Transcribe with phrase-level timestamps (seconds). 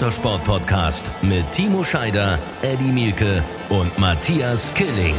[0.00, 5.14] Motorsport-Podcast mit Timo Scheider, Eddie Mielke und Matthias Killing.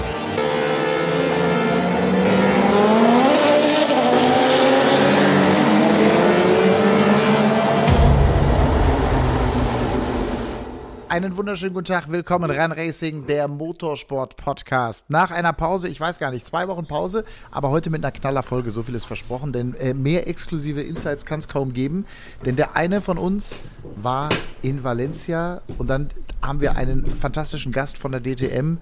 [11.12, 15.10] Einen wunderschönen guten Tag, willkommen Run Racing, der Motorsport Podcast.
[15.10, 18.71] Nach einer Pause, ich weiß gar nicht, zwei Wochen Pause, aber heute mit einer Knallerfolge,
[18.71, 22.06] so viel ist versprochen, denn äh, mehr exklusive Insights kann es kaum geben,
[22.46, 23.57] denn der eine von uns
[23.97, 24.29] war
[24.61, 26.11] in Valencia und dann
[26.42, 28.78] haben wir einen fantastischen Gast von der DTM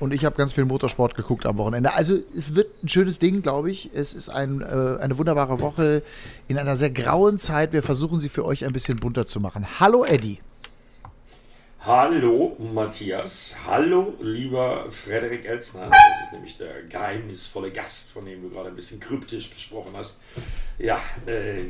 [0.00, 1.94] und ich habe ganz viel Motorsport geguckt am Wochenende.
[1.94, 3.90] Also es wird ein schönes Ding, glaube ich.
[3.94, 6.02] Es ist ein, äh, eine wunderbare Woche
[6.46, 7.72] in einer sehr grauen Zeit.
[7.72, 9.64] Wir versuchen sie für euch ein bisschen bunter zu machen.
[9.80, 10.40] Hallo Eddie.
[11.86, 18.48] Hallo Matthias, hallo lieber Frederik Elzner, das ist nämlich der geheimnisvolle Gast, von dem du
[18.48, 20.18] gerade ein bisschen kryptisch gesprochen hast.
[20.78, 21.60] Ja, äh,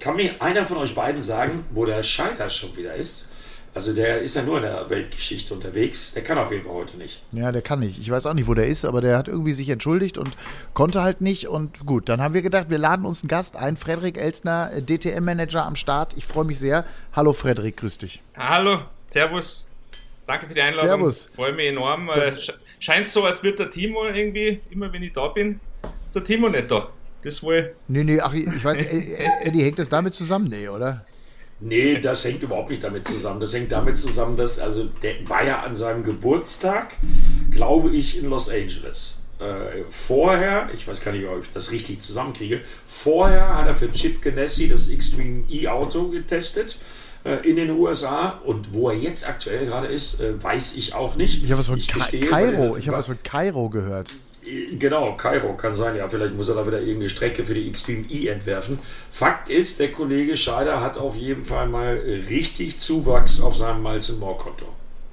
[0.00, 3.28] kann mir einer von euch beiden sagen, wo der Scheider schon wieder ist?
[3.76, 6.96] Also der ist ja nur in der Weltgeschichte unterwegs, der kann auf jeden Fall heute
[6.96, 7.22] nicht.
[7.30, 8.00] Ja, der kann nicht.
[8.00, 10.36] Ich weiß auch nicht, wo der ist, aber der hat irgendwie sich entschuldigt und
[10.74, 11.46] konnte halt nicht.
[11.46, 15.64] Und gut, dann haben wir gedacht, wir laden uns einen Gast ein, Frederik Elzner, DTM-Manager
[15.64, 16.14] am Start.
[16.16, 16.84] Ich freue mich sehr.
[17.12, 18.20] Hallo Frederik, grüß dich.
[18.36, 19.66] Hallo, Servus.
[20.26, 20.88] Danke für die Einladung.
[20.88, 21.30] Servus.
[21.34, 22.10] Freue mich enorm.
[22.10, 22.32] Äh,
[22.78, 25.60] scheint so, als wird der Timo irgendwie, immer wenn ich da bin,
[26.06, 26.90] ist der Timo nicht da.
[27.22, 27.74] Das wohl.
[27.88, 28.78] Nee, nee, ach, ich weiß,
[29.42, 30.48] Eddie, hängt das damit zusammen?
[30.48, 31.04] Nee, oder?
[31.60, 33.40] Nee, das hängt überhaupt nicht damit zusammen.
[33.40, 36.94] Das hängt damit zusammen, dass, also, der war ja an seinem Geburtstag,
[37.50, 39.20] glaube ich, in Los Angeles.
[39.40, 43.90] Äh, vorher, ich weiß gar nicht, ob ich das richtig zusammenkriege, vorher hat er für
[43.92, 46.78] Chip Ganassi das Extreme E-Auto getestet
[47.36, 51.42] in den USA und wo er jetzt aktuell gerade ist, äh, weiß ich auch nicht.
[51.44, 54.12] Ich habe was von Kairo, ich habe was von Kairo gehört.
[54.44, 57.68] Äh, genau, Kairo kann sein, ja, vielleicht muss er da wieder irgendeine Strecke für die
[57.68, 58.78] Extreme E entwerfen.
[59.10, 64.10] Fakt ist, der Kollege Scheider hat auf jeden Fall mal richtig Zuwachs auf seinem Miles
[64.18, 64.66] More Konto.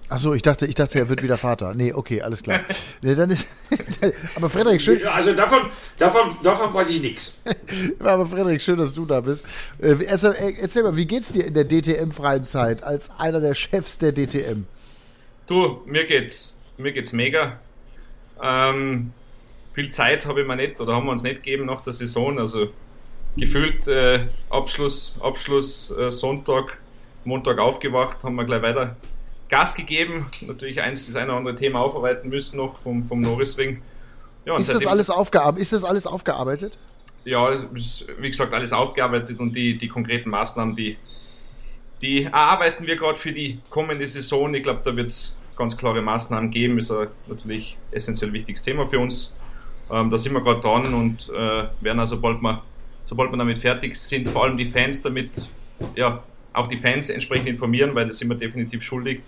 [0.08, 1.74] Achso, ich dachte, ich dachte, er wird wieder Vater.
[1.74, 2.62] Nee, okay, alles klar.
[3.02, 3.48] Nee, dann ist,
[4.36, 5.06] aber Frederik, schön.
[5.08, 5.64] Also davon,
[5.98, 7.42] davon, davon weiß ich nichts.
[8.00, 9.46] Aber Frederik, schön, dass du da bist.
[10.10, 14.12] Also, erzähl mal, wie geht's dir in der DTM-freien Zeit als einer der Chefs der
[14.12, 14.66] DTM?
[15.48, 17.60] Du, mir geht's, mir geht's mega.
[18.42, 19.12] Ähm,
[19.74, 22.40] viel Zeit habe ich mir nicht oder haben wir uns nicht gegeben nach der Saison.
[22.40, 22.70] Also
[23.38, 26.78] gefühlt äh, Abschluss, Abschluss äh, Sonntag,
[27.24, 28.96] Montag aufgewacht, haben wir gleich weiter
[29.50, 30.28] Gas gegeben.
[30.42, 33.82] Natürlich eins, das eine oder andere Thema aufarbeiten müssen noch vom, vom Norrisring.
[34.46, 35.62] Ja, ist, das alles aufgearbeitet?
[35.62, 36.78] ist das alles aufgearbeitet?
[37.24, 40.98] Ja, ist, wie gesagt, alles aufgearbeitet und die, die konkreten Maßnahmen, die,
[42.02, 44.54] die erarbeiten wir gerade für die kommende Saison.
[44.54, 46.78] Ich glaube, da wird es ganz klare Maßnahmen geben.
[46.78, 49.34] Ist ein natürlich essentiell wichtiges Thema für uns.
[49.92, 52.62] Ähm, da sind wir gerade dran und äh, werden also, sobald wir,
[53.06, 55.50] sobald wir damit fertig sind, vor allem die Fans damit,
[55.96, 56.24] ja,
[56.54, 59.22] auch die Fans entsprechend informieren, weil das sind wir definitiv schuldig.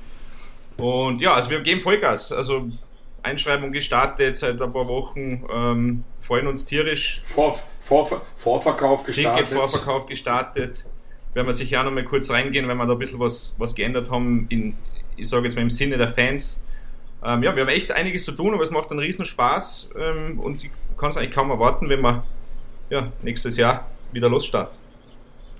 [0.78, 2.32] Und ja, also wir geben Vollgas.
[2.32, 2.70] Also
[3.24, 7.22] Einschreibung gestartet seit ein paar Wochen, ähm, freuen uns tierisch.
[7.26, 9.50] Vor, vor, Vorverkauf gestartet.
[9.50, 10.86] Vorverkauf gestartet.
[11.34, 13.76] Werden wir sicher auch noch mal kurz reingehen, wenn wir da ein bisschen was, was
[13.76, 14.76] geändert haben, in,
[15.16, 16.64] ich sage jetzt mal im Sinne der Fans.
[17.24, 20.40] Ähm, ja, wir haben echt einiges zu tun, aber es macht einen riesen Spaß ähm,
[20.40, 22.24] und ich kann es eigentlich kaum erwarten, wenn wir
[22.90, 24.76] ja, nächstes Jahr wieder losstarten.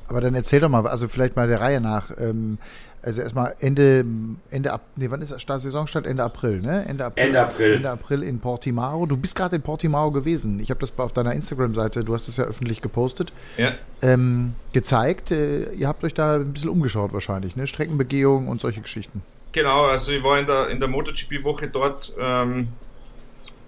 [0.08, 2.12] Aber dann erzähl doch mal, also vielleicht mal der Reihe nach.
[2.18, 2.58] Ähm,
[3.02, 4.06] also erstmal Ende,
[4.50, 6.06] Ende ab, nee, wann ist das Saisonstart?
[6.06, 6.86] Ende April, ne?
[6.88, 7.26] Ende April.
[7.26, 7.74] Ende April.
[7.74, 9.06] Ende April in Portimao.
[9.06, 10.60] Du bist gerade in Portimao gewesen.
[10.60, 13.72] Ich habe das auf deiner Instagram-Seite, du hast das ja öffentlich gepostet, ja.
[14.02, 15.32] ähm, gezeigt.
[15.32, 17.68] Äh, ihr habt euch da ein bisschen umgeschaut wahrscheinlich, ne?
[17.68, 19.22] Streckenbegehung und solche Geschichten.
[19.52, 22.70] Genau, also ich war in der, in der MotoGP-Woche dort ähm,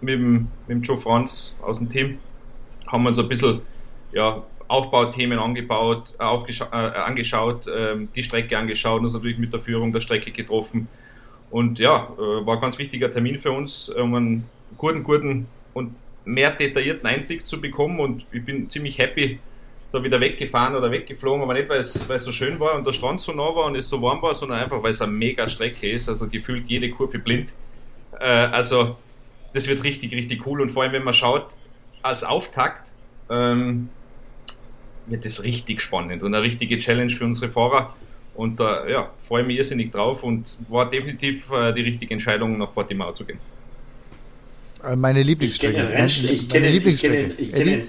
[0.02, 0.34] mit, dem,
[0.68, 2.18] mit dem Joe Franz aus dem Team.
[2.88, 3.62] Haben uns ein bisschen
[4.12, 10.00] ja, Aufbauthemen angebaut, äh, angeschaut, äh, die Strecke angeschaut, uns natürlich mit der Führung der
[10.00, 10.88] Strecke getroffen.
[11.50, 15.96] Und ja, äh, war ein ganz wichtiger Termin für uns, um einen guten, guten und
[16.24, 18.00] mehr detaillierten Einblick zu bekommen.
[18.00, 19.40] Und ich bin ziemlich happy,
[19.92, 22.86] da wieder weggefahren oder weggeflogen, aber nicht, weil es, weil es so schön war und
[22.86, 25.12] der Strand so nah war und es so warm war, sondern einfach, weil es eine
[25.12, 27.52] mega Strecke ist, also gefühlt jede Kurve blind.
[28.20, 28.98] Äh, also,
[29.52, 31.56] das wird richtig, richtig cool und vor allem, wenn man schaut,
[32.04, 32.92] als Auftakt,
[33.32, 33.90] ähm,
[35.10, 37.96] wird das richtig spannend und eine richtige Challenge für unsere Fahrer.
[38.36, 42.58] Und da äh, ja, freue mich irrsinnig drauf und war definitiv äh, die richtige Entscheidung,
[42.58, 43.40] nach Portimao zu gehen.
[44.84, 46.06] Äh, meine Lieblingsstrecke.
[46.06, 47.34] Ich kenne den, Lieblingsstrecke.
[47.38, 47.88] Ich kenne den,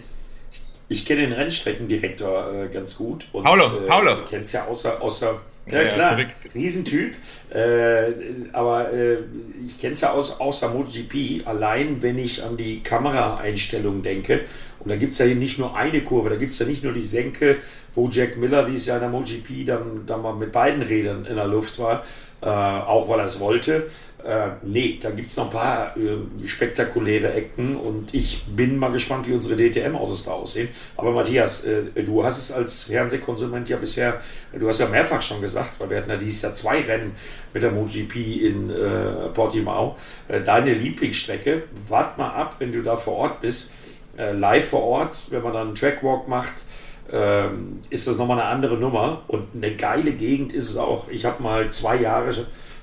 [0.88, 3.26] ich kenn den, Rennstreckendirektor äh, ganz gut.
[3.32, 4.16] Und, Paulo, äh, Paulo.
[4.16, 7.14] Du kennst ja außer, außer ja, klar, ja, Riesentyp.
[7.50, 8.12] Äh,
[8.52, 9.18] aber äh,
[9.66, 14.42] ich kenne es ja aus, außer MotoGP, allein wenn ich an die Kameraeinstellung denke
[14.78, 16.84] Und da gibt es ja hier nicht nur eine Kurve, da gibt es ja nicht
[16.84, 17.56] nur die Senke,
[17.94, 21.34] wo Jack Miller dieses Jahr in der MotoGP dann, dann mal mit beiden Rädern in
[21.34, 22.04] der Luft war,
[22.42, 23.88] äh, auch weil er es wollte.
[24.24, 28.92] Äh, nee, da gibt es noch ein paar äh, spektakuläre Ecken und ich bin mal
[28.92, 30.68] gespannt, wie unsere DTM-Autos da aussehen.
[30.96, 34.20] Aber Matthias, äh, du hast es als Fernsehkonsument ja bisher,
[34.52, 37.14] du hast ja mehrfach schon gesagt, weil wir hatten ja dieses Jahr zwei Rennen
[37.54, 39.96] mit der MotoGP in äh, Portimao.
[40.28, 43.72] Äh, deine Lieblingsstrecke, wart mal ab, wenn du da vor Ort bist,
[44.18, 46.64] äh, live vor Ort, wenn man dann einen Trackwalk macht,
[47.12, 51.08] ähm, ist das nochmal eine andere Nummer und eine geile Gegend ist es auch.
[51.08, 52.32] Ich habe mal zwei Jahre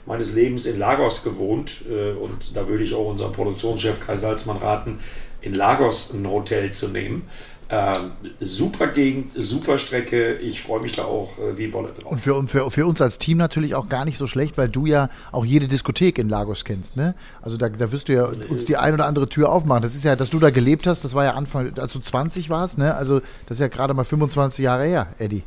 [0.05, 4.57] meines Lebens in Lagos gewohnt äh, und da würde ich auch unserem Produktionschef Kai Salzmann
[4.57, 4.99] raten,
[5.41, 7.29] in Lagos ein Hotel zu nehmen.
[7.69, 10.35] Ähm, super Gegend, super Strecke.
[10.35, 12.11] Ich freue mich da auch äh, wie Bolle drauf.
[12.11, 14.85] Und für, für, für uns als Team natürlich auch gar nicht so schlecht, weil du
[14.85, 17.13] ja auch jede Diskothek in Lagos kennst, ne?
[17.41, 19.81] Also da, da wirst du ja uns die ein oder andere Tür aufmachen.
[19.81, 22.49] Das ist ja, dass du da gelebt hast, das war ja Anfang, als du 20
[22.49, 22.95] warst, ne?
[22.95, 25.43] Also das ist ja gerade mal 25 Jahre her, Eddie.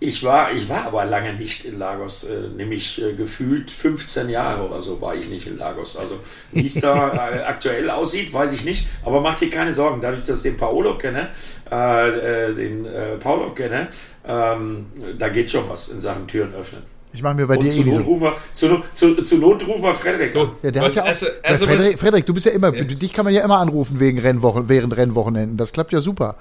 [0.00, 4.62] Ich war, ich war aber lange nicht in Lagos, äh, nämlich äh, gefühlt 15 Jahre
[4.68, 5.96] oder so war ich nicht in Lagos.
[5.96, 6.20] Also
[6.52, 8.86] wie es da äh, aktuell aussieht, weiß ich nicht.
[9.04, 11.30] Aber macht dir keine Sorgen, dadurch, dass ich den Paolo kenne,
[11.70, 13.88] äh, äh, den äh, Paolo kenne,
[14.24, 14.86] ähm,
[15.18, 16.82] da geht schon was in Sachen Türen öffnen.
[17.12, 18.00] Ich mache mir bei Und dir zu eh Not, so.
[18.02, 20.50] rufen wir, zu, zu, zu Not rufen wir Frederik an.
[20.62, 23.12] Ja, der Was- hat ja auch, also- also Frederik, Frederik, du bist ja immer, dich
[23.12, 25.56] kann man ja immer anrufen wegen Rennwochen, während Rennwochenenden.
[25.56, 26.36] Das klappt ja super.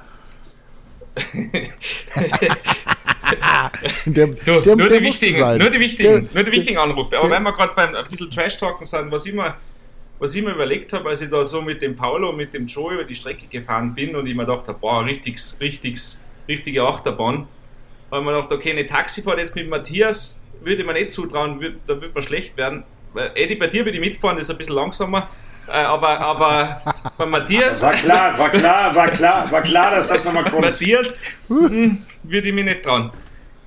[4.06, 5.58] der, Du, der, nur, der die wichtigen, sein.
[5.60, 7.18] nur die wichtigen, Der- nur die wichtigen Anrufe.
[7.18, 9.56] Aber der- wenn wir gerade beim ein bisschen Trash-Talken sind, was ich, mir,
[10.20, 12.68] was ich mir überlegt habe, als ich da so mit dem Paulo und mit dem
[12.68, 16.00] Joe über die Strecke gefahren bin und ich mir dachte, boah, richtig, richtig,
[16.48, 17.48] richtige Achterbahn,
[18.12, 21.60] habe ich mir gedacht, okay, eine Taxifahrt jetzt mit Matthias würde ich mir nicht zutrauen,
[21.62, 22.84] würd, da würde man schlecht werden.
[23.14, 25.28] Weil, Eddie, bei dir würde ich mitfahren, das ist ein bisschen langsamer.
[25.68, 26.82] Äh, aber, aber
[27.18, 30.62] bei Matthias, War klar, war klar, war klar, war klar, dass das nochmal kommt.
[30.62, 31.20] Matthias
[31.50, 33.12] hm, würde ich mich nicht trauen.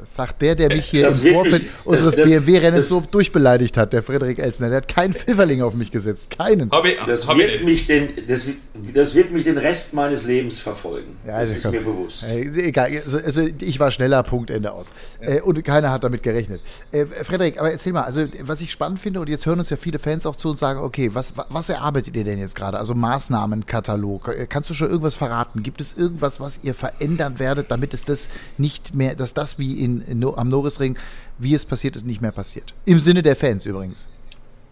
[0.00, 2.88] Das sagt der, der mich hier Das im Vorfeld mich- unseres das- das- BMW-Rennens das-
[2.88, 4.68] so durchbeleidigt hat, der Frederik Elsner.
[4.68, 6.30] Der hat keinen Pfifferling auf mich gesetzt.
[6.30, 6.70] Keinen.
[6.84, 8.48] Ich, Das ich wird, mich den, das,
[8.94, 11.16] das wird mich den Rest meines Lebens verfolgen.
[11.26, 11.72] Ja, das also ist komm.
[11.72, 12.24] mir bewusst.
[12.24, 14.86] Äh, egal, also, also ich war schneller, Punkt, Ende aus.
[15.20, 16.60] Äh, und keiner hat damit gerechnet.
[16.92, 19.76] Äh, Frederik, aber erzähl mal, also was ich spannend finde, und jetzt hören uns ja
[19.76, 22.78] viele Fans auch zu und sagen, okay, was, wa- was erarbeitet ihr denn jetzt gerade?
[22.78, 24.28] Also Maßnahmenkatalog.
[24.28, 25.62] Äh, Kannst du schon irgendwas verraten?
[25.62, 29.82] Gibt es irgendwas, was ihr verändern werdet, damit es das nicht mehr, dass das wie
[29.82, 30.96] in, in, No- am Norrisring,
[31.38, 32.74] wie es passiert ist, nicht mehr passiert?
[32.84, 34.08] Im Sinne der Fans übrigens.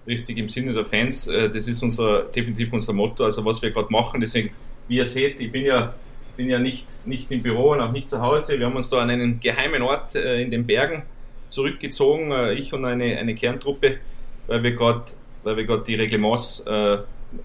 [0.06, 1.26] richtig im Sinne der Fans.
[1.28, 4.20] äh, Das ist unser, definitiv unser Motto, also was wir gerade machen.
[4.20, 4.50] Deswegen,
[4.88, 5.94] wie ihr seht, ich bin ja,
[6.36, 8.58] bin ja nicht, nicht im Büro und auch nicht zu Hause.
[8.58, 11.02] Wir haben uns da an einen geheimen Ort äh, in den Bergen
[11.48, 13.98] zurückgezogen, äh, ich und eine, eine Kerntruppe,
[14.46, 16.64] weil wir gerade die Reglements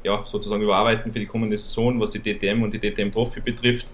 [0.04, 3.88] ja, sozusagen überarbeiten für die kommende Saison, was die DTM und die DTM Trophy betrifft.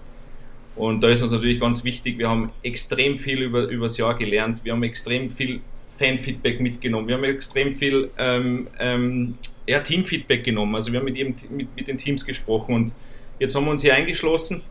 [0.80, 4.14] Und da ist uns natürlich ganz wichtig, wir haben extrem viel über, über das Jahr
[4.16, 5.60] gelernt, wir haben extrem viel
[5.98, 9.34] Fanfeedback mitgenommen, wir haben extrem viel ähm, ähm,
[9.66, 12.94] ja, Teamfeedback genommen, also wir haben mit, jedem, mit, mit den Teams gesprochen und
[13.38, 14.62] jetzt haben wir uns hier eingeschlossen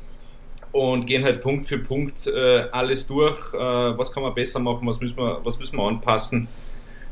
[0.72, 4.88] und gehen halt Punkt für Punkt äh, alles durch, äh, was kann man besser machen,
[4.88, 6.48] was müssen wir, was müssen wir anpassen,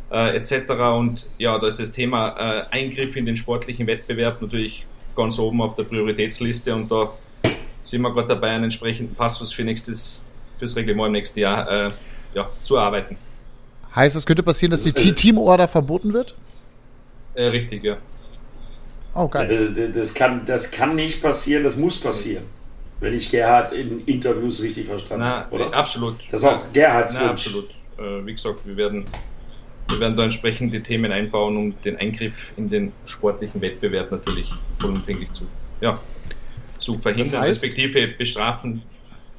[0.09, 0.71] äh, etc.
[0.97, 5.61] Und ja, da ist das Thema äh, Eingriff in den sportlichen Wettbewerb natürlich ganz oben
[5.61, 7.11] auf der Prioritätsliste und da
[7.89, 10.21] sind wir gerade dabei, einen entsprechenden Passus für nächstes,
[10.59, 11.89] fürs Reglement im nächsten Jahr äh,
[12.33, 13.17] ja, zu erarbeiten.
[13.95, 16.35] Heißt, es könnte passieren, dass die Te- Teamorder verboten wird?
[17.33, 17.97] Äh, richtig, ja.
[19.13, 19.73] Oh, geil.
[19.75, 22.43] Das, das, kann, das kann nicht passieren, das muss passieren.
[22.99, 25.71] Wenn ich Gerhard in Interviews richtig verstanden Na, habe, oder?
[25.71, 26.15] äh, absolut.
[26.31, 27.47] Das ist auch Gerhards Na, Wunsch.
[27.47, 27.69] absolut.
[27.97, 29.05] Äh, wie gesagt, wir werden,
[29.89, 35.31] wir werden da entsprechende Themen einbauen, um den Eingriff in den sportlichen Wettbewerb natürlich vollumfänglich
[35.31, 35.45] zu,
[35.81, 35.99] ja,
[36.79, 38.83] zu verhindern, Das heißt- respektive bestrafen,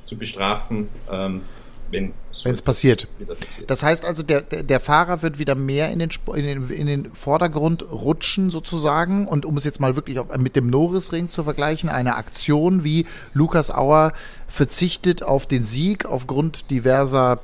[0.06, 1.42] zu bestrafen, ähm,
[1.90, 2.12] wenn
[2.44, 3.08] etwas passiert.
[3.18, 3.70] Wieder passiert.
[3.70, 7.14] Das heißt also, der, der, Fahrer wird wieder mehr in den, in, den, in den
[7.14, 9.26] Vordergrund rutschen sozusagen.
[9.26, 13.06] Und um es jetzt mal wirklich auf, mit dem Norrisring zu vergleichen, eine Aktion wie
[13.32, 14.12] Lukas Auer
[14.46, 17.40] verzichtet auf den Sieg aufgrund diverser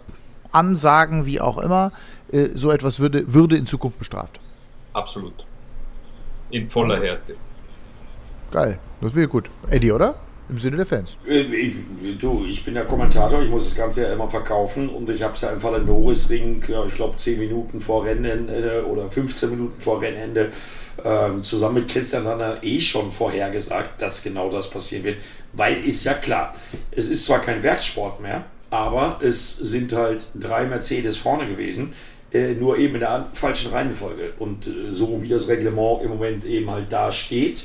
[0.52, 1.92] Ansagen, wie auch immer.
[2.30, 4.40] Äh, so etwas würde, würde in Zukunft bestraft.
[4.92, 5.44] Absolut.
[6.50, 7.34] In voller Härte.
[8.50, 9.50] Geil, das wäre gut.
[9.70, 10.16] Eddie, oder?
[10.48, 11.16] Im Sinne der Fans.
[11.26, 15.08] Äh, Ich, du, ich bin der Kommentator, ich muss das Ganze ja immer verkaufen und
[15.08, 19.10] ich habe es ja im Falle Norrisring, ja, ich glaube 10 Minuten vor Rennende oder
[19.10, 20.52] 15 Minuten vor Rennende
[21.02, 25.16] ähm, zusammen mit Christian Danner eh schon vorhergesagt, dass genau das passieren wird.
[25.54, 26.54] Weil ist ja klar,
[26.90, 31.94] es ist zwar kein Werkssport mehr, aber es sind halt drei Mercedes vorne gewesen,
[32.32, 34.34] äh, nur eben in der falschen Reihenfolge.
[34.38, 37.64] Und äh, so wie das Reglement im Moment eben halt da steht,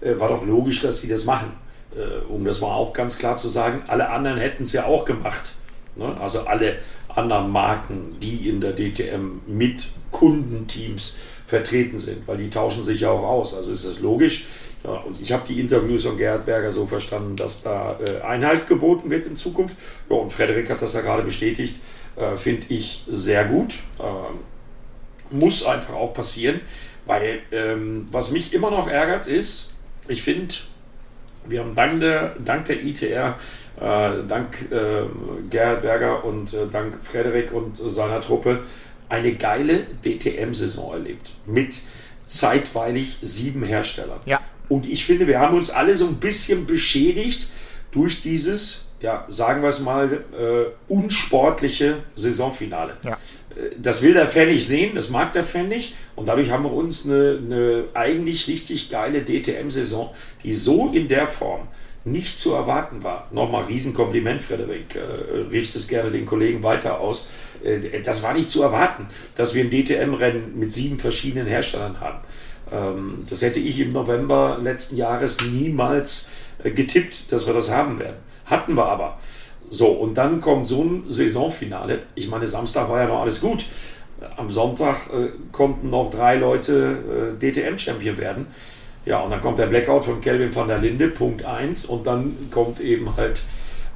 [0.00, 1.52] war doch logisch, dass sie das machen.
[1.96, 5.04] Äh, um das mal auch ganz klar zu sagen, alle anderen hätten es ja auch
[5.04, 5.54] gemacht.
[5.94, 6.16] Ne?
[6.20, 12.82] Also alle anderen Marken, die in der DTM mit Kundenteams vertreten sind, weil die tauschen
[12.82, 13.54] sich ja auch aus.
[13.54, 14.46] Also ist das logisch.
[14.82, 18.66] Ja, und ich habe die Interviews von Gerhard Berger so verstanden, dass da äh, Einhalt
[18.66, 19.76] geboten wird in Zukunft.
[20.10, 21.76] Ja, und Frederik hat das ja gerade bestätigt.
[22.16, 23.74] Äh, Finde ich sehr gut.
[24.00, 24.40] Ähm,
[25.30, 26.60] muss einfach auch passieren,
[27.06, 29.73] weil ähm, was mich immer noch ärgert ist,
[30.08, 30.54] ich finde,
[31.46, 33.38] wir haben dank der, dank der ITR,
[33.76, 35.04] äh, dank äh,
[35.50, 38.62] Gerhard Berger und äh, dank Frederik und seiner Truppe
[39.08, 41.32] eine geile DTM-Saison erlebt.
[41.46, 41.80] Mit
[42.26, 44.20] zeitweilig sieben Herstellern.
[44.26, 44.40] Ja.
[44.68, 47.48] Und ich finde, wir haben uns alle so ein bisschen beschädigt
[47.92, 52.96] durch dieses, ja, sagen wir es mal, äh, unsportliche Saisonfinale.
[53.04, 53.18] Ja.
[53.78, 55.94] Das will der Fan nicht sehen, das mag der Fan nicht.
[56.16, 60.08] Und dadurch haben wir uns eine, eine eigentlich richtig geile DTM-Saison,
[60.42, 61.68] die so in der Form
[62.06, 63.28] nicht zu erwarten war.
[63.30, 64.96] Nochmal Riesenkompliment, Frederik.
[64.96, 67.28] Äh, richte es gerne den Kollegen weiter aus.
[67.62, 72.20] Äh, das war nicht zu erwarten, dass wir ein DTM-Rennen mit sieben verschiedenen Herstellern haben.
[72.72, 76.30] Ähm, das hätte ich im November letzten Jahres niemals
[76.62, 78.16] äh, getippt, dass wir das haben werden.
[78.46, 79.18] Hatten wir aber.
[79.70, 82.02] So, und dann kommt so ein Saisonfinale.
[82.14, 83.64] Ich meine, Samstag war ja noch alles gut.
[84.36, 88.46] Am Sonntag äh, konnten noch drei Leute äh, DTM-Champion werden.
[89.04, 91.86] Ja, und dann kommt der Blackout von Kelvin van der Linde, Punkt 1.
[91.86, 93.42] Und dann kommt eben halt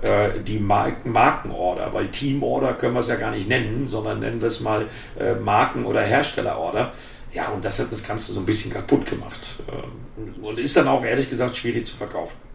[0.02, 4.40] äh, die Marken Markenorder, weil Teamorder können wir es ja gar nicht nennen, sondern nennen
[4.40, 4.86] wir es mal
[5.18, 6.92] äh, Marken- oder Herstellerorder.
[7.32, 9.60] Ja, und das hat das Ganze so ein bisschen kaputt gemacht.
[9.68, 12.47] Ähm, und ist dann auch ehrlich gesagt schwierig zu verkaufen.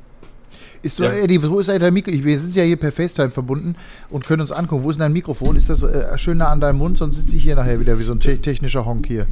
[0.83, 1.11] Ist so, ja.
[1.11, 2.11] Eddie, wo ist eigentlich dein Mikro?
[2.11, 3.75] Wir sind ja hier per FaceTime verbunden
[4.09, 4.83] und können uns angucken.
[4.83, 5.55] Wo ist dein Mikrofon?
[5.55, 6.97] Ist das äh, schön nah an deinem Mund?
[6.97, 9.25] Sonst sitze ich hier nachher wieder wie so ein te technischer Honk hier.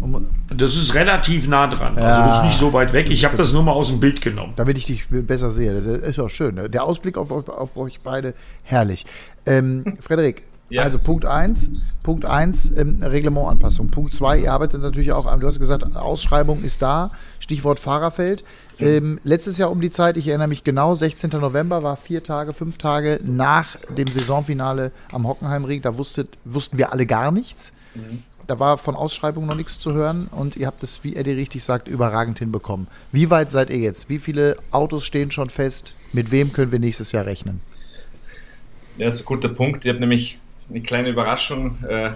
[0.00, 1.94] Um, das ist relativ nah dran.
[1.96, 3.10] Ja, also das ist nicht so weit weg.
[3.10, 4.54] Ich habe das nur mal aus dem Bild genommen.
[4.56, 5.72] Damit ich dich besser sehe.
[5.72, 6.56] Das ist auch schön.
[6.56, 6.68] Ne?
[6.68, 9.06] Der Ausblick auf, auf, auf euch beide, herrlich.
[9.46, 10.82] Ähm, Frederik, ja.
[10.82, 11.70] Also Punkt 1,
[12.02, 13.90] Punkt 1, ähm, Reglementanpassung.
[13.90, 18.44] Punkt 2, ihr arbeitet natürlich auch an, du hast gesagt, Ausschreibung ist da, Stichwort Fahrerfeld.
[18.80, 21.30] Ähm, letztes Jahr um die Zeit, ich erinnere mich genau, 16.
[21.30, 25.82] November war vier Tage, fünf Tage nach dem Saisonfinale am Hockenheimring.
[25.82, 27.72] Da wusstet, wussten wir alle gar nichts.
[27.94, 28.22] Mhm.
[28.46, 31.62] Da war von Ausschreibung noch nichts zu hören und ihr habt es, wie Eddie richtig
[31.64, 32.86] sagt, überragend hinbekommen.
[33.12, 34.08] Wie weit seid ihr jetzt?
[34.08, 35.92] Wie viele Autos stehen schon fest?
[36.14, 37.60] Mit wem können wir nächstes Jahr rechnen?
[38.96, 39.84] Ja, das ist ein guter Punkt.
[39.84, 40.38] Ich habe nämlich
[40.70, 42.12] eine kleine Überraschung äh,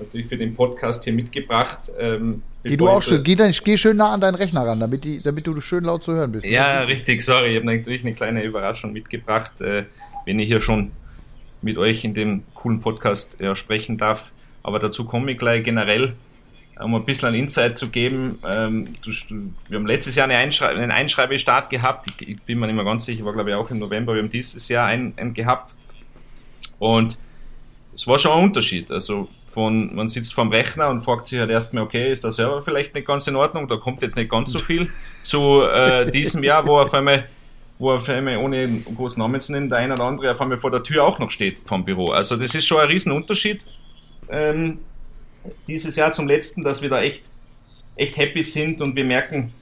[0.00, 1.80] natürlich für den Podcast hier mitgebracht.
[1.98, 5.04] Ähm, geh du auch schön, geh, dann, geh schön nah an deinen Rechner ran, damit,
[5.04, 6.46] die, damit du schön laut zu hören bist.
[6.46, 9.84] Ja, richtig, sorry, ich habe natürlich eine kleine Überraschung mitgebracht, äh,
[10.26, 10.92] wenn ich hier schon
[11.62, 14.24] mit euch in dem coolen Podcast ja, sprechen darf.
[14.62, 16.14] Aber dazu komme ich gleich generell,
[16.80, 18.38] um ein bisschen einen Insight zu geben.
[18.52, 19.10] Ähm, du,
[19.68, 22.10] wir haben letztes Jahr eine Einschrei einen Einschreibestart gehabt.
[22.10, 24.14] Ich, ich, bin mir nicht mehr ganz sicher, war glaube ich auch im November.
[24.14, 25.72] Wir haben dieses Jahr einen, einen gehabt.
[26.78, 27.18] Und
[27.94, 28.90] es war schon ein Unterschied.
[28.90, 32.62] Also von, man sitzt vorm Rechner und fragt sich halt erstmal, okay, ist der Server
[32.62, 34.88] vielleicht nicht ganz in Ordnung, da kommt jetzt nicht ganz so viel
[35.22, 37.26] zu äh, diesem Jahr, wo auf einmal,
[37.78, 40.58] wo auf einmal, ohne einen großen Namen zu nennen, der eine oder andere auf einmal
[40.58, 42.06] vor der Tür auch noch steht vom Büro.
[42.06, 43.64] Also das ist schon ein Riesenunterschied
[44.30, 44.78] ähm,
[45.66, 47.22] dieses Jahr zum letzten, dass wir da echt,
[47.96, 49.52] echt happy sind und wir merken,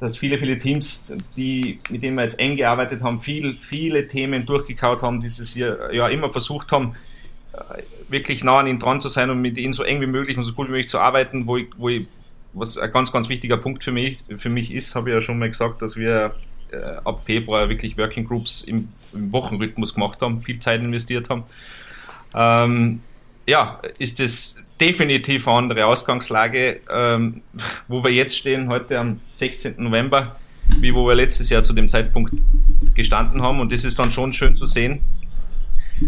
[0.00, 4.46] dass viele, viele Teams, die, mit denen wir jetzt eng gearbeitet haben, viel, viele Themen
[4.46, 6.94] durchgekaut haben, dieses Jahr ja immer versucht haben,
[8.08, 10.44] wirklich nah an ihnen dran zu sein und mit ihnen so eng wie möglich und
[10.44, 12.06] so gut wie möglich zu arbeiten, wo ich, wo ich
[12.52, 15.38] was ein ganz, ganz wichtiger Punkt für mich, für mich ist, habe ich ja schon
[15.38, 16.34] mal gesagt, dass wir
[16.70, 21.44] äh, ab Februar wirklich Working Groups im, im, Wochenrhythmus gemacht haben, viel Zeit investiert haben.
[22.34, 23.00] Ähm,
[23.46, 27.42] ja, ist es definitiv eine andere Ausgangslage, ähm,
[27.88, 29.74] wo wir jetzt stehen, heute am 16.
[29.78, 30.36] November,
[30.80, 32.42] wie wo wir letztes Jahr zu dem Zeitpunkt
[32.94, 33.60] gestanden haben.
[33.60, 35.00] Und das ist dann schon schön zu sehen,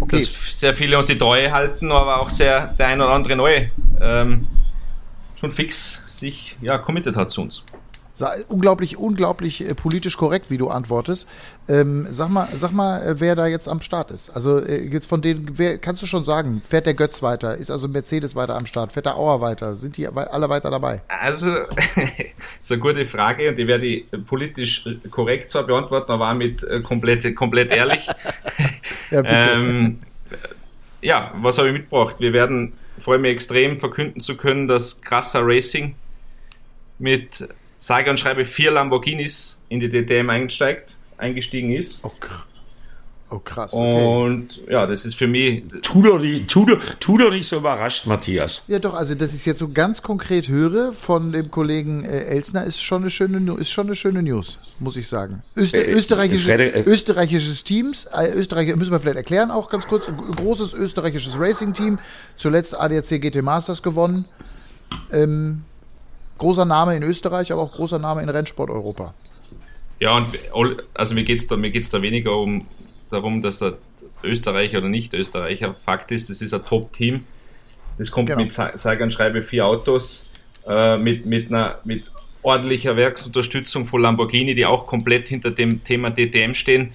[0.00, 0.18] okay.
[0.18, 3.70] dass sehr viele uns die Treue halten, aber auch sehr der ein oder andere neue
[4.00, 4.46] ähm,
[5.36, 7.64] schon fix sich ja committed hat zu uns.
[8.48, 11.28] Unglaublich, unglaublich äh, politisch korrekt, wie du antwortest.
[11.68, 14.30] Ähm, sag mal, sag mal, äh, wer da jetzt am Start ist.
[14.30, 16.62] Also äh, jetzt von denen, wer kannst du schon sagen?
[16.68, 17.56] Fährt der Götz weiter?
[17.56, 18.92] Ist also Mercedes weiter am Start?
[18.92, 19.76] Fährt der Auer weiter?
[19.76, 21.02] Sind die alle weiter dabei?
[21.08, 21.48] Also,
[22.60, 26.62] ist eine gute Frage und die werde ich politisch korrekt zwar beantworten, aber auch mit
[26.62, 28.06] äh, komplett, komplett ehrlich.
[29.10, 29.50] ja, bitte.
[29.50, 29.98] Ähm,
[31.00, 32.16] ja, was habe ich mitgebracht?
[32.18, 35.94] Wir werden, freue mich extrem verkünden zu können, dass Krasser Racing
[36.98, 37.48] mit
[37.80, 42.04] sage und schreibe vier Lamborghinis in die DTM einsteigt, eingestiegen ist.
[42.04, 42.28] Okay.
[43.32, 43.72] Oh, krass.
[43.72, 44.04] Okay.
[44.04, 45.62] Und ja, das ist für mich.
[45.82, 48.64] Tu doch, nicht, tu, doch, tu doch nicht so überrascht, Matthias.
[48.66, 52.24] Ja, doch, also, dass ich es jetzt so ganz konkret höre von dem Kollegen äh,
[52.24, 55.44] Elsner, ist schon, eine schöne, ist schon eine schöne News, muss ich sagen.
[55.56, 59.86] Öster Äh, äh, österreichische, äh, österreichisches Teams, äh, Österreich, müssen wir vielleicht erklären, auch ganz
[59.86, 62.00] kurz, ein großes österreichisches Racing-Team,
[62.36, 64.24] zuletzt ADAC GT Masters gewonnen.
[65.12, 65.62] Ähm,
[66.40, 69.14] großer Name in Österreich, aber auch großer Name in Rennsport Europa.
[70.00, 70.16] Ja,
[70.52, 72.66] und also mir geht's da, mir geht's da weniger um
[73.10, 73.74] darum, dass der
[74.24, 77.24] Österreicher oder nicht Österreicher Fakt ist, das ist ein Top-Team.
[77.98, 78.42] Das kommt Genau.
[78.42, 80.28] mit sa- sage und schreibe vier Autos,
[80.66, 82.10] äh, mit, mit einer mit
[82.42, 86.94] ordentlicher Werksunterstützung von Lamborghini, die auch komplett hinter dem Thema DTM stehen.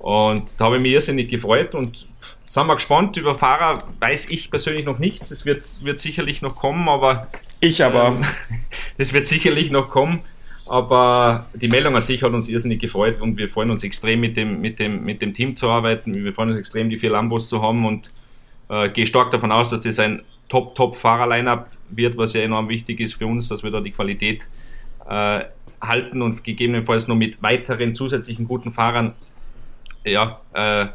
[0.00, 2.06] Und da habe ich mich irrsinnig gefreut und
[2.46, 3.16] sind wir gespannt.
[3.16, 5.30] Über Fahrer weiß ich persönlich noch nichts.
[5.30, 7.28] Es wird, wird sicherlich noch kommen, aber
[7.60, 8.08] Ich aber.
[8.08, 8.24] ähm,
[8.98, 10.20] das wird sicherlich noch kommen.
[10.66, 14.36] Aber die Meldung an sich hat uns irrsinnig gefreut und wir freuen uns extrem mit
[14.36, 16.14] dem, mit dem, mit dem Team zu arbeiten.
[16.14, 18.10] Wir freuen uns extrem, die vier Lambos zu haben und
[18.70, 23.14] äh, gehe stark davon aus, dass das ein Top-Top-Fahrer-Line-Up wird, was ja enorm wichtig ist
[23.14, 24.46] für uns, dass wir da die Qualität
[25.06, 25.40] äh,
[25.82, 29.12] halten und gegebenenfalls noch mit weiteren zusätzlichen guten Fahrern
[30.04, 30.86] ja, äh,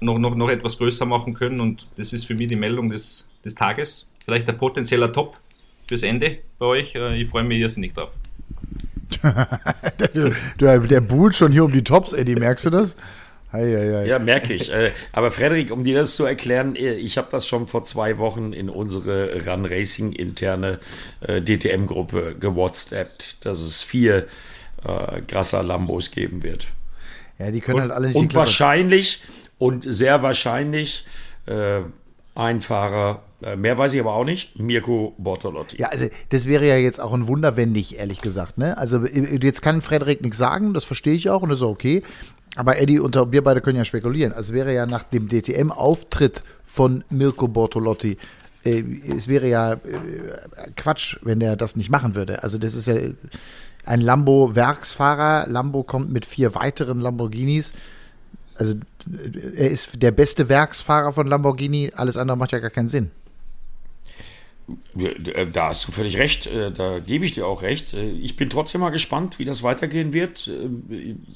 [0.00, 1.60] noch, noch, noch etwas größer machen können.
[1.60, 4.06] Und das ist für mich die Meldung des, des Tages.
[4.24, 5.38] Vielleicht ein potenzieller Top
[5.88, 6.94] fürs Ende bei euch.
[6.94, 8.10] Äh, Ich freue mich irrsinnig drauf.
[10.14, 12.96] Du, der, der buhlt schon hier um die Tops, Eddie, merkst du das?
[13.52, 14.06] Hei, hei, hei.
[14.06, 14.70] Ja, merke ich.
[14.70, 18.18] Äh, Aber Frederik, um dir das zu erklären, äh, ich habe das schon vor zwei
[18.18, 20.78] Wochen in unsere Run Racing interne
[21.22, 24.26] DTM-Gruppe gewhatsappt, dass es vier
[24.84, 26.66] äh, Grasser Lambos geben wird.
[27.38, 29.22] Ja, die können halt alle nicht Und wahrscheinlich
[29.58, 31.04] und sehr wahrscheinlich
[31.46, 31.80] äh,
[32.34, 33.22] ein Fahrer,
[33.56, 35.76] mehr weiß ich aber auch nicht, Mirko Bortolotti.
[35.78, 38.58] Ja, also das wäre ja jetzt auch ein Wunder, wenn nicht, ehrlich gesagt.
[38.58, 38.76] Ne?
[38.78, 42.02] Also äh, jetzt kann Frederik nichts sagen, das verstehe ich auch und das ist okay.
[42.54, 44.32] Aber Eddie und wir beide können ja spekulieren.
[44.32, 48.16] Also wäre ja nach dem DTM-Auftritt von Mirko Bortolotti,
[48.66, 48.82] äh,
[49.16, 49.78] es wäre ja äh,
[50.76, 52.42] Quatsch, wenn der das nicht machen würde.
[52.42, 52.96] Also das ist ja
[53.84, 55.46] ein Lambo-Werksfahrer.
[55.48, 57.72] Lambo kommt mit vier weiteren Lamborghinis.
[58.56, 61.92] Also äh, er ist der beste Werksfahrer von Lamborghini.
[61.94, 63.10] Alles andere macht ja gar keinen Sinn.
[64.98, 67.94] Äh, Da hast du völlig recht, äh, da gebe ich dir auch recht.
[67.94, 70.50] Äh, Ich bin trotzdem mal gespannt, wie das weitergehen wird.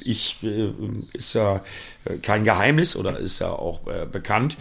[0.00, 0.38] Ich
[1.12, 1.62] ist ja
[2.22, 4.56] kein Geheimnis oder ist ja auch bekannt,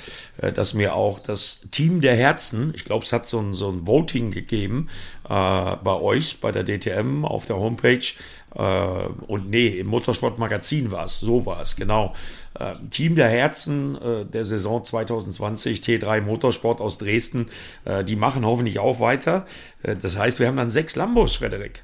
[0.55, 3.87] dass mir auch das Team der Herzen, ich glaube, es hat so ein, so ein
[3.87, 4.89] Voting gegeben
[5.23, 8.05] bei euch, bei der DTM auf der Homepage.
[8.51, 12.13] Und nee, im Motorsportmagazin war es, so war es, genau.
[12.59, 17.47] Äh, Team der Herzen äh, der Saison 2020, T3 Motorsport aus Dresden,
[17.85, 19.45] äh, die machen hoffentlich auch weiter.
[19.81, 21.83] Äh, das heißt, wir haben dann sechs Lambos, Frederik.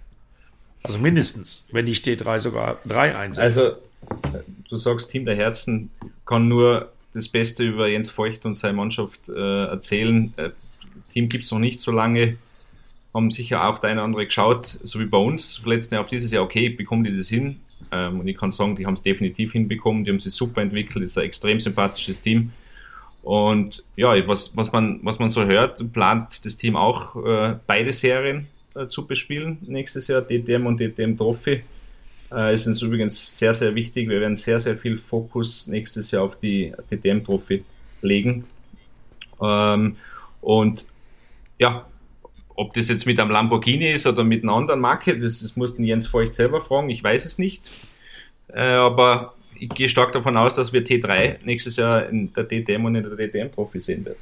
[0.83, 3.59] Also mindestens, wenn nicht T3 sogar drei einsetzt.
[3.59, 5.91] Also, äh, du sagst, Team der Herzen
[6.25, 10.33] kann nur das Beste über Jens Feucht und seine Mannschaft äh, erzählen.
[10.35, 10.49] Äh,
[11.13, 12.37] Team gibt es noch nicht so lange.
[13.13, 16.09] Haben sicher auch der eine oder andere geschaut, so wie bei uns letzten Jahr auf
[16.09, 17.61] dieses Jahr, okay, bekommen die das hin?
[17.91, 21.03] Ähm, und ich kann sagen, die haben es definitiv hinbekommen, die haben sich super entwickelt,
[21.03, 22.51] ist ein extrem sympathisches Team.
[23.23, 27.91] Und ja, was, was, man, was man so hört, plant das Team auch äh, beide
[27.91, 31.63] Serien äh, zu bespielen nächstes Jahr, DTM und DTM Trophy.
[32.33, 34.09] Äh, ist uns übrigens sehr, sehr wichtig.
[34.09, 37.63] Wir werden sehr, sehr viel Fokus nächstes Jahr auf die DTM-Trophy
[38.01, 38.45] legen.
[39.41, 39.97] Ähm,
[40.41, 40.87] und
[41.57, 41.85] ja,
[42.55, 45.83] ob das jetzt mit einem Lamborghini ist oder mit einer anderen Marke, das, das mussten
[45.83, 46.89] Jens Feucht selber fragen.
[46.89, 47.69] Ich weiß es nicht.
[48.53, 52.85] Äh, aber ich gehe stark davon aus, dass wir T3 nächstes Jahr in der DTM
[52.85, 54.17] und in der DTM-Trophy sehen werden.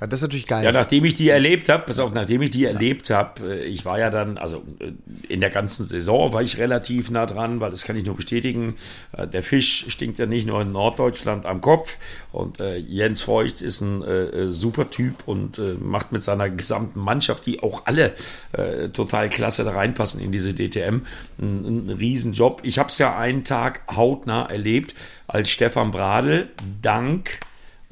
[0.00, 0.62] Ja, das ist natürlich geil.
[0.62, 3.98] Ja, nachdem ich die erlebt habe, pass auf, nachdem ich die erlebt habe, ich war
[3.98, 4.92] ja dann, also äh,
[5.28, 8.74] in der ganzen Saison war ich relativ nah dran, weil das kann ich nur bestätigen.
[9.12, 11.96] Äh, Der Fisch stinkt ja nicht nur in Norddeutschland am Kopf
[12.30, 17.00] und äh, Jens Feucht ist ein äh, super Typ und äh, macht mit seiner gesamten
[17.00, 18.12] Mannschaft, die auch alle
[18.52, 21.06] äh, total klasse da reinpassen in diese DTM,
[21.40, 22.60] einen, einen Riesenjob.
[22.64, 24.94] Ich habe es ja einen Tag hautnah erlebt,
[25.26, 26.48] als Stefan Bradl
[26.82, 27.40] dank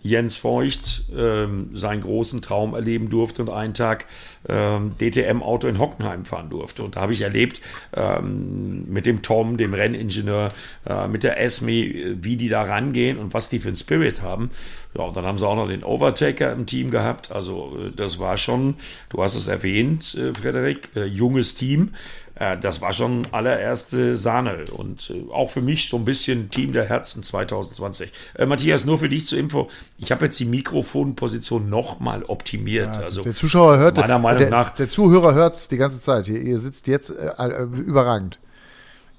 [0.04, 4.04] Jens Feucht ähm, seinen großen Traum erleben durfte und einen Tag
[4.46, 6.82] ähm, DTM-Auto in Hockenheim fahren durfte.
[6.82, 7.62] Und da habe ich erlebt,
[7.94, 10.52] ähm, mit dem Tom, dem Renningenieur,
[10.86, 14.20] äh, mit der Esme, äh, wie die da rangehen und was die für einen Spirit
[14.20, 14.50] haben.
[14.94, 17.32] Ja, und dann haben sie auch noch den Overtaker im Team gehabt.
[17.32, 18.74] Also äh, das war schon,
[19.08, 21.94] du hast es erwähnt, äh, Frederik, äh, junges Team.
[22.36, 26.72] Äh, das war schon allererste Sahne und äh, auch für mich so ein bisschen Team
[26.72, 28.12] der Herzen 2020.
[28.34, 29.68] Äh, Matthias, nur für dich zur Info,
[29.98, 32.88] ich habe jetzt die Mikrofonposition nochmal optimiert.
[32.88, 36.28] also der Zuschauer hört, meiner Meinung der, nach der Zuhörer hört es die ganze Zeit.
[36.28, 38.38] Ihr, ihr sitzt jetzt äh, überragend.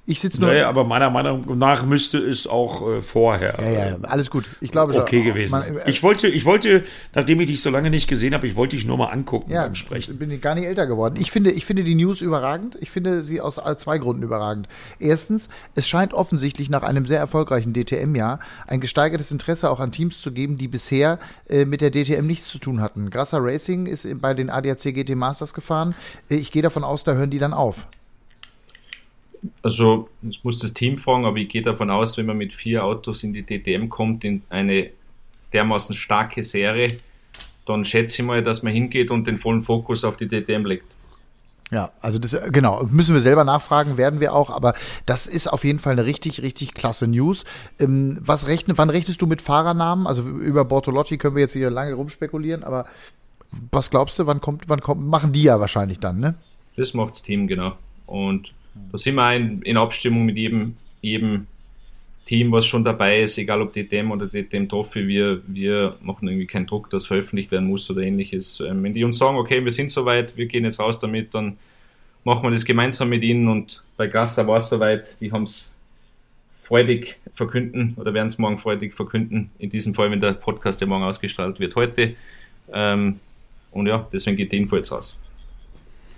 [0.08, 0.52] Ich sitze nur.
[0.52, 4.46] Naja, aber meiner Meinung nach müsste es auch äh, vorher ja, ja, alles gut.
[4.62, 5.02] Ich glaube schon.
[5.02, 5.52] okay gewesen.
[5.52, 8.56] Man, äh, ich wollte, ich wollte, nachdem ich dich so lange nicht gesehen habe, ich
[8.56, 10.18] wollte dich nur mal angucken ja, beim Sprechen.
[10.18, 11.16] bin gar nicht älter geworden.
[11.18, 12.78] Ich finde, ich finde die News überragend.
[12.82, 14.68] Ich finde sie aus zwei Gründen überragend.
[15.00, 20.22] Erstens, es scheint offensichtlich nach einem sehr erfolgreichen DTM-Jahr ein gesteigertes Interesse auch an Teams
[20.22, 21.18] zu geben, die bisher
[21.50, 23.10] äh, mit der DTM nichts zu tun hatten.
[23.10, 25.96] Grasser Racing ist bei den ADAC GT Masters gefahren.
[26.30, 27.88] Äh, ich gehe davon aus, da hören die dann auf.
[29.62, 32.84] Also, ich muss das Team fragen, aber ich gehe davon aus, wenn man mit vier
[32.84, 34.92] Autos in die DTM kommt, in eine
[35.54, 36.98] dermaßen starke Serie,
[37.66, 40.96] dann schätze ich mal, dass man hingeht und den vollen Fokus auf die DTM legt.
[41.72, 44.76] Ja, also das genau, müssen wir selber nachfragen, werden wir auch, aber
[45.08, 47.44] das ist auf jeden Fall eine richtig, richtig klasse News.
[47.80, 50.06] Ähm, was rechne, wann rechnest du mit Fahrernamen?
[50.06, 52.86] Also über Bortolotti können wir jetzt hier lange rumspekulieren, aber
[53.72, 56.36] was glaubst du, wann kommt, wann kommt, machen die ja wahrscheinlich dann, ne?
[56.76, 57.74] Das macht das Team, genau.
[58.06, 58.54] Und
[58.92, 61.48] da sind wir in, in Abstimmung mit jedem, jedem
[62.26, 66.48] Team, was schon dabei ist, egal ob DTM oder DTM Trophy, wir, wir machen irgendwie
[66.48, 68.60] keinen Druck, dass veröffentlicht werden muss oder ähnliches.
[68.60, 71.58] Ähm, wenn die uns sagen, okay, wir sind soweit, wir gehen jetzt raus damit, dann
[72.24, 75.76] machen wir das gemeinsam mit ihnen und bei Gasta war es soweit, die haben es
[76.64, 79.52] freudig verkünden oder werden es morgen freudig verkünden.
[79.60, 82.16] In diesem Fall, wenn der Podcast ja morgen ausgestrahlt wird, heute.
[82.74, 83.20] Ähm,
[83.72, 85.16] und ja, deswegen geht die Info jetzt raus.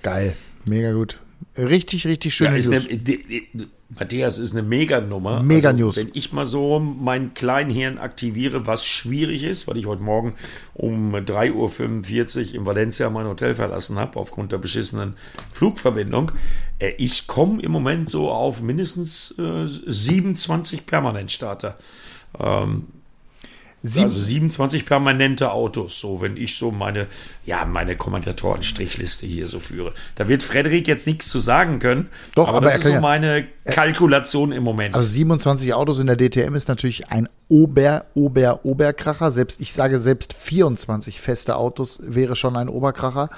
[0.01, 1.19] Geil, mega gut.
[1.57, 2.47] Richtig, richtig schön.
[2.47, 2.69] Ja, News.
[2.69, 5.41] Eine, Matthias ist eine Mega-Nummer.
[5.41, 5.95] Mega also.
[5.95, 10.35] Wenn ich mal so mein Kleinhirn aktiviere, was schwierig ist, weil ich heute Morgen
[10.73, 15.15] um 3.45 Uhr in Valencia mein Hotel verlassen habe, aufgrund der beschissenen
[15.53, 16.33] Flugverbindung.
[16.79, 21.77] Äh, ich komme im Moment so auf mindestens äh, 27 Permanentstarter.
[22.39, 22.87] Ähm,
[23.87, 27.07] Sieben also 27 permanente Autos, so wenn ich so meine,
[27.45, 29.93] ja, meine Kommentatoren-Strichliste hier so führe.
[30.15, 32.09] Da wird Frederik jetzt nichts zu sagen können.
[32.35, 34.95] Doch, aber, aber das ist so meine Kalkulation im Moment.
[34.95, 39.31] Also 27 Autos in der DTM ist natürlich ein Ober, Ober, Oberkracher.
[39.31, 43.29] Selbst, ich sage selbst 24 feste Autos wäre schon ein Oberkracher.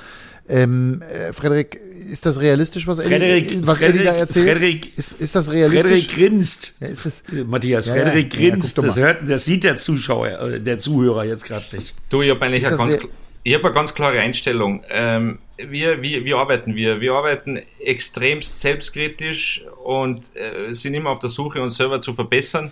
[0.49, 1.79] Ähm, äh, Frederik,
[2.11, 4.45] ist das realistisch, was Frederik, Eddie, was Frederik, Eddie da erzählt?
[4.45, 5.83] Frederik, ist, ist das realistisch?
[5.83, 6.75] Frederik grinst.
[6.81, 8.77] Ja, ist das, Matthias, ja, Frederik ja, grinst.
[8.77, 11.93] das, hört, das sieht der Zuschauer, äh, der Zuhörer jetzt gerade nicht.
[12.09, 12.97] Du, ich habe eigentlich eine ganz,
[13.43, 14.83] ich hab eine ganz klare Einstellung.
[14.89, 16.99] Ähm, wir, wie, wie arbeiten wir?
[16.99, 22.71] Wir arbeiten extremst selbstkritisch und äh, sind immer auf der Suche, uns selber zu verbessern.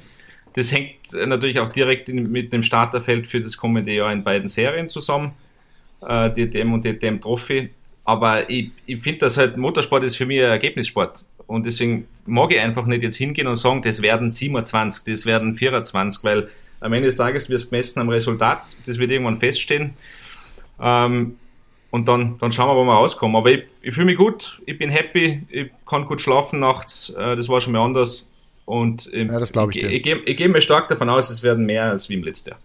[0.53, 4.49] Das hängt natürlich auch direkt in, mit dem Starterfeld für das kommende Jahr in beiden
[4.49, 5.33] Serien zusammen
[6.01, 7.69] äh, DTM und DTM Trophy.
[8.03, 11.25] Aber ich, ich finde, dass halt Motorsport ist für mich ein Ergebnissport.
[11.45, 15.55] Und deswegen mag ich einfach nicht jetzt hingehen und sagen, das werden 27, das werden
[15.55, 19.93] 24, weil am Ende des Tages wird es gemessen am Resultat, das wird irgendwann feststehen.
[20.79, 21.37] Ähm,
[21.89, 23.35] und dann, dann schauen wir, wo wir rauskommen.
[23.35, 27.35] Aber ich, ich fühle mich gut, ich bin happy, ich kann gut schlafen nachts, äh,
[27.35, 28.29] das war schon mal anders.
[28.65, 31.43] Und äh, ja, das ich, ich, ich, ich, ich gehe mir stark davon aus, es
[31.43, 32.59] werden mehr als wie im letzten Jahr.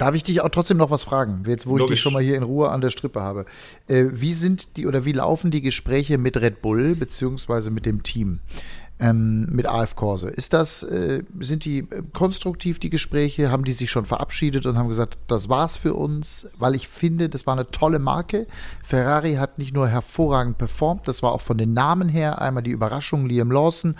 [0.00, 1.84] Darf ich dich auch trotzdem noch was fragen, jetzt wo Logisch.
[1.84, 3.44] ich dich schon mal hier in Ruhe an der Strippe habe?
[3.86, 8.02] Äh, wie sind die oder wie laufen die Gespräche mit Red Bull beziehungsweise mit dem
[8.02, 8.38] Team?
[9.00, 10.28] Ähm, mit AF Corse.
[10.28, 13.50] Ist das, äh, sind die äh, konstruktiv, die Gespräche?
[13.50, 16.50] Haben die sich schon verabschiedet und haben gesagt, das war's für uns?
[16.58, 18.46] Weil ich finde, das war eine tolle Marke.
[18.84, 22.70] Ferrari hat nicht nur hervorragend performt, das war auch von den Namen her einmal die
[22.70, 23.26] Überraschung.
[23.26, 23.96] Liam Lawson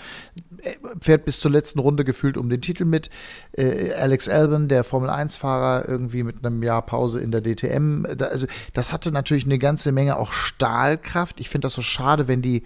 [0.62, 3.08] äh, fährt bis zur letzten Runde gefühlt um den Titel mit.
[3.52, 8.04] Äh, Alex Albon, der Formel 1-Fahrer, irgendwie mit einem Jahr Pause in der DTM.
[8.16, 11.40] Da, also, das hatte natürlich eine ganze Menge auch Stahlkraft.
[11.40, 12.64] Ich finde das so schade, wenn die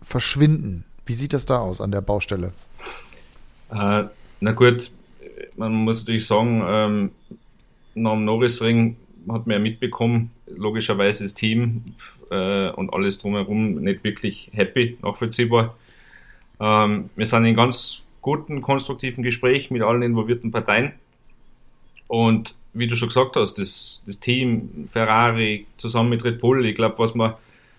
[0.00, 0.84] verschwinden.
[1.06, 2.52] Wie sieht das da aus an der Baustelle?
[3.70, 4.04] Äh,
[4.40, 4.90] na gut,
[5.56, 7.10] man muss natürlich sagen, ähm,
[7.94, 8.96] nach dem Norrisring
[9.28, 11.94] hat man ja mitbekommen, logischerweise das Team
[12.30, 15.76] äh, und alles drumherum nicht wirklich happy, nachvollziehbar.
[16.60, 20.92] Ähm, wir sind in ganz guten, konstruktiven Gespräch mit allen involvierten Parteien.
[22.08, 26.74] Und wie du schon gesagt hast, das, das Team, Ferrari zusammen mit Red Bull, ich
[26.74, 27.34] glaube, was man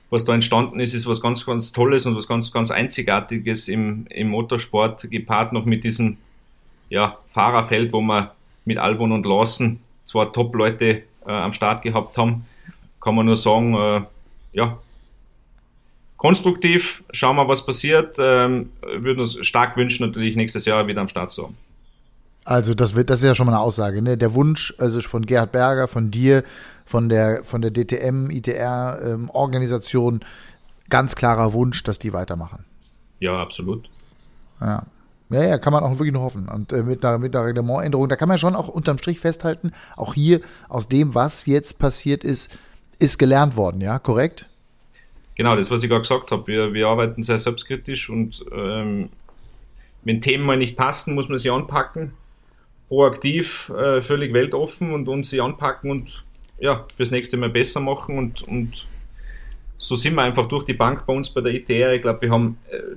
[0.09, 4.05] was da entstanden ist, ist was ganz, ganz Tolles und was ganz, ganz Einzigartiges im,
[4.09, 6.17] im Motorsport, gepaart noch mit diesem
[6.89, 8.33] ja, Fahrerfeld, wo wir
[8.65, 12.45] mit Albon und Lawson zwei Top-Leute äh, am Start gehabt haben.
[13.01, 14.01] Kann man nur sagen, äh,
[14.53, 14.77] ja,
[16.15, 18.17] konstruktiv, schauen wir, was passiert.
[18.19, 21.57] Ähm, würden uns stark wünschen, natürlich nächstes Jahr wieder am Start zu haben.
[22.47, 24.17] Also das wird, das ist ja schon mal eine Aussage, ne?
[24.17, 26.45] Der Wunsch, also von Gerhard Berger, von dir,
[26.85, 30.19] von der, von der DTM, ITR-Organisation, ähm,
[30.89, 32.63] ganz klarer Wunsch, dass die weitermachen.
[33.19, 33.89] Ja, absolut.
[34.61, 34.83] Ja.
[35.29, 36.47] Ja, ja, kann man auch wirklich nur hoffen.
[36.47, 39.73] Und äh, mit, einer, mit einer Reglementänderung, da kann man schon auch unterm Strich festhalten,
[39.97, 42.57] auch hier aus dem, was jetzt passiert ist,
[42.97, 44.47] ist gelernt worden, ja, korrekt?
[45.35, 49.09] genau, das, was ich gerade gesagt habe, wir, wir arbeiten sehr selbstkritisch und ähm,
[50.05, 52.13] wenn Themen mal nicht passen, muss man sie anpacken,
[52.87, 56.25] proaktiv, äh, völlig weltoffen und, und sie anpacken und
[56.59, 58.85] ja, fürs nächste Mal besser machen und, und
[59.77, 61.93] so sind wir einfach durch die Bank bei uns bei der ITR.
[61.93, 62.95] Ich glaube, wir haben äh,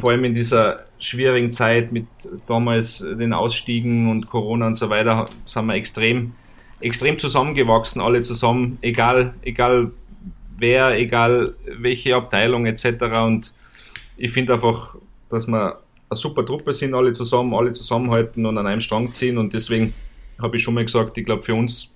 [0.00, 2.06] vor allem in dieser schwierigen Zeit mit
[2.46, 6.32] damals den Ausstiegen und Corona und so weiter, sind wir extrem,
[6.80, 9.90] extrem zusammengewachsen, alle zusammen, egal, egal
[10.56, 13.20] wer, egal welche Abteilung etc.
[13.24, 13.52] Und
[14.16, 14.94] ich finde einfach,
[15.28, 19.38] dass wir eine super Truppe sind, alle zusammen, alle zusammenhalten und an einem Strang ziehen.
[19.38, 19.94] Und deswegen
[20.42, 21.92] habe ich schon mal gesagt, ich glaube, für uns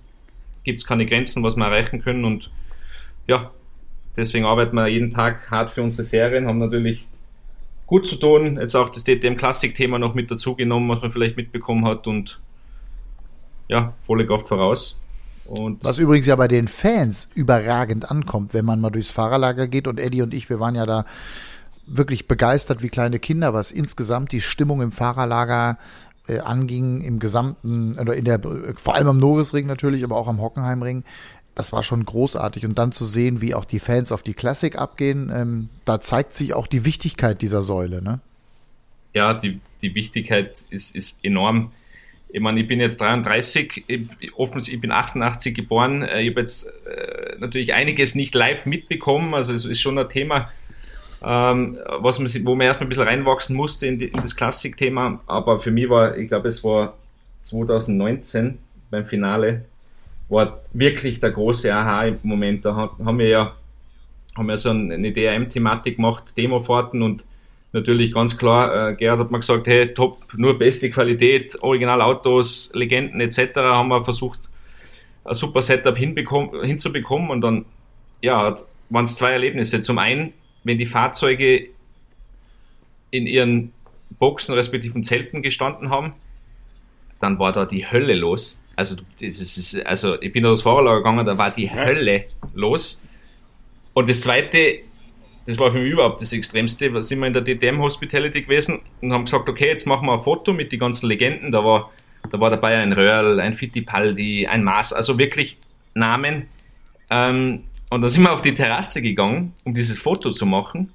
[0.63, 2.23] gibt es keine Grenzen, was wir erreichen können.
[2.23, 2.49] Und
[3.27, 3.51] ja,
[4.15, 7.07] deswegen arbeiten wir jeden Tag hart für unsere Serien, haben natürlich
[7.87, 8.57] gut zu tun.
[8.57, 12.39] Jetzt auch das DTM-Klassik-Thema noch mit dazugenommen, was man vielleicht mitbekommen hat und
[13.67, 14.97] ja, volle Kraft voraus.
[15.45, 19.87] Und was übrigens ja bei den Fans überragend ankommt, wenn man mal durchs Fahrerlager geht
[19.87, 21.05] und Eddie und ich, wir waren ja da
[21.87, 25.77] wirklich begeistert wie kleine Kinder, was insgesamt die Stimmung im Fahrerlager
[26.27, 28.39] äh, anging, im gesamten, oder in der,
[28.75, 31.03] vor allem am Norrisring natürlich, aber auch am Hockenheimring
[31.55, 32.65] das war schon großartig.
[32.65, 36.35] Und dann zu sehen, wie auch die Fans auf die Classic abgehen, ähm, da zeigt
[36.35, 38.03] sich auch die Wichtigkeit dieser Säule.
[38.03, 38.19] Ne?
[39.13, 41.71] Ja, die, die Wichtigkeit ist, ist enorm.
[42.29, 46.03] Ich meine, ich bin jetzt 33, ich, ich bin 88 geboren.
[46.03, 49.33] Äh, ich habe jetzt äh, natürlich einiges nicht live mitbekommen.
[49.33, 50.51] Also es ist schon ein Thema,
[51.25, 55.21] ähm, was man, wo man erstmal ein bisschen reinwachsen musste in, die, in das Klassik-Thema.
[55.27, 56.93] Aber für mich war, ich glaube, es war
[57.43, 58.59] 2019
[58.91, 59.65] beim Finale
[60.29, 62.65] war wirklich der große Aha im Moment.
[62.65, 63.55] Da haben wir ja,
[64.35, 67.23] haben wir so eine DRM-Thematik gemacht, Demofahrten und
[67.73, 73.21] natürlich ganz klar, äh, Gerhard hat mir gesagt, hey, top, nur beste Qualität, Originalautos, Legenden
[73.21, 73.55] etc.
[73.55, 74.41] haben wir versucht,
[75.25, 77.65] ein super Setup hinzubekommen und dann,
[78.21, 78.55] ja,
[78.89, 79.81] waren es zwei Erlebnisse.
[79.81, 80.33] Zum einen,
[80.65, 81.69] wenn die Fahrzeuge
[83.11, 83.71] in ihren
[84.19, 86.13] Boxen respektive Zelten gestanden haben,
[87.21, 88.61] dann war da die Hölle los.
[88.75, 93.01] Also, das ist, also ich bin da aufs Fahrerlager gegangen, da war die Hölle los.
[93.93, 94.79] Und das zweite,
[95.45, 98.81] das war für mich überhaupt das Extremste, da sind wir in der DTM Hospitality gewesen
[99.01, 101.51] und haben gesagt, okay, jetzt machen wir ein Foto mit den ganzen Legenden.
[101.51, 101.91] Da war,
[102.29, 105.57] da war dabei ein Röhrl, ein Fittipaldi, ein Maas, also wirklich
[105.93, 106.47] Namen.
[107.09, 107.63] Ähm,
[107.95, 110.91] und dann sind wir auf die Terrasse gegangen, um dieses Foto zu machen.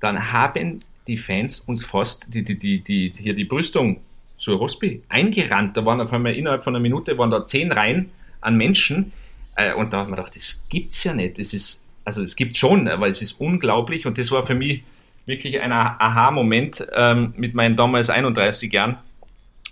[0.00, 4.00] Dann haben die Fans uns fast die, die, die, die, hier die Brüstung
[4.38, 5.76] zur Rosby eingerannt.
[5.76, 9.12] Da waren auf einmal innerhalb von einer Minute waren da zehn Reihen an Menschen.
[9.56, 11.38] Äh, und da hat man gedacht, das gibt's ja nicht.
[11.38, 14.06] Das ist, also es gibt schon, aber es ist unglaublich.
[14.06, 14.84] Und das war für mich
[15.26, 18.96] wirklich ein Aha-Moment ähm, mit meinen damals 31 Jahren.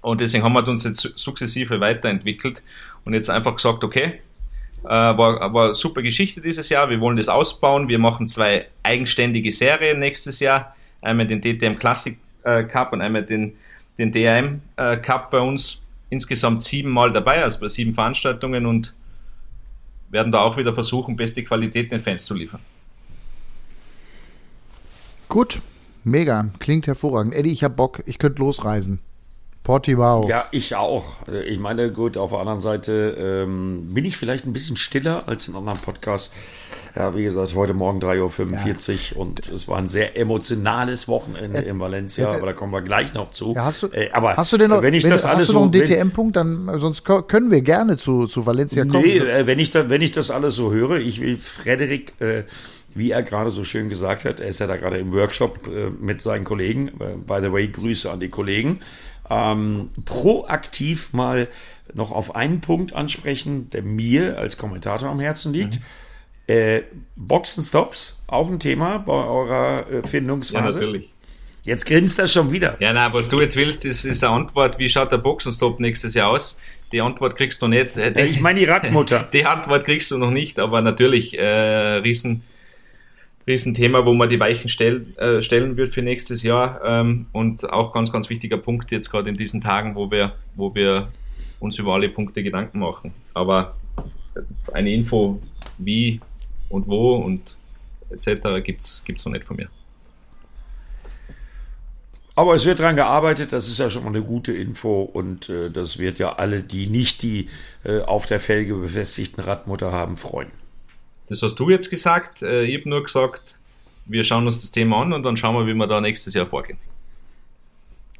[0.02, 2.62] Und deswegen haben wir uns jetzt sukzessive weiterentwickelt
[3.06, 4.20] und jetzt einfach gesagt, okay,
[4.88, 6.88] war, war super Geschichte dieses Jahr.
[6.90, 7.88] Wir wollen das ausbauen.
[7.88, 10.74] Wir machen zwei eigenständige Serien nächstes Jahr.
[11.02, 13.54] Einmal den DTM Classic äh, Cup und einmal den
[14.00, 18.94] den DRM äh, Cup bei uns insgesamt siebenmal dabei, also bei sieben Veranstaltungen und
[20.08, 22.60] werden da auch wieder versuchen, beste Qualität den Fans zu liefern.
[25.28, 25.60] Gut,
[26.02, 27.34] mega, klingt hervorragend.
[27.34, 28.98] Eddie, ich hab Bock, ich könnte losreisen.
[29.62, 30.26] Portimao.
[30.28, 31.16] Ja, ich auch.
[31.46, 35.48] Ich meine, gut, auf der anderen Seite ähm, bin ich vielleicht ein bisschen stiller als
[35.48, 36.34] in anderen Podcasts.
[36.96, 41.78] Ja, wie gesagt, heute Morgen 3.45 Uhr und es war ein sehr emotionales Wochenende in
[41.78, 43.54] Valencia, aber da kommen wir gleich noch zu.
[43.54, 45.50] Ja, hast, du, äh, aber hast du denn noch, wenn ich wenn, das alles hast
[45.50, 49.04] du noch einen DTM-Punkt, dann sonst können wir gerne zu, zu Valencia kommen.
[49.04, 52.42] Nee, äh, wenn ich, da, wenn ich das alles so höre, ich will Frederik, äh,
[52.94, 55.90] wie er gerade so schön gesagt hat, er ist ja da gerade im Workshop äh,
[56.00, 56.88] mit seinen Kollegen.
[56.98, 58.80] Äh, by the way, Grüße an die Kollegen.
[59.30, 61.48] Ähm, proaktiv mal
[61.94, 65.76] noch auf einen Punkt ansprechen, der mir als Kommentator am Herzen liegt.
[65.76, 65.84] Mhm
[66.50, 66.82] äh,
[67.14, 70.80] Boxenstops, auch ein Thema bei eurer äh, Findungsphase?
[70.80, 71.08] Ja, natürlich.
[71.62, 72.76] Jetzt grinst er schon wieder.
[72.80, 76.14] Ja, nein, was du jetzt willst, ist, ist eine Antwort, wie schaut der Boxenstopp nächstes
[76.14, 76.60] Jahr aus?
[76.90, 77.94] Die Antwort kriegst du nicht.
[77.94, 79.28] Die, äh, ich meine die Radmutter.
[79.32, 82.42] Die Antwort kriegst du noch nicht, aber natürlich äh, riesen,
[83.46, 87.70] riesen Thema, wo man die Weichen stell, äh, stellen wird für nächstes Jahr ähm, und
[87.70, 91.08] auch ganz, ganz wichtiger Punkt jetzt gerade in diesen Tagen, wo wir, wo wir
[91.58, 93.12] uns über alle Punkte Gedanken machen.
[93.34, 93.76] Aber
[94.72, 95.40] eine Info,
[95.78, 96.20] wie
[96.68, 97.56] und wo und
[98.10, 98.64] etc.
[98.64, 99.68] gibt es noch nicht von mir.
[102.36, 105.70] Aber es wird daran gearbeitet, das ist ja schon mal eine gute Info und äh,
[105.70, 107.48] das wird ja alle, die nicht die
[107.84, 110.50] äh, auf der Felge befestigten Radmutter haben, freuen.
[111.30, 112.42] Das hast du jetzt gesagt.
[112.42, 113.56] Äh, ich habe nur gesagt,
[114.04, 116.46] wir schauen uns das Thema an und dann schauen wir, wie wir da nächstes Jahr
[116.46, 116.78] vorgehen.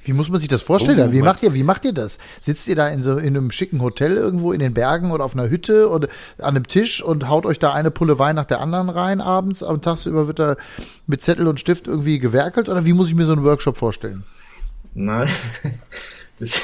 [0.05, 1.09] Wie muss man sich das vorstellen?
[1.09, 2.18] Oh, wie macht ihr, wie macht ihr das?
[2.40, 5.35] Sitzt ihr da in so in einem schicken Hotel irgendwo in den Bergen oder auf
[5.35, 8.61] einer Hütte oder an einem Tisch und haut euch da eine Pulle Wein nach der
[8.61, 9.62] anderen rein abends?
[9.62, 10.57] Am Tagsüber wird da
[11.07, 14.25] mit Zettel und Stift irgendwie gewerkelt oder wie muss ich mir so einen Workshop vorstellen?
[14.94, 15.29] Nein,
[16.38, 16.62] das,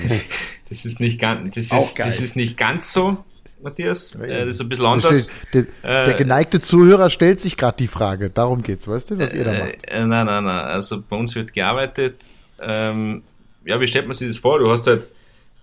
[0.68, 3.24] das ist nicht ganz, das ist, das ist nicht ganz so.
[3.62, 4.14] Matthias.
[4.14, 5.30] Äh, das ist ein bisschen anders.
[5.52, 8.30] Der, der, der geneigte Zuhörer stellt sich gerade die Frage.
[8.30, 9.88] Darum geht's, weißt du, was ihr da äh, macht?
[9.88, 10.64] Äh, nein, nein, nein.
[10.64, 12.16] Also bei uns wird gearbeitet.
[12.60, 13.22] Ähm,
[13.64, 14.58] ja, wie stellt man sich das vor?
[14.58, 15.08] Du hast halt,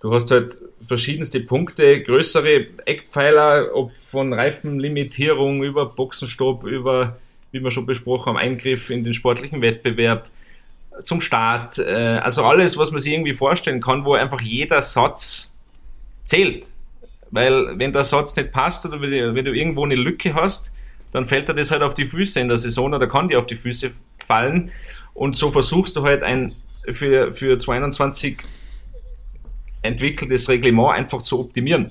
[0.00, 7.16] du hast halt verschiedenste Punkte, größere Eckpfeiler, ob von Reifenlimitierung über Boxenstopp, über,
[7.52, 10.26] wie wir schon besprochen haben, Eingriff in den sportlichen Wettbewerb
[11.04, 11.78] zum Start.
[11.78, 15.58] Äh, also alles, was man sich irgendwie vorstellen kann, wo einfach jeder Satz
[16.24, 16.70] zählt.
[17.36, 20.72] Weil wenn der Satz nicht passt oder wenn du irgendwo eine Lücke hast,
[21.12, 23.46] dann fällt dir das halt auf die Füße in der Saison oder kann dir auf
[23.46, 23.90] die Füße
[24.26, 24.70] fallen.
[25.12, 26.54] Und so versuchst du halt ein
[26.94, 28.38] für, für 2021
[29.82, 31.90] entwickeltes Reglement einfach zu optimieren.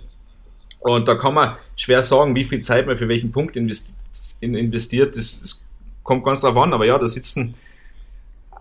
[0.80, 5.16] Und da kann man schwer sagen, wie viel Zeit man für welchen Punkt investiert.
[5.16, 5.64] Das, das
[6.02, 7.54] kommt ganz drauf an, aber ja, da sitzen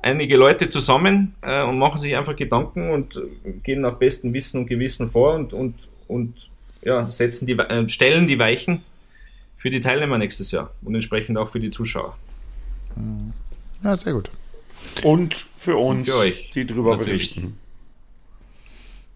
[0.02, 3.18] einige Leute zusammen äh, und machen sich einfach Gedanken und
[3.62, 5.76] gehen nach bestem Wissen und Gewissen vor und, und,
[6.08, 6.34] und
[6.84, 8.82] ja, setzen die, äh, stellen die Weichen
[9.56, 12.16] für die Teilnehmer nächstes Jahr und entsprechend auch für die Zuschauer.
[13.82, 14.30] Ja, sehr gut.
[15.02, 17.34] Und für uns, für euch, die drüber natürlich.
[17.34, 17.58] berichten.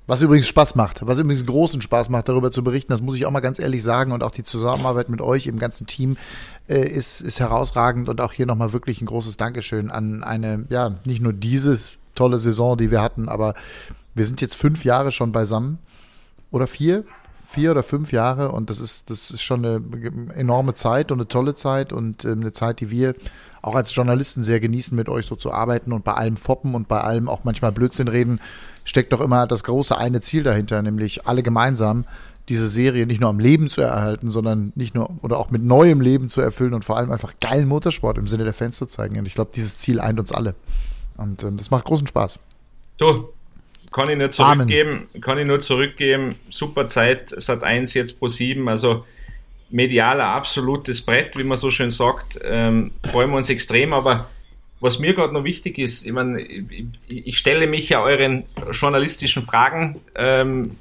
[0.06, 3.26] Was übrigens Spaß macht, was übrigens großen Spaß macht, darüber zu berichten, das muss ich
[3.26, 4.12] auch mal ganz ehrlich sagen.
[4.12, 6.16] Und auch die Zusammenarbeit mit euch im ganzen Team
[6.66, 8.08] äh, ist, ist herausragend.
[8.08, 12.38] Und auch hier nochmal wirklich ein großes Dankeschön an eine, ja, nicht nur dieses tolle
[12.38, 13.52] Saison, die wir hatten, aber
[14.14, 15.78] wir sind jetzt fünf Jahre schon beisammen.
[16.50, 17.04] Oder vier?
[17.48, 19.82] Vier oder fünf Jahre und das ist, das ist schon eine
[20.34, 23.14] enorme Zeit und eine tolle Zeit und ähm, eine Zeit, die wir
[23.62, 26.88] auch als Journalisten sehr genießen, mit euch so zu arbeiten und bei allem foppen und
[26.88, 28.38] bei allem auch manchmal Blödsinn reden,
[28.84, 32.04] steckt doch immer das große eine Ziel dahinter, nämlich alle gemeinsam
[32.50, 36.02] diese Serie nicht nur am Leben zu erhalten, sondern nicht nur oder auch mit neuem
[36.02, 39.18] Leben zu erfüllen und vor allem einfach geilen Motorsport im Sinne der Fans zu zeigen.
[39.18, 40.54] Und ich glaube, dieses Ziel eint uns alle.
[41.16, 42.40] Und ähm, das macht großen Spaß.
[42.98, 43.28] Du,
[43.98, 45.20] kann ich nur zurückgeben, Amen.
[45.20, 46.36] kann ich nur zurückgeben.
[46.50, 49.04] Super Zeit, Sat 1 jetzt pro 7, also
[49.70, 52.38] medialer absolutes Brett, wie man so schön sagt.
[52.44, 54.28] Ähm, freuen wir uns extrem, aber
[54.78, 59.44] was mir gerade noch wichtig ist, ich meine, ich, ich, stelle mich ja euren journalistischen
[59.44, 60.76] Fragen ähm,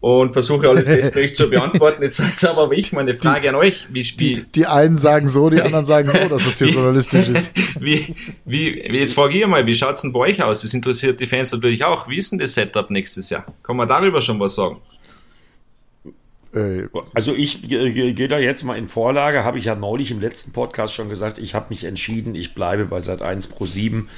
[0.00, 2.02] und versuche alles bestmöglich zu beantworten.
[2.02, 3.86] Jetzt ist aber ich meine Frage die, an euch.
[3.90, 7.28] Wie, wie, die, die einen sagen so, die anderen sagen so, dass das hier journalistisch
[7.28, 7.50] ist.
[7.80, 10.60] Wie, wie, wie, jetzt frage ich mal, wie schaut's denn bei euch aus?
[10.60, 12.08] Das interessiert die Fans natürlich auch.
[12.08, 13.44] Wie ist denn das Setup nächstes Jahr?
[13.62, 14.76] Kann man darüber schon was sagen?
[16.54, 20.52] Äh, also ich gehe da jetzt mal in Vorlage, habe ich ja neulich im letzten
[20.52, 24.08] Podcast schon gesagt, ich habe mich entschieden, ich bleibe bei Sat 1 Pro 7,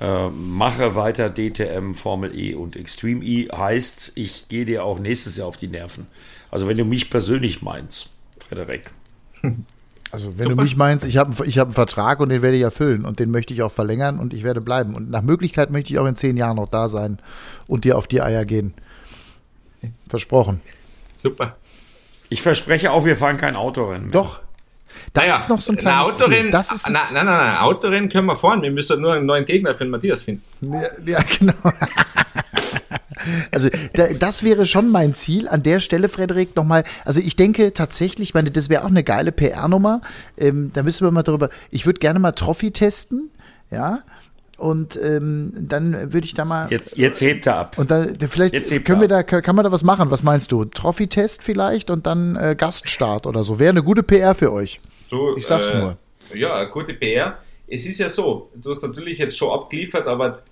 [0.00, 5.36] äh, mache weiter DTM, Formel E und Extreme E, heißt, ich gehe dir auch nächstes
[5.36, 6.06] Jahr auf die Nerven.
[6.50, 8.08] Also wenn du mich persönlich meinst,
[8.48, 8.90] Frederik.
[10.12, 10.54] Also wenn Super.
[10.54, 13.18] du mich meinst, ich habe ich hab einen Vertrag und den werde ich erfüllen und
[13.18, 14.94] den möchte ich auch verlängern und ich werde bleiben.
[14.94, 17.18] Und nach Möglichkeit möchte ich auch in zehn Jahren noch da sein
[17.66, 18.72] und dir auf die Eier gehen.
[20.08, 20.60] Versprochen.
[21.16, 21.56] Super.
[22.28, 24.08] Ich verspreche auch, wir fahren kein Autorennen.
[24.08, 24.12] Mehr.
[24.12, 24.40] Doch.
[25.12, 28.26] Das naja, ist noch so ein kleines Autorennen, Das ist nein, nein, nein, Autorennen können
[28.26, 28.62] wir fahren.
[28.62, 30.42] Wir müssen nur einen neuen Gegner für den Matthias finden.
[30.60, 31.54] Ja, ja genau.
[33.50, 33.68] Also
[34.18, 35.48] das wäre schon mein Ziel.
[35.48, 36.84] An der Stelle, Frederik, nochmal.
[37.04, 40.00] Also ich denke tatsächlich, meine, das wäre auch eine geile PR-Nummer.
[40.36, 41.48] Ähm, da müssen wir mal darüber.
[41.70, 43.30] Ich würde gerne mal Trophy testen.
[43.70, 44.00] Ja,
[44.56, 46.70] und ähm, dann würde ich da mal.
[46.70, 47.78] Jetzt, jetzt hebt er ab.
[47.78, 50.10] Und dann vielleicht können wir da, kann man da was machen.
[50.10, 50.64] Was meinst du?
[50.64, 53.58] Trophy-Test vielleicht und dann äh, Gaststart oder so.
[53.58, 54.80] Wäre eine gute PR für euch.
[55.10, 55.96] Du, ich sag's äh, nur.
[56.34, 57.38] Ja, gute PR.
[57.68, 60.42] Es ist ja so, du hast natürlich jetzt schon abgeliefert, aber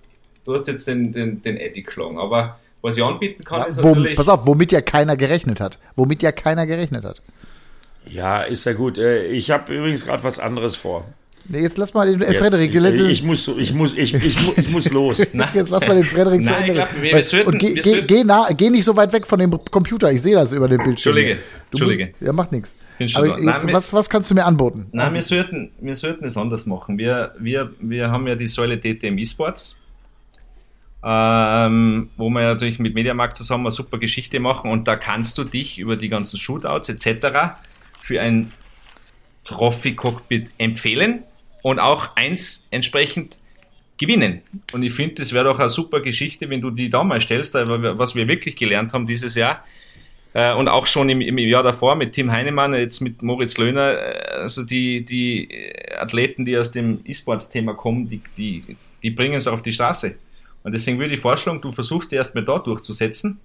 [0.44, 2.18] du hast jetzt den, den, den Eddie geschlagen.
[2.18, 4.16] Aber was ich anbieten kann, ja, ist wo, natürlich.
[4.16, 5.78] Pass auf, womit ja keiner gerechnet hat.
[5.94, 7.22] Womit ja keiner gerechnet hat.
[8.06, 8.98] Ja, ist ja gut.
[8.98, 11.06] Äh, ich habe übrigens gerade was anderes vor.
[11.46, 12.72] Nee, jetzt lass mal den äh, Frederik.
[12.72, 15.18] Die letzte, ich, muss, ich, muss, ich, ich, ich muss los.
[15.54, 16.72] jetzt lass mal den Frederik zu Ende.
[16.72, 19.38] Glaub, wir, wir sollten, und geh, geh, geh, nah, geh nicht so weit weg von
[19.38, 20.10] dem Computer.
[20.10, 21.16] Ich sehe das über den Bildschirm.
[21.16, 21.34] Entschuldige.
[21.70, 22.06] Du Entschuldige.
[22.06, 22.76] Musst, ja, macht nichts.
[23.14, 24.86] Aber jetzt, Nein, was, was kannst du mir anboten?
[24.92, 26.96] Nein, wir sollten, wir sollten es anders machen.
[26.96, 29.76] Wir, wir, wir haben ja die Säule DTM eSports.
[31.06, 35.44] Ähm, wo wir natürlich mit Mediamarkt zusammen eine super Geschichte machen und da kannst du
[35.44, 37.58] dich über die ganzen Shootouts etc.
[38.00, 38.48] für ein
[39.44, 41.24] Trophy-Cockpit empfehlen
[41.64, 43.38] und auch eins entsprechend
[43.96, 44.42] gewinnen.
[44.74, 47.54] Und ich finde, das wäre doch eine super Geschichte, wenn du die da mal stellst,
[47.54, 49.64] was wir wirklich gelernt haben dieses Jahr.
[50.34, 53.92] Äh, und auch schon im, im Jahr davor mit Tim Heinemann, jetzt mit Moritz Löhner,
[53.92, 55.48] äh, also die, die
[55.96, 60.16] Athleten, die aus dem E-Sports-Thema kommen, die, die, die bringen es auf die Straße.
[60.64, 63.40] Und deswegen würde ich vorschlagen, du versuchst die erstmal da durchzusetzen.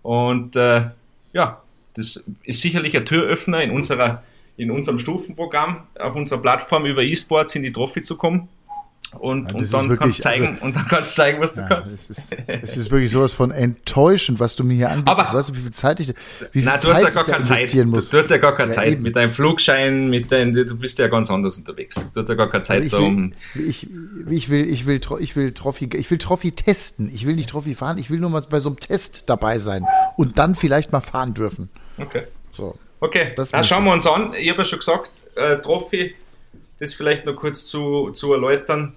[0.00, 0.84] Und äh,
[1.34, 4.22] ja, das ist sicherlich ein Türöffner in, unserer,
[4.56, 8.48] in unserem Stufenprogramm, auf unserer Plattform über E-Sports in die Trophy zu kommen.
[9.20, 11.68] Und, Ja, und dann wirklich- kannst zeigen, also- und dann kannst zeigen, was du Ja,
[11.68, 11.92] kannst.
[11.92, 15.28] es, ist, es ist wirklich sowas von enttäuschend, was du mir hier anbietest.
[15.28, 16.14] Aber- weißt du, wie viel Zeit ich, wie
[16.60, 17.58] viel Nein, du Zeit hast ja gar keine Zeit.
[17.58, 18.08] investieren Du, muss?
[18.08, 18.92] du hast ja gar keine Ja, Zeit.
[18.92, 19.02] eben.
[19.02, 21.96] Mit deinem Flugschein, mit deinem, du bist ja ganz anders unterwegs.
[22.14, 23.12] Du hast ja gar keine Zeit Also ich,
[23.52, 23.86] will, ich,
[24.30, 27.10] ich will, ich will, ich will Trophy, ich will Trophy testen.
[27.12, 27.98] Ich will nicht Trophy fahren.
[27.98, 29.84] Ich will nur mal bei so einem Test dabei sein
[30.16, 31.68] und dann vielleicht mal fahren dürfen.
[31.98, 32.22] Okay.
[32.52, 32.78] So.
[33.02, 34.32] Okay, Das dann schauen wir uns an.
[34.38, 36.14] Ich habe ja schon gesagt, äh, Trophy,
[36.78, 38.94] das vielleicht noch kurz zu, zu erläutern.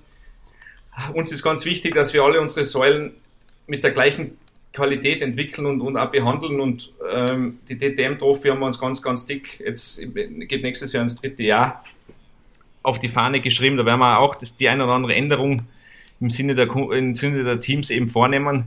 [1.16, 3.14] Uns ist ganz wichtig, dass wir alle unsere Säulen
[3.66, 4.38] mit der gleichen
[4.74, 6.60] Qualität entwickeln und, und auch behandeln.
[6.60, 11.16] Und ähm, die DTM-Trophy haben wir uns ganz, ganz dick, jetzt geht nächstes Jahr ins
[11.16, 11.84] dritte Jahr,
[12.84, 13.76] auf die Fahne geschrieben.
[13.76, 15.64] Da werden wir auch das, die eine oder andere Änderung
[16.22, 18.66] im Sinne der, im Sinne der Teams eben vornehmen.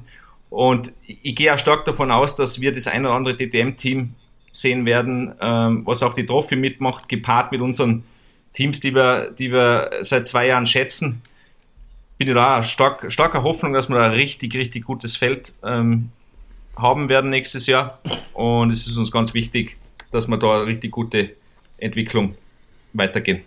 [0.50, 4.16] Und ich, ich gehe auch stark davon aus, dass wir das ein oder andere DTM-Team
[4.52, 8.04] sehen werden, ähm, was auch die Trophy mitmacht, gepaart mit unseren
[8.54, 11.22] Teams, die wir, die wir seit zwei Jahren schätzen.
[12.16, 16.10] Bin ich da stark, starker Hoffnung, dass wir da ein richtig, richtig gutes Feld ähm,
[16.76, 18.00] haben werden nächstes Jahr.
[18.32, 19.76] Und es ist uns ganz wichtig,
[20.10, 21.30] dass wir da eine richtig gute
[21.76, 22.34] Entwicklung
[22.92, 23.42] weitergehen.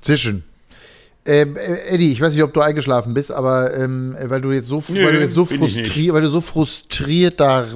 [0.00, 0.44] Sehr schön.
[1.24, 4.68] Ähm, äh, Eddie, ich weiß nicht, ob du eingeschlafen bist, aber ähm, weil du jetzt
[4.68, 7.66] so, Nö, weil du jetzt so frustriert, weil du so frustriert da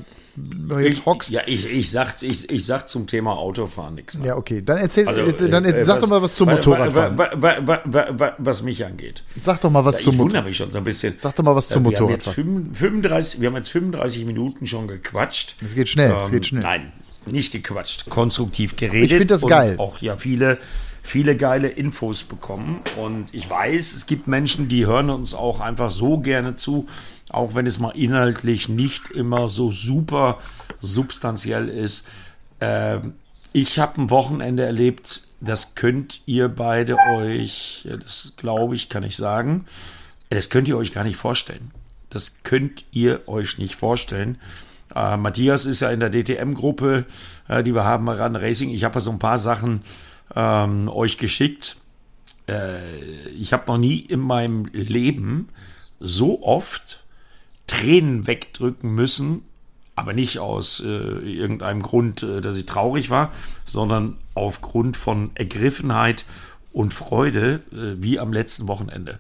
[0.81, 1.31] jetzt hockst.
[1.31, 4.29] Ja, ich, ich, sag, ich, ich sag zum Thema Autofahren nichts mehr.
[4.29, 4.63] Ja, okay.
[4.65, 7.19] Dann erzähl, Also, äh, dann äh, sag doch mal was zum Motorradfahren.
[7.19, 9.23] wa- wa- wa- wa- wa- Was mich angeht.
[9.37, 10.33] Sag doch mal was Ja, zum ich Motorrad.
[10.35, 11.15] wundere mich schon so ein bisschen.
[11.19, 12.75] Sag doch mal was zum wir haben jetzt Motorradfahren.
[12.75, 15.57] 35, wir haben jetzt 35 Minuten schon gequatscht.
[15.67, 16.63] Es geht schnell, es Ähm, geht schnell.
[16.63, 16.93] Nein,
[17.27, 19.11] nicht gequatscht, konstruktiv geredet.
[19.11, 19.75] Ich find das und geil.
[19.79, 20.59] auch ja viele,
[21.03, 22.81] viele geile Infos bekommen.
[22.97, 26.87] Und ich weiß, es gibt Menschen, die hören uns auch einfach so gerne zu,
[27.33, 30.39] auch wenn es mal inhaltlich nicht immer so super
[30.81, 32.07] substanziell ist.
[32.61, 33.15] Ähm,
[33.53, 39.17] ich habe ein Wochenende erlebt, das könnt ihr beide euch, das glaube ich, kann ich
[39.17, 39.67] sagen,
[40.31, 41.73] das könnt ihr euch gar nicht vorstellen.
[42.11, 44.39] Das könnt ihr euch nicht vorstellen.
[44.95, 47.07] Äh, Matthias ist ja in der DTM-Gruppe,
[47.49, 48.71] äh, die wir haben Run Racing.
[48.71, 49.83] Ich habe ja so ein paar Sachen
[50.35, 51.77] ähm, euch geschickt.
[52.49, 55.49] Äh, ich habe noch nie in meinem Leben
[56.01, 57.02] so oft
[57.73, 59.43] Tränen wegdrücken müssen,
[59.95, 63.33] aber nicht aus äh, irgendeinem Grund, äh, dass ich traurig war,
[63.65, 66.25] sondern aufgrund von Ergriffenheit
[66.73, 69.19] und Freude, äh, wie am letzten Wochenende.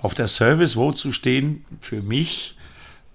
[0.00, 2.56] Auf der Service Road zu stehen, für mich,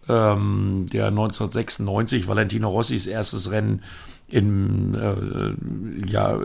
[0.07, 3.83] ähm, der 1996 Valentino Rossis erstes Rennen
[4.29, 6.39] in äh, ja,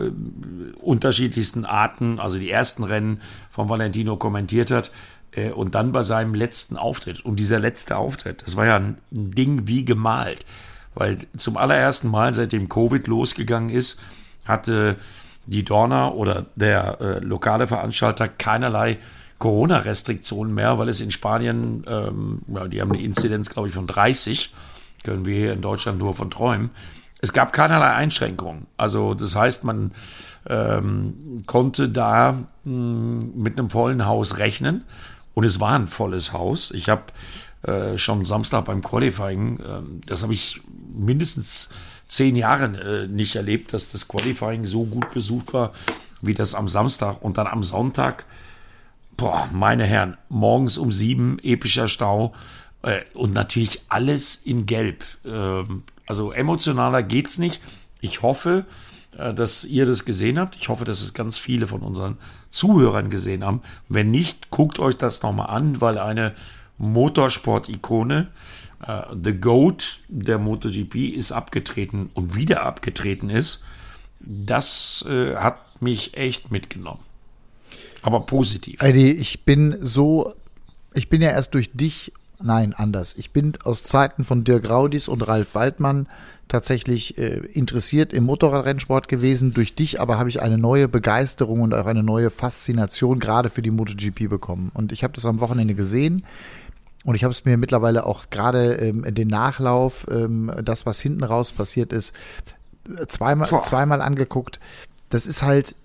[0.81, 4.91] unterschiedlichsten Arten, also die ersten Rennen von Valentino kommentiert hat
[5.35, 7.23] äh, und dann bei seinem letzten Auftritt.
[7.23, 10.45] Und dieser letzte Auftritt, das war ja ein, Ding wie gemalt,
[10.93, 14.01] weil zum allerersten Mal, seitdem Covid losgegangen ist,
[14.45, 14.97] hatte
[15.45, 18.97] die Dorner oder der äh, lokale Veranstalter keinerlei
[19.37, 23.85] Corona-Restriktionen mehr, weil es in Spanien, ähm, ja, die haben eine Inzidenz, glaube ich, von
[23.85, 24.53] 30,
[25.03, 26.71] können wir hier in Deutschland nur von träumen.
[27.21, 28.67] Es gab keinerlei Einschränkungen.
[28.77, 29.91] Also das heißt, man
[30.47, 34.83] ähm, konnte da mh, mit einem vollen Haus rechnen
[35.35, 36.71] und es war ein volles Haus.
[36.71, 37.03] Ich habe
[37.61, 40.61] äh, schon Samstag beim Qualifying, ähm, das habe ich
[40.91, 41.69] mindestens
[42.07, 45.73] zehn Jahre äh, nicht erlebt, dass das Qualifying so gut besucht war
[46.21, 48.25] wie das am Samstag und dann am Sonntag.
[49.17, 52.33] Boah, meine Herren, morgens um sieben epischer Stau
[52.81, 55.03] äh, und natürlich alles in Gelb.
[55.25, 57.61] Ähm, also emotionaler geht's nicht.
[58.01, 58.94] Ich hoffe, äh,
[59.33, 60.55] dass ihr das gesehen habt.
[60.55, 62.17] Ich hoffe, dass es ganz viele von unseren
[62.49, 63.61] Zuhörern gesehen haben.
[63.89, 66.33] Wenn nicht, guckt euch das nochmal an, weil eine
[66.77, 68.27] Motorsport-Ikone,
[68.85, 73.63] äh, The Goat der MotoGP, ist abgetreten und wieder abgetreten ist.
[74.19, 77.01] Das äh, hat mich echt mitgenommen.
[78.01, 78.81] Aber positiv.
[78.81, 80.33] Eddie, ich bin so,
[80.93, 82.11] ich bin ja erst durch dich,
[82.41, 83.15] nein, anders.
[83.17, 86.07] Ich bin aus Zeiten von Dirk Raudis und Ralf Waldmann
[86.47, 89.53] tatsächlich äh, interessiert im Motorradrennsport gewesen.
[89.53, 93.61] Durch dich aber habe ich eine neue Begeisterung und auch eine neue Faszination gerade für
[93.61, 94.71] die MotoGP bekommen.
[94.73, 96.25] Und ich habe das am Wochenende gesehen.
[97.03, 101.23] Und ich habe es mir mittlerweile auch gerade ähm, den Nachlauf, ähm, das, was hinten
[101.23, 102.15] raus passiert ist,
[103.07, 103.61] zweimal, Boah.
[103.61, 104.59] zweimal angeguckt.
[105.09, 105.75] Das ist halt,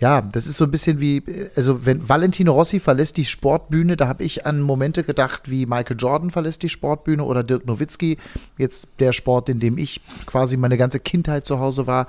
[0.00, 1.22] ja, das ist so ein bisschen wie,
[1.56, 5.96] also wenn Valentino Rossi verlässt die Sportbühne, da habe ich an Momente gedacht, wie Michael
[5.98, 8.16] Jordan verlässt die Sportbühne oder Dirk Nowitzki,
[8.58, 12.06] jetzt der Sport, in dem ich quasi meine ganze Kindheit zu Hause war.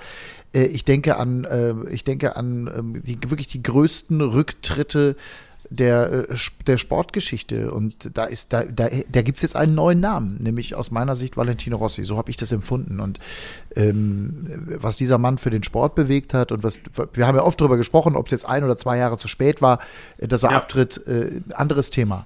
[0.53, 5.15] Äh, Ich denke an, äh, ich denke an ähm, wirklich die größten Rücktritte
[5.69, 7.71] der, äh, der Sportgeschichte.
[7.71, 11.15] Und da ist, da, da, da gibt es jetzt einen neuen Namen, nämlich aus meiner
[11.15, 12.03] Sicht Valentino Rossi.
[12.03, 12.99] So habe ich das empfunden.
[12.99, 13.19] Und
[13.75, 14.47] ähm,
[14.79, 16.79] was dieser Mann für den Sport bewegt hat und was,
[17.13, 19.61] wir haben ja oft darüber gesprochen, ob es jetzt ein oder zwei Jahre zu spät
[19.61, 19.79] war,
[20.17, 20.57] dass er ja.
[20.57, 22.25] abtritt, äh, anderes Thema.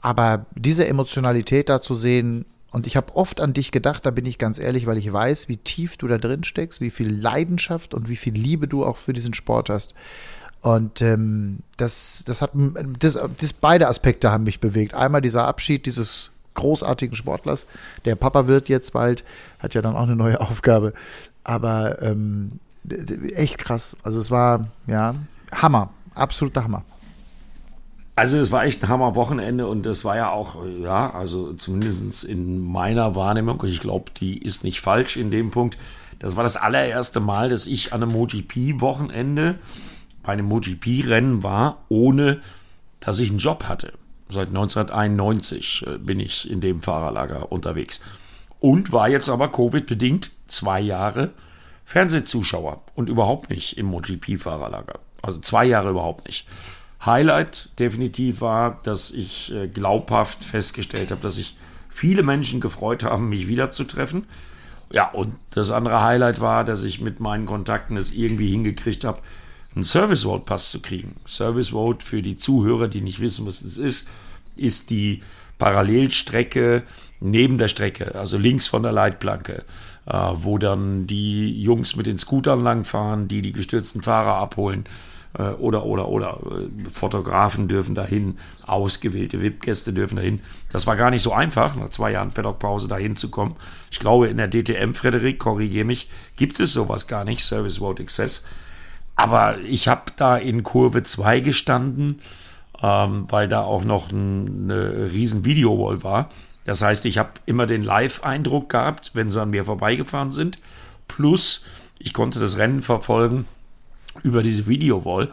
[0.00, 4.26] Aber diese Emotionalität da zu sehen, und ich habe oft an dich gedacht, da bin
[4.26, 7.94] ich ganz ehrlich, weil ich weiß, wie tief du da drin steckst, wie viel Leidenschaft
[7.94, 9.94] und wie viel Liebe du auch für diesen Sport hast.
[10.60, 12.50] Und ähm, das, das hat
[12.98, 14.94] das, das beide Aspekte haben mich bewegt.
[14.94, 17.66] Einmal dieser Abschied dieses großartigen Sportlers,
[18.04, 19.22] der Papa wird jetzt bald,
[19.60, 20.92] hat ja dann auch eine neue Aufgabe.
[21.44, 22.58] Aber ähm,
[23.34, 23.96] echt krass.
[24.02, 25.14] Also es war ja
[25.52, 26.84] Hammer, absoluter Hammer.
[28.16, 32.58] Also es war echt ein Hammer-Wochenende und das war ja auch, ja, also zumindest in
[32.58, 35.78] meiner Wahrnehmung, ich glaube, die ist nicht falsch in dem Punkt.
[36.18, 39.60] Das war das allererste Mal, dass ich an einem MotoGP-Wochenende
[40.28, 42.42] bei einem MotoGP-Rennen war, ohne
[43.00, 43.94] dass ich einen Job hatte.
[44.28, 48.02] Seit 1991 äh, bin ich in dem Fahrerlager unterwegs.
[48.60, 51.32] Und war jetzt aber Covid-bedingt zwei Jahre
[51.86, 54.98] Fernsehzuschauer und überhaupt nicht im MotoGP-Fahrerlager.
[55.22, 56.46] Also zwei Jahre überhaupt nicht.
[57.06, 61.56] Highlight definitiv war, dass ich äh, glaubhaft festgestellt habe, dass sich
[61.88, 64.26] viele Menschen gefreut haben, mich wiederzutreffen.
[64.92, 69.22] Ja, und das andere Highlight war, dass ich mit meinen Kontakten es irgendwie hingekriegt habe,
[69.74, 71.16] einen Service Vote Pass zu kriegen.
[71.26, 74.08] Service Vote für die Zuhörer, die nicht wissen, was das ist,
[74.56, 75.22] ist die
[75.58, 76.84] Parallelstrecke
[77.20, 79.64] neben der Strecke, also links von der Leitplanke,
[80.06, 84.84] äh, wo dann die Jungs mit den Scootern langfahren, die die gestürzten Fahrer abholen
[85.36, 90.40] äh, oder, oder, oder äh, Fotografen dürfen dahin, ausgewählte VIP-Gäste dürfen dahin.
[90.70, 93.56] Das war gar nicht so einfach, nach zwei Jahren Paddock-Pause dahin zu kommen.
[93.90, 98.02] Ich glaube, in der DTM, Frederik, korrigiere mich, gibt es sowas gar nicht, Service Vote
[98.02, 98.46] Access.
[99.18, 102.20] Aber ich habe da in Kurve 2 gestanden,
[102.80, 106.28] ähm, weil da auch noch ein, eine riesen Videowall war.
[106.64, 110.60] Das heißt, ich habe immer den Live-Eindruck gehabt, wenn sie an mir vorbeigefahren sind.
[111.08, 111.64] Plus,
[111.98, 113.46] ich konnte das Rennen verfolgen
[114.22, 115.32] über diese Videowall.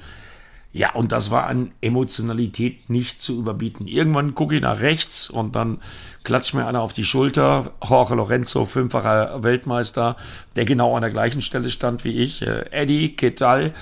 [0.76, 3.88] Ja, und das war an Emotionalität nicht zu überbieten.
[3.88, 5.80] Irgendwann gucke ich nach rechts und dann
[6.26, 7.71] klatscht mir einer auf die Schulter.
[7.82, 10.17] Jorge Lorenzo, fünffacher Weltmeister,
[10.57, 12.41] der genau an der gleichen Stelle stand wie ich.
[12.41, 13.73] Äh, Eddie, Ketal.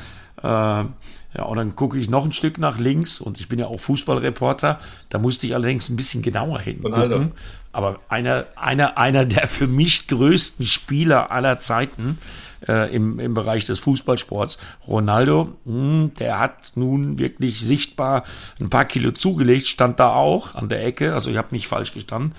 [0.43, 3.65] Äh, ja, und dann gucke ich noch ein Stück nach links und ich bin ja
[3.65, 4.79] auch Fußballreporter.
[5.09, 7.31] Da musste ich allerdings ein bisschen genauer hingucken.
[7.71, 12.19] Aber einer, einer, einer der für mich größten Spieler aller Zeiten,
[12.67, 14.57] äh, im, im Bereich des Fußballsports.
[14.87, 18.23] Ronaldo, mh, hm, der hat nun wirklich sichtbar
[18.59, 21.93] ein paar Kilo zugelegt, stand da auch an der Ecke, also ich habe nicht falsch
[21.93, 22.33] gestanden.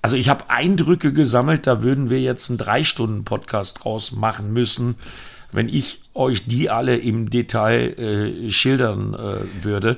[0.00, 4.94] Also ich habe Eindrücke gesammelt, da würden wir jetzt einen drei Stunden-Podcast draus machen müssen,
[5.50, 9.96] wenn ich euch die alle im Detail äh, schildern äh, würde.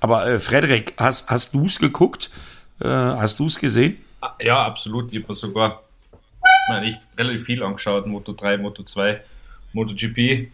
[0.00, 2.30] Aber äh, Frederik, hast, hast du es geguckt?
[2.80, 3.96] Äh, hast du es gesehen?
[4.40, 5.12] Ja, absolut.
[5.12, 5.82] Ich habe sogar
[6.68, 9.20] meine, ich relativ viel angeschaut, Moto 3, Moto 2,
[9.72, 10.50] MotoGP.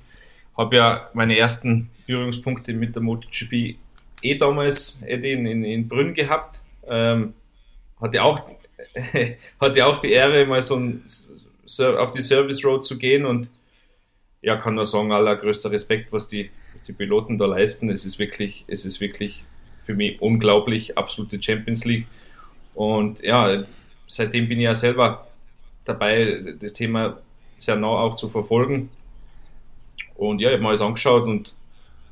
[0.57, 3.77] Habe ja meine ersten Berührungspunkte mit der MotoGP
[4.23, 6.63] eh damals in, in, in Brünn gehabt.
[6.87, 7.35] Ähm,
[8.01, 8.49] hatte, auch,
[9.61, 11.05] hatte auch die Ehre, mal so ein,
[11.99, 13.51] auf die Service Road zu gehen und
[14.43, 17.89] ja, kann nur sagen, allergrößter Respekt, was die, was die Piloten da leisten.
[17.89, 19.43] Es ist wirklich, es ist wirklich
[19.85, 22.07] für mich unglaublich, absolute Champions League.
[22.75, 23.65] Und ja,
[24.07, 25.27] seitdem bin ich ja selber
[25.85, 27.19] dabei, das Thema
[27.57, 28.91] sehr nah auch zu verfolgen.
[30.15, 31.55] Und ja, ich habe mir alles angeschaut und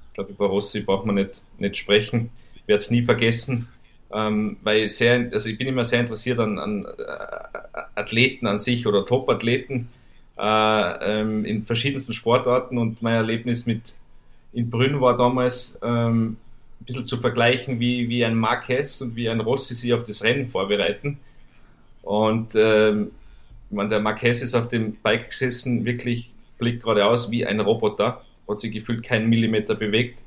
[0.08, 2.30] ich glaube, über Rossi braucht man nicht, nicht sprechen.
[2.54, 3.68] Ich werde es nie vergessen,
[4.12, 8.86] ähm, weil sehr, also ich bin immer sehr interessiert an, an äh, Athleten an sich
[8.86, 9.88] oder Top-Athleten
[10.38, 13.94] äh, ähm, in verschiedensten Sportarten und mein Erlebnis mit
[14.52, 16.36] in Brünn war damals ähm,
[16.80, 20.22] ein bisschen zu vergleichen, wie, wie ein Marquez und wie ein Rossi sich auf das
[20.22, 21.18] Rennen vorbereiten.
[22.02, 23.12] Und ähm,
[23.72, 28.60] meine, der Marquez ist auf dem Bike gesessen, wirklich blickt geradeaus wie ein Roboter, hat
[28.60, 30.18] sich gefühlt keinen Millimeter bewegt.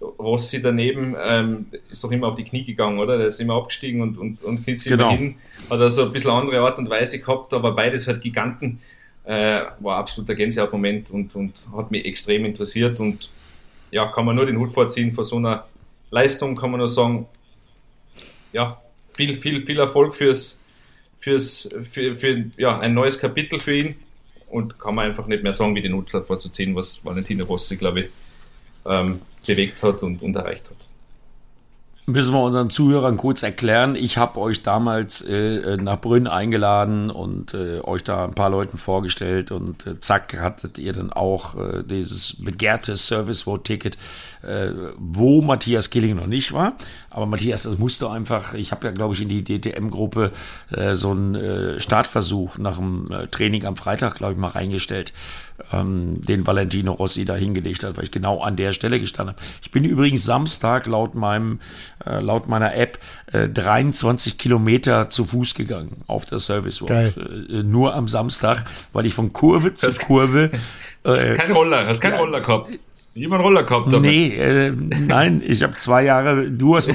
[0.00, 3.16] Rossi daneben ähm, ist doch immer auf die Knie gegangen, oder?
[3.16, 5.10] Der ist immer abgestiegen und, und, und kniet sich genau.
[5.10, 5.36] hin.
[5.70, 8.80] Hat also ein bisschen andere Art und Weise gehabt, aber beides halt Giganten.
[9.24, 13.00] Äh, war absoluter Gänsehautmoment und, und hat mich extrem interessiert.
[13.00, 13.30] Und
[13.90, 15.66] ja, kann man nur den Hut vorziehen vor so einer
[16.10, 17.26] Leistung, kann man nur sagen,
[18.52, 18.80] ja,
[19.14, 20.60] viel, viel, viel Erfolg fürs,
[21.26, 23.96] fürs, für, für ja, ein neues Kapitel für ihn
[24.48, 28.02] und kann man einfach nicht mehr sagen, wie den Hut vorzuziehen, was Valentino Rossi, glaube
[28.02, 28.06] ich,
[28.86, 30.85] ähm, bewegt hat und, und erreicht hat.
[32.06, 33.96] Müssen wir unseren Zuhörern kurz erklären.
[33.96, 38.78] Ich habe euch damals äh, nach Brünn eingeladen und äh, euch da ein paar Leuten
[38.78, 43.98] vorgestellt und äh, zack hattet ihr dann auch äh, dieses begehrte Service Vote Ticket,
[44.42, 46.74] äh, wo Matthias Killing noch nicht war.
[47.10, 50.30] Aber Matthias, das musste einfach, ich habe ja glaube ich in die DTM-Gruppe
[50.70, 55.12] äh, so einen äh, Startversuch nach dem äh, Training am Freitag, glaube ich, mal reingestellt
[55.72, 59.44] ähm, den Valentino Rossi da hingelegt hat, weil ich genau an der Stelle gestanden habe.
[59.62, 61.60] Ich bin übrigens Samstag laut meinem,
[62.04, 62.98] äh, laut meiner App
[63.32, 66.90] äh, 23 Kilometer zu Fuß gegangen auf der Service Road.
[66.90, 70.50] Äh, nur am Samstag, weil ich von Kurve zu Das- Kurve.
[71.04, 72.18] Hast Äh, kein Roller, hast keinen ja.
[72.18, 72.70] Roller gehabt.
[73.14, 74.02] Jemand Roller gehabt, Thomas?
[74.10, 76.92] nee, äh, nein, ich habe zwei Jahre, du hast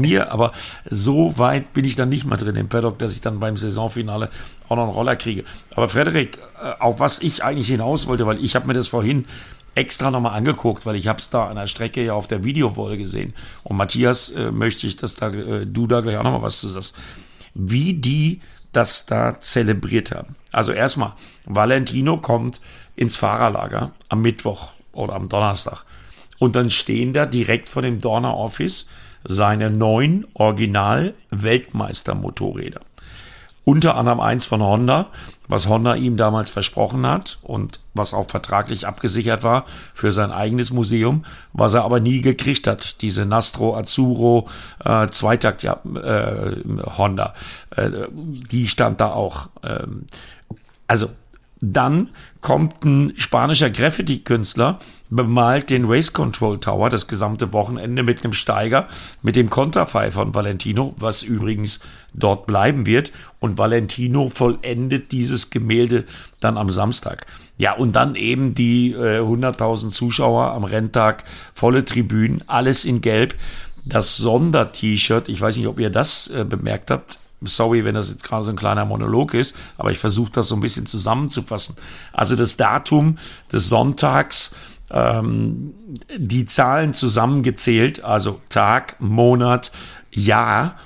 [0.00, 0.52] mir, aber
[0.88, 4.30] so weit bin ich dann nicht mal drin im Paddock, dass ich dann beim Saisonfinale
[4.68, 5.44] auch noch einen Roller kriege.
[5.74, 9.26] Aber Frederik, äh, auf was ich eigentlich hinaus wollte, weil ich habe mir das vorhin
[9.74, 12.96] extra nochmal angeguckt, weil ich habe es da an der Strecke ja auf der Videowall
[12.96, 13.34] gesehen.
[13.62, 16.68] Und Matthias, äh, möchte ich, dass da äh, du da gleich auch nochmal was zu
[16.68, 16.96] sagst.
[17.54, 18.40] Wie die
[18.72, 20.36] das da zelebriert haben.
[20.52, 21.12] Also erstmal,
[21.46, 22.60] Valentino kommt
[22.96, 25.84] ins Fahrerlager am Mittwoch oder am Donnerstag.
[26.38, 28.88] Und dann stehen da direkt vor dem Dorner Office
[29.24, 32.80] seine neun Original-Weltmeister-Motorräder.
[33.64, 35.08] Unter anderem eins von Honda,
[35.46, 40.72] was Honda ihm damals versprochen hat und was auch vertraglich abgesichert war für sein eigenes
[40.72, 43.02] Museum, was er aber nie gekriegt hat.
[43.02, 44.48] Diese Nastro Azzurro
[44.84, 46.56] äh, Zweitakt ja, äh,
[46.96, 47.34] Honda,
[47.76, 49.50] äh, die stand da auch.
[49.62, 50.06] Ähm,
[50.86, 51.10] also
[51.60, 54.78] dann kommt ein spanischer Graffiti-Künstler,
[55.10, 58.88] bemalt den Race Control Tower das gesamte Wochenende mit einem Steiger,
[59.22, 61.80] mit dem Konterfei von Valentino, was übrigens
[62.14, 63.12] dort bleiben wird.
[63.40, 66.04] Und Valentino vollendet dieses Gemälde
[66.40, 67.26] dann am Samstag.
[67.56, 73.34] Ja, und dann eben die äh, 100.000 Zuschauer am Renntag, volle Tribünen, alles in Gelb.
[73.84, 78.24] Das Sonder-T-Shirt, ich weiß nicht, ob ihr das äh, bemerkt habt, Sorry, wenn das jetzt
[78.24, 81.76] gerade so ein kleiner Monolog ist, aber ich versuche das so ein bisschen zusammenzufassen.
[82.12, 83.18] Also das Datum
[83.52, 84.54] des Sonntags,
[84.90, 85.74] ähm,
[86.16, 89.70] die Zahlen zusammengezählt, also Tag, Monat,
[90.10, 90.76] Jahr,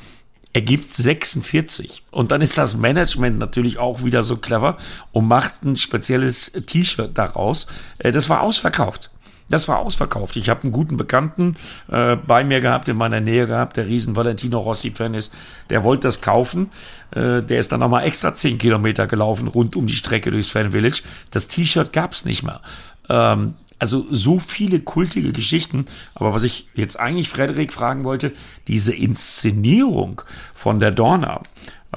[0.52, 2.02] ergibt 46.
[2.10, 4.76] Und dann ist das Management natürlich auch wieder so clever
[5.12, 7.68] und macht ein spezielles T-Shirt daraus.
[7.98, 9.11] Äh, Das war ausverkauft.
[9.48, 10.36] Das war ausverkauft.
[10.36, 11.56] Ich habe einen guten Bekannten
[11.90, 15.34] äh, bei mir gehabt, in meiner Nähe gehabt, der riesen Valentino Rossi-Fan ist.
[15.70, 16.70] Der wollte das kaufen.
[17.10, 20.72] Äh, der ist dann nochmal extra 10 Kilometer gelaufen, rund um die Strecke durchs Fan
[20.72, 21.02] Village.
[21.30, 22.60] Das T-Shirt gab's nicht mehr.
[23.08, 25.86] Ähm, also so viele kultige Geschichten.
[26.14, 28.32] Aber was ich jetzt eigentlich Frederik fragen wollte,
[28.68, 30.22] diese Inszenierung
[30.54, 31.42] von der Dorna,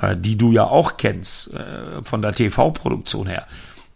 [0.01, 3.45] äh, die du ja auch kennst, äh, von der TV-Produktion her,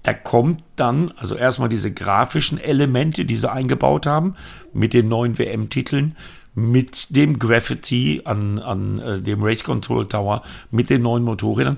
[0.03, 4.35] da kommt dann, also erstmal diese grafischen Elemente, die sie eingebaut haben,
[4.73, 6.15] mit den neuen WM-Titeln,
[6.55, 11.77] mit dem Graffiti an, an äh, dem Race Control Tower, mit den neuen Motorrädern.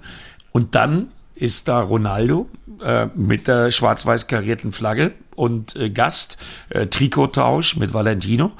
[0.52, 2.48] Und dann ist da Ronaldo
[2.84, 6.38] äh, mit der schwarz-weiß karierten Flagge und äh, Gast,
[6.70, 8.52] äh, Trikottausch mit Valentino.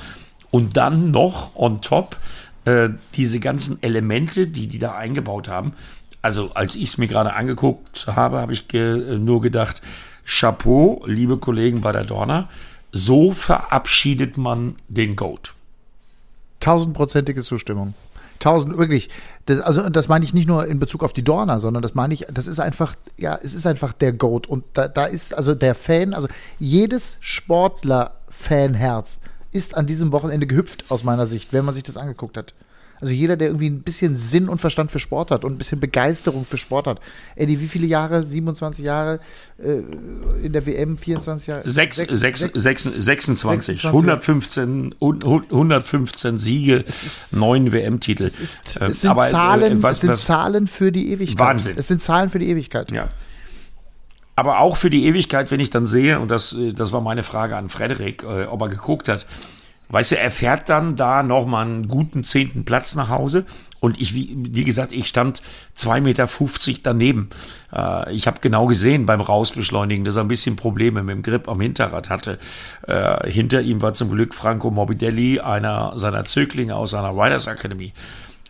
[0.50, 2.18] Und dann noch on top
[2.66, 5.74] äh, diese ganzen Elemente, die die da eingebaut haben.
[6.22, 9.82] Also als ich es mir gerade angeguckt habe, habe ich ge nur gedacht,
[10.26, 12.50] Chapeau, liebe Kollegen bei der Dorna,
[12.92, 15.54] so verabschiedet man den Goat.
[16.60, 17.96] Tausendprozentige Zustimmung.
[18.40, 19.10] Tausend, wirklich.
[19.46, 22.14] Das, also, das meine ich nicht nur in Bezug auf die Dorna, sondern das meine
[22.14, 24.48] ich, das ist einfach, ja, es ist einfach der Goat.
[24.48, 26.28] Und da, da ist also der Fan, also
[26.60, 29.20] jedes Sportler-Fanherz
[29.52, 32.54] ist an diesem Wochenende gehüpft, aus meiner Sicht, wenn man sich das angeguckt hat.
[33.02, 35.80] Also jeder, der irgendwie ein bisschen Sinn und Verstand für Sport hat und ein bisschen
[35.80, 37.02] Begeisterung für Sport hat.
[37.36, 38.24] Eddie, wie viele Jahre?
[38.26, 39.20] 27 Jahre
[39.58, 39.80] äh,
[40.46, 41.62] in der WM, 24 Jahre?
[41.70, 43.86] Sechs, Sech- sechs, sech- sechs, 26, 26.
[43.88, 46.86] 115, 115 Siege,
[47.32, 48.24] neun WM-Titel.
[48.24, 51.12] Es, ist, Ähm, es sind, aber, äh, Zahlen, was- es sind was- Zahlen für die
[51.12, 51.40] Ewigkeit.
[51.40, 51.74] Wahnsinn.
[51.78, 52.92] Es sind Zahlen für die Ewigkeit.
[52.92, 53.10] Ja.
[54.36, 57.24] Aber auch für die Ewigkeit, wenn ich dann sehe, und das, äh, das war meine
[57.24, 59.26] Frage an Frederik, äh, ob er geguckt hat,
[59.92, 63.46] weißt du, er fährt dann da nochmal einen guten zehnten Platz nach Hause.
[63.80, 65.42] Und ich, wie, wie gesagt, ich stand
[65.76, 67.30] 2,50 Meter daneben.
[67.74, 71.48] Äh, ich habe genau gesehen beim Rausbeschleunigen, dass er ein bisschen Probleme mit dem Grip
[71.48, 72.38] am Hinterrad hatte.
[72.88, 77.94] Äh, hinter ihm war zum Glück Franco Morbidelli, einer seiner Zöglinge aus seiner Riders Academy.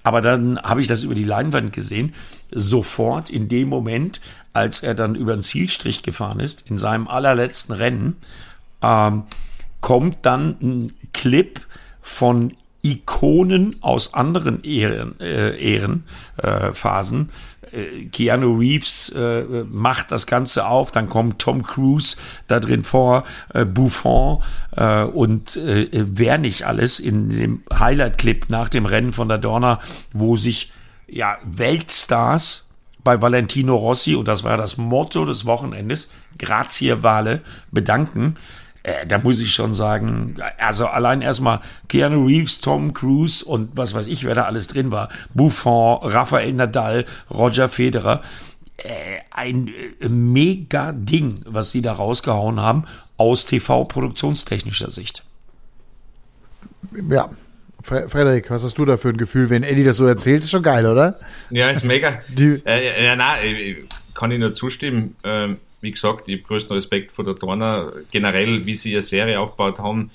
[0.03, 2.13] Aber dann habe ich das über die Leinwand gesehen.
[2.51, 4.19] Sofort in dem Moment,
[4.53, 8.17] als er dann über den Zielstrich gefahren ist, in seinem allerletzten Rennen,
[8.81, 9.23] ähm,
[9.81, 11.59] kommt dann ein Clip
[12.01, 12.53] von
[12.83, 16.05] Ikonen aus anderen Ehren, äh, Ehren,
[16.41, 16.71] äh,
[17.71, 22.17] äh, Keanu Reeves äh, macht das Ganze auf, dann kommt Tom Cruise
[22.47, 23.23] da drin vor,
[23.53, 24.43] äh, Buffon
[24.75, 29.79] äh, und äh, wer nicht alles in dem Highlight-Clip nach dem Rennen von der Dorna,
[30.11, 30.71] wo sich
[31.07, 32.67] ja Weltstars
[33.03, 38.35] bei Valentino Rossi, und das war das Motto des Wochenendes, Grazie Vale, bedanken.
[38.83, 43.93] Äh, da muss ich schon sagen, also allein erstmal Keanu Reeves, Tom Cruise und was
[43.93, 45.09] weiß ich, wer da alles drin war.
[45.33, 48.21] Buffon, Rafael Nadal, Roger Federer.
[48.77, 52.85] Äh, ein äh, mega Ding, was sie da rausgehauen haben
[53.17, 55.23] aus TV-produktionstechnischer Sicht.
[57.09, 57.29] Ja,
[57.83, 60.43] Frederik, was hast du da für ein Gefühl, wenn Eddie das so erzählt?
[60.43, 61.15] Ist schon geil, oder?
[61.49, 62.21] Ja, ist mega.
[62.29, 63.35] Die, äh, ja, na,
[64.13, 65.15] kann ich nur zustimmen.
[65.23, 69.39] Ähm, wie gesagt, ich habe größten Respekt vor der Dorner, generell, wie sie ihre Serie
[69.39, 70.11] aufgebaut haben.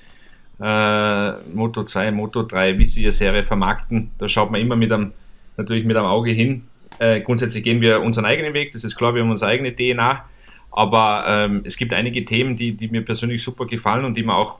[0.60, 4.10] Äh, Moto 2, Moto 3, wie sie ihre Serie vermarkten.
[4.18, 5.12] Da schaut man immer mit einem,
[5.56, 6.68] natürlich mit einem Auge hin.
[6.98, 10.24] Äh, grundsätzlich gehen wir unseren eigenen Weg, das ist klar, wir haben unsere eigene DNA.
[10.70, 14.36] Aber ähm, es gibt einige Themen, die, die mir persönlich super gefallen und die man
[14.36, 14.58] auch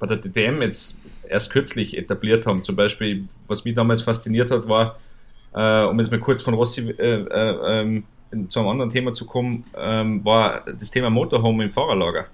[0.00, 0.98] bei der DTM jetzt
[1.28, 2.64] erst kürzlich etabliert haben.
[2.64, 4.98] Zum Beispiel, was mich damals fasziniert hat, war,
[5.54, 8.04] äh, um jetzt mal kurz von Rossi äh, äh, ähm,
[8.48, 12.26] zu einem anderen Thema zu kommen, ähm, war das Thema Motorhome im Fahrerlager.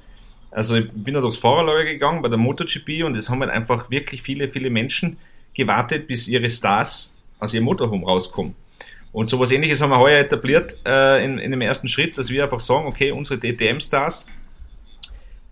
[0.51, 3.91] Also ich bin da durchs Fahrerlager gegangen bei der MotoGP und es haben halt einfach
[3.91, 5.19] wirklich viele, viele Menschen
[5.55, 8.55] gewartet, bis ihre Stars aus ihrem Motorhome rauskommen.
[9.13, 12.45] Und sowas ähnliches haben wir heuer etabliert äh, in, in dem ersten Schritt, dass wir
[12.45, 14.29] einfach sagen, okay, unsere DTM-Stars,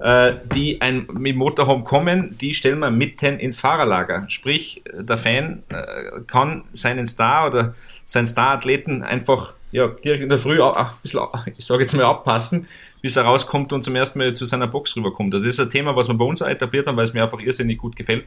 [0.01, 4.27] äh, die ein, mit Motorhome kommen, die stellen wir mitten ins Fahrerlager.
[4.29, 7.75] Sprich, der Fan äh, kann seinen Star oder
[8.05, 11.21] seinen Star-Athleten einfach ja, direkt in der Früh ein bisschen,
[11.59, 12.69] ich sage jetzt mal, abpassen,
[13.03, 15.35] bis er rauskommt und zum ersten Mal zu seiner Box rüberkommt.
[15.35, 17.79] Das ist ein Thema, was wir bei uns etabliert haben, weil es mir einfach irrsinnig
[17.79, 18.25] gut gefällt.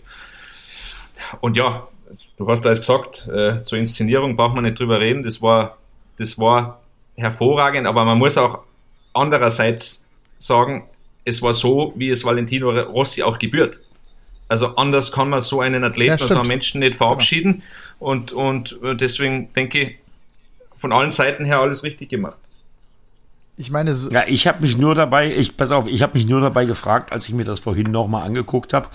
[1.40, 1.88] Und ja,
[2.38, 5.78] du hast alles gesagt, äh, zur Inszenierung braucht man nicht drüber reden, das war,
[6.18, 6.82] das war
[7.16, 8.60] hervorragend, aber man muss auch
[9.14, 10.06] andererseits
[10.38, 10.90] sagen,
[11.24, 13.80] es war so, wie es Valentino Rossi auch gebührt.
[14.50, 17.64] Also anders kann man so einen Athleten, ja, so einen Menschen nicht verabschieden.
[18.00, 18.12] Genau.
[18.12, 19.96] Und, und deswegen denke ich,
[20.78, 22.38] von allen Seiten her alles richtig gemacht.
[23.60, 26.42] Ich meine, ja, ich habe mich nur dabei, ich pass auf, ich habe mich nur
[26.42, 28.88] dabei gefragt, als ich mir das vorhin nochmal angeguckt habe,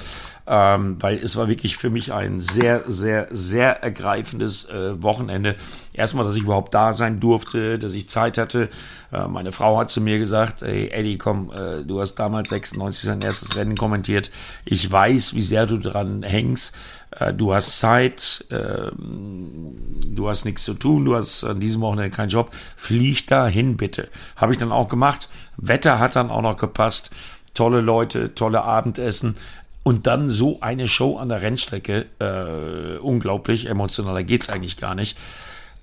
[0.47, 5.57] ähm, weil es war wirklich für mich ein sehr, sehr, sehr ergreifendes äh, Wochenende.
[5.93, 8.69] Erstmal, dass ich überhaupt da sein durfte, dass ich Zeit hatte.
[9.13, 13.05] Äh, meine Frau hat zu mir gesagt, ey Eddie, komm, äh, du hast damals 96
[13.05, 14.31] sein erstes Rennen kommentiert.
[14.65, 16.75] Ich weiß, wie sehr du dran hängst.
[17.19, 19.77] Äh, du hast Zeit, ähm,
[20.07, 23.77] du hast nichts zu tun, du hast an diesem Wochenende keinen Job, flieg da hin
[23.77, 24.09] bitte.
[24.37, 25.29] Habe ich dann auch gemacht.
[25.57, 27.11] Wetter hat dann auch noch gepasst.
[27.55, 29.37] Tolle Leute, tolle Abendessen.
[29.85, 35.19] Und dann so eine Show an der Rennstrecke, äh, unglaublich, emotionaler geht's eigentlich gar nicht.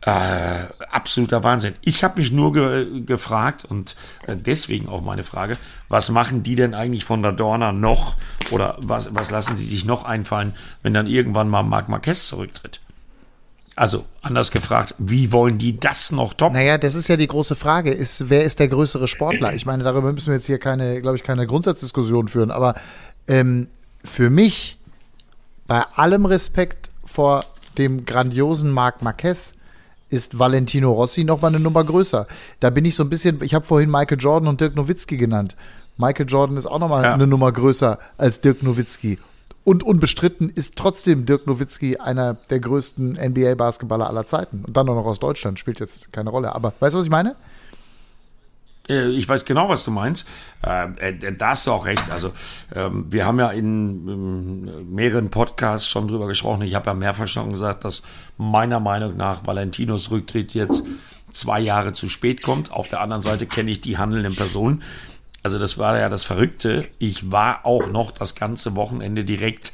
[0.02, 1.74] Äh, absoluter Wahnsinn.
[1.82, 3.98] Ich habe mich nur ge gefragt und
[4.28, 5.58] äh, deswegen auch meine Frage,
[5.90, 8.16] was machen die denn eigentlich von der Dorna noch
[8.50, 12.80] oder was, was lassen sie sich noch einfallen, wenn dann irgendwann mal Marc Marquez zurücktritt?
[13.76, 16.56] Also anders gefragt, wie wollen die das noch toppen?
[16.56, 17.92] Naja, das ist ja die große Frage.
[17.92, 19.54] Ist, wer ist der größere Sportler?
[19.54, 22.52] Ich meine, darüber müssen wir jetzt hier keine, glaube ich, keine Grundsatzdiskussion führen.
[22.52, 22.74] Aber
[23.28, 23.68] ähm,
[24.04, 24.78] für mich,
[25.68, 27.46] bei allem Respekt vor
[27.78, 29.54] dem grandiosen Marc Marquez,
[30.10, 32.28] ist Valentino Rossi noch mal eine Nummer größer.
[32.60, 35.56] Da bin ich so ein bisschen, ich habe vorhin Michael Jordan und Dirk Nowitzki genannt.
[35.98, 37.14] Michael Jordan ist auch noch mal ja.
[37.14, 39.20] eine Nummer größer als Dirk Nowitzki.
[39.64, 44.64] Und unbestritten ist trotzdem Dirk Nowitzki einer der größten NBA-Basketballer aller Zeiten.
[44.66, 46.56] Und dann auch noch aus Deutschland, spielt jetzt keine Rolle.
[46.56, 47.36] Aber weißt du, was ich meine?
[48.90, 50.28] Äh, ich weiß genau, was du meinst.
[50.66, 52.10] Äh, äh, da hast du auch recht.
[52.10, 52.32] Also
[52.76, 56.64] ähm, wir haben ja in mehreren Podcasts schon drüber gesprochen.
[56.64, 58.04] Ich habe ja mehrfach schon gesagt, dass
[58.38, 60.84] meiner Meinung nach Valentinos Rücktritt jetzt
[61.32, 62.72] zwei Jahre zu spät kommt.
[62.72, 64.84] Auf der anderen Seite kenne ich die handelnden Personen.
[65.44, 66.88] Also das war ja das Verrückte.
[66.98, 69.72] Ich war auch noch das ganze Wochenende direkt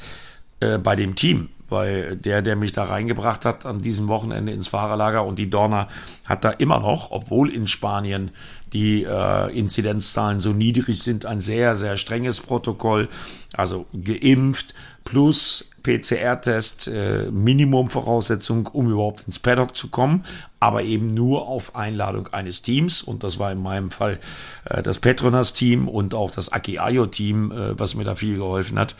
[0.60, 4.68] äh, bei dem Team weil der, der mich da reingebracht hat an diesem Wochenende ins
[4.68, 5.88] Fahrerlager und die Dorna
[6.26, 8.32] hat da immer noch, obwohl in Spanien
[8.76, 13.08] die äh, Inzidenzzahlen so niedrig sind, ein sehr, sehr strenges Protokoll.
[13.56, 14.74] Also geimpft
[15.06, 20.26] plus PCR-Test, äh, Minimumvoraussetzung, um überhaupt ins Paddock zu kommen,
[20.60, 23.02] aber eben nur auf Einladung eines Teams.
[23.02, 24.20] Und das war in meinem Fall
[24.66, 28.96] äh, das Petronas-Team und auch das Aki Ayo-Team, äh, was mir da viel geholfen hat.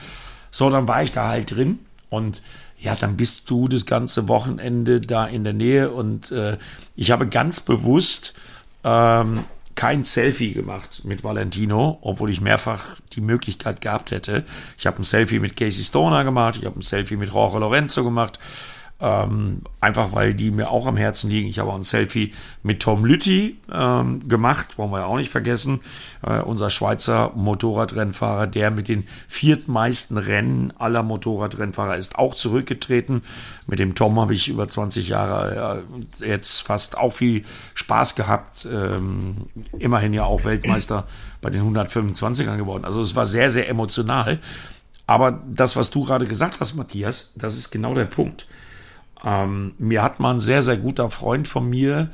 [0.52, 2.42] So, dann war ich da halt drin und
[2.80, 6.58] ja, dann bist du das ganze Wochenende da in der Nähe und äh,
[6.96, 8.36] ich habe ganz bewusst
[8.86, 9.44] ähm,
[9.76, 14.46] kein Selfie gemacht mit Valentino, obwohl ich mehrfach die Möglichkeit gehabt hätte.
[14.78, 18.04] Ich habe ein Selfie mit Casey Stoner gemacht, ich habe ein Selfie mit Jorge Lorenzo
[18.04, 18.40] gemacht,
[19.02, 21.50] Ähm, einfach weil die mir auch am Herzen liegen.
[21.50, 22.34] Ich habe auch ein Selfie
[22.64, 25.82] mit Tom Lütti ähm, gemacht, wollen wir ja auch nicht vergessen.
[26.26, 33.22] Äh, unser Schweizer Motorradrennfahrer, der mit den viertmeisten Rennen aller Motorradrennfahrer ist auch zurückgetreten.
[33.68, 35.84] Mit dem Tom habe ich über 20 Jahre
[36.22, 37.44] äh, jetzt fast auch viel
[37.74, 38.66] Spaß gehabt.
[38.72, 41.06] Ähm, immerhin ja auch Weltmeister
[41.42, 42.86] bei den 125ern geworden.
[42.86, 44.40] Also es war sehr, sehr emotional.
[45.06, 48.48] Aber das, was du gerade gesagt hast, Matthias, das ist genau der Punkt.
[49.26, 52.12] Ähm, mir hat mal ein sehr, sehr guter Freund von mir,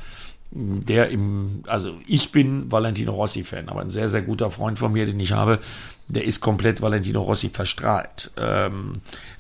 [0.52, 5.06] der im, also ich bin Valentino Rossi-Fan, aber ein sehr, sehr guter Freund von mir,
[5.06, 5.60] den ich habe,
[6.08, 8.32] der ist komplett Valentino Rossi verstrahlt.
[8.38, 8.94] Ähm,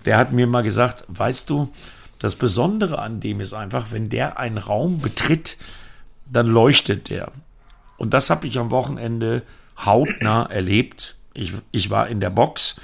[0.05, 1.71] der hat mir mal gesagt, weißt du,
[2.19, 5.57] das Besondere an dem ist einfach, wenn der einen Raum betritt,
[6.31, 7.31] dann leuchtet der.
[7.97, 9.43] Und das habe ich am Wochenende
[9.85, 11.15] hautnah erlebt.
[11.33, 12.79] Ich, ich war in der Box,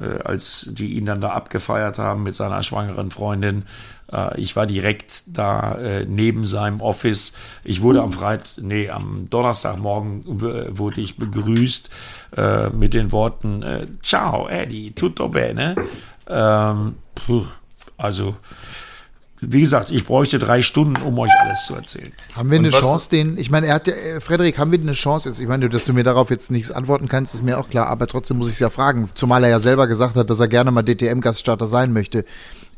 [0.00, 3.64] äh, als die ihn dann da abgefeiert haben mit seiner schwangeren Freundin.
[4.12, 7.32] Äh, ich war direkt da äh, neben seinem Office.
[7.64, 10.24] Ich wurde am Freitag, nee, am Donnerstagmorgen
[10.76, 11.90] wurde ich begrüßt
[12.36, 15.76] äh, mit den Worten äh, Ciao, Eddie, tutto bene.
[16.28, 17.44] Ähm, puh,
[17.96, 18.36] also
[19.40, 22.12] wie gesagt, ich bräuchte drei Stunden, um euch alles zu erzählen.
[22.34, 25.28] Haben wir eine Chance, den, ich meine, er hat, äh, Frederik, haben wir eine Chance
[25.28, 25.40] jetzt?
[25.40, 28.06] Ich meine, dass du mir darauf jetzt nichts antworten kannst, ist mir auch klar, aber
[28.08, 30.70] trotzdem muss ich es ja fragen, zumal er ja selber gesagt hat, dass er gerne
[30.70, 32.24] mal DTM-Gaststarter sein möchte.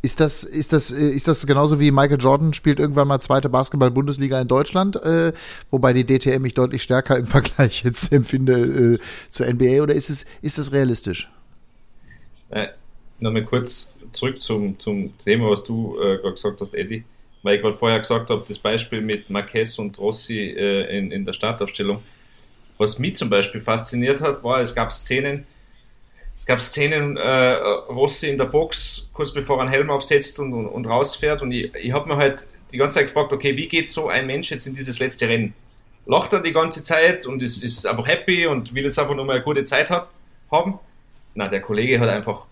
[0.02, 3.50] Ist das, ist das, äh, ist das genauso wie Michael Jordan spielt irgendwann mal zweite
[3.50, 5.32] Basketball-Bundesliga in Deutschland, äh,
[5.70, 8.98] wobei die DTM mich deutlich stärker im Vergleich jetzt empfinde äh,
[9.28, 11.30] zur NBA oder ist es, ist das realistisch?
[12.48, 12.68] Äh,
[13.20, 17.04] Nochmal kurz zurück zum, zum Thema, was du äh, gerade gesagt hast, Eddie,
[17.42, 21.24] weil ich gerade vorher gesagt habe, das Beispiel mit Marquez und Rossi äh, in, in
[21.26, 22.02] der Startaufstellung.
[22.78, 25.46] Was mich zum Beispiel fasziniert hat, war, es gab Szenen,
[26.40, 27.52] es gab Szenen, äh,
[27.90, 31.42] Rossi in der Box, kurz bevor er einen Helm aufsetzt und, und, und rausfährt.
[31.42, 34.26] Und ich, ich habe mir halt die ganze Zeit gefragt, okay, wie geht so ein
[34.26, 35.52] Mensch jetzt in dieses letzte Rennen?
[36.06, 39.26] Lacht er die ganze Zeit und ist, ist einfach happy und will jetzt einfach nur
[39.26, 40.08] mal eine gute Zeit hat,
[40.50, 40.78] haben?
[41.34, 42.46] Na, der Kollege hat einfach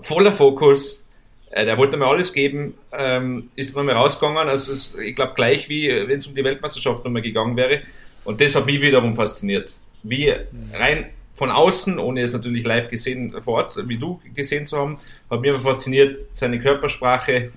[0.00, 1.06] voller Fokus.
[1.52, 4.48] Äh, der wollte mir alles geben, ähm, ist dann mal rausgegangen.
[4.48, 7.82] Also es, ich glaube gleich wie wenn es um die Weltmeisterschaft nochmal gegangen wäre.
[8.24, 9.76] Und das hat mich wiederum fasziniert.
[10.02, 10.34] Wie
[10.74, 14.98] rein von außen, ohne es natürlich live gesehen vor Ort, wie du gesehen zu haben,
[15.30, 17.52] hat mich fasziniert seine Körpersprache,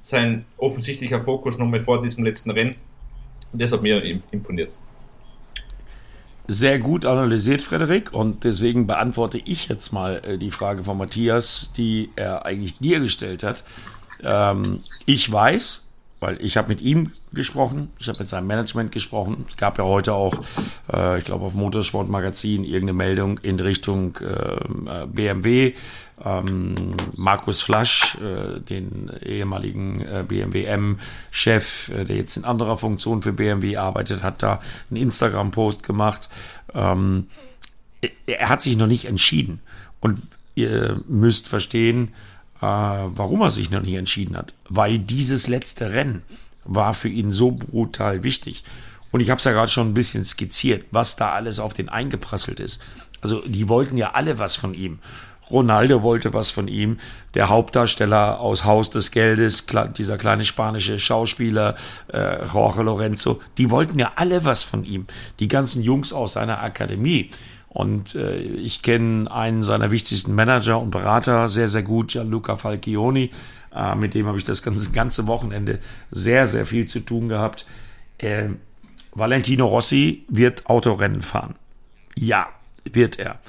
[0.00, 2.76] sein offensichtlicher Fokus nochmal vor diesem letzten Rennen.
[3.52, 4.70] Und das hat mir imponiert
[6.46, 8.12] sehr gut analysiert, Frederik.
[8.12, 13.00] Und deswegen beantworte ich jetzt mal äh, die Frage von Matthias, die er eigentlich dir
[13.00, 13.64] gestellt hat.
[14.22, 15.86] Ähm, ich weiß,
[16.24, 19.44] weil ich habe mit ihm gesprochen, ich habe mit seinem Management gesprochen.
[19.46, 20.34] Es gab ja heute auch,
[20.90, 25.74] äh, ich glaube auf Motorsport Magazin irgendeine Meldung in Richtung äh, BMW.
[26.24, 33.20] Ähm, Markus Flasch, äh, den ehemaligen äh, BMW M-Chef, äh, der jetzt in anderer Funktion
[33.20, 36.30] für BMW arbeitet, hat da einen Instagram-Post gemacht.
[36.72, 37.26] Ähm,
[38.24, 39.60] er hat sich noch nicht entschieden.
[40.00, 40.22] Und
[40.54, 42.14] ihr müsst verstehen,
[42.60, 44.54] warum er sich noch nicht entschieden hat.
[44.68, 46.22] Weil dieses letzte Rennen
[46.64, 48.64] war für ihn so brutal wichtig.
[49.12, 51.88] Und ich habe es ja gerade schon ein bisschen skizziert, was da alles auf den
[51.88, 52.82] eingeprasselt ist.
[53.20, 54.98] Also die wollten ja alle was von ihm.
[55.50, 56.98] Ronaldo wollte was von ihm,
[57.34, 61.76] der Hauptdarsteller aus Haus des Geldes, dieser kleine spanische Schauspieler
[62.12, 65.06] äh, Jorge Lorenzo, die wollten ja alle was von ihm.
[65.40, 67.30] Die ganzen Jungs aus seiner Akademie.
[67.74, 73.32] Und äh, ich kenne einen seiner wichtigsten Manager und Berater sehr, sehr gut, Gianluca Falcioni.
[73.74, 77.66] Äh, mit dem habe ich das ganze, ganze Wochenende sehr, sehr viel zu tun gehabt.
[78.18, 78.50] Äh,
[79.12, 81.56] Valentino Rossi wird Autorennen fahren.
[82.14, 82.46] Ja,
[82.84, 83.40] wird er.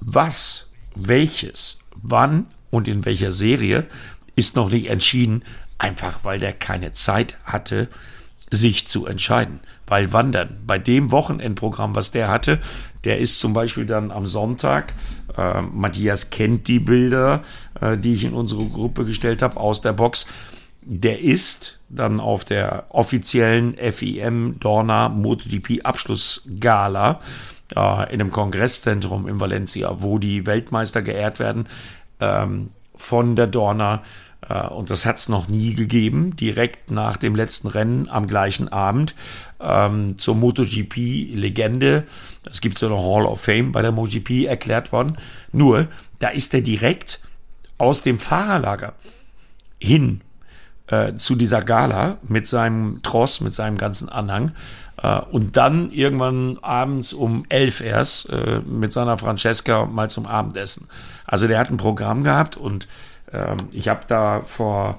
[0.00, 3.86] Was welches, wann und in welcher Serie
[4.36, 5.42] ist noch nicht entschieden,
[5.78, 7.88] einfach weil der keine Zeit hatte,
[8.50, 9.58] sich zu entscheiden.
[9.88, 12.60] Weil wandern, bei dem Wochenendprogramm, was der hatte,
[13.06, 14.92] der ist zum Beispiel dann am Sonntag,
[15.36, 17.44] äh, Matthias kennt die Bilder,
[17.80, 20.26] äh, die ich in unsere Gruppe gestellt habe, aus der Box,
[20.82, 27.20] der ist dann auf der offiziellen FIM Dorna MotoGP Abschlussgala
[27.74, 31.68] äh, in einem Kongresszentrum in Valencia, wo die Weltmeister geehrt werden
[32.20, 34.02] ähm, von der Dorna.
[34.48, 38.68] Äh, und das hat es noch nie gegeben, direkt nach dem letzten Rennen am gleichen
[38.68, 39.14] Abend
[39.60, 42.04] ähm, zur MotoGP-Legende.
[42.44, 45.18] Das gibt so eine Hall of Fame bei der MotoGP erklärt worden.
[45.52, 45.88] Nur,
[46.18, 47.20] da ist er direkt
[47.78, 48.94] aus dem Fahrerlager
[49.78, 50.22] hin
[50.88, 54.52] äh, zu dieser Gala mit seinem Tross, mit seinem ganzen Anhang
[55.02, 60.88] äh, und dann irgendwann abends um elf erst äh, mit seiner Francesca mal zum Abendessen.
[61.26, 62.88] Also der hat ein Programm gehabt und
[63.32, 64.98] ähm, ich habe da vor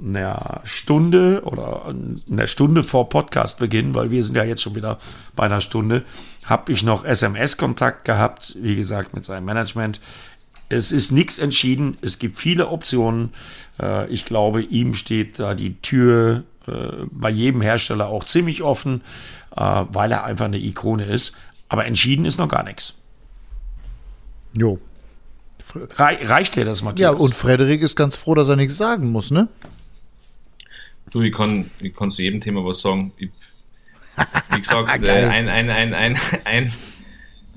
[0.00, 1.94] einer Stunde oder
[2.30, 4.98] einer Stunde vor Podcastbeginn, weil wir sind ja jetzt schon wieder
[5.34, 6.04] bei einer Stunde,
[6.44, 10.00] habe ich noch SMS-Kontakt gehabt, wie gesagt, mit seinem Management.
[10.68, 13.30] Es ist nichts entschieden, es gibt viele Optionen.
[13.80, 16.72] Äh, ich glaube, ihm steht da die Tür äh,
[17.10, 19.02] bei jedem Hersteller auch ziemlich offen,
[19.56, 21.36] äh, weil er einfach eine Ikone ist.
[21.68, 22.94] Aber entschieden ist noch gar nichts.
[24.52, 24.78] Jo.
[25.96, 27.12] Rei reicht dir das, Matthias?
[27.12, 29.48] Ja, und Frederik ist ganz froh, dass er nichts sagen muss, ne?
[31.10, 33.12] Du, ich kann, ich kann zu jedem Thema was sagen.
[33.18, 33.30] Ich,
[34.50, 36.72] wie gesagt, äh, ein, ein, ein, ein, ein,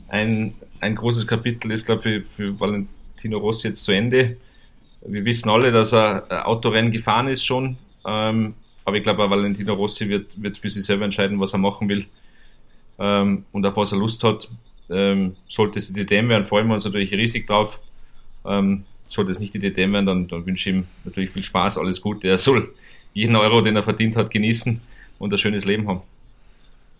[0.07, 4.37] ein, ein großes Kapitel ist, glaube ich, für, für Valentino Rossi jetzt zu Ende.
[5.05, 7.77] Wir wissen alle, dass er Autorennen gefahren ist schon.
[8.05, 8.53] Ähm,
[8.85, 12.05] aber ich glaube, Valentino Rossi wird, wird für sich selber entscheiden, was er machen will
[12.99, 14.49] ähm, und auf was er Lust hat.
[14.89, 17.79] Ähm, sollte es die DTM werden, freuen wir uns natürlich riesig drauf.
[18.45, 21.77] Ähm, sollte es nicht die DTM werden, dann, dann wünsche ich ihm natürlich viel Spaß,
[21.77, 22.27] alles Gute.
[22.27, 22.73] Er soll
[23.13, 24.81] jeden Euro, den er verdient hat, genießen
[25.19, 26.01] und ein schönes Leben haben.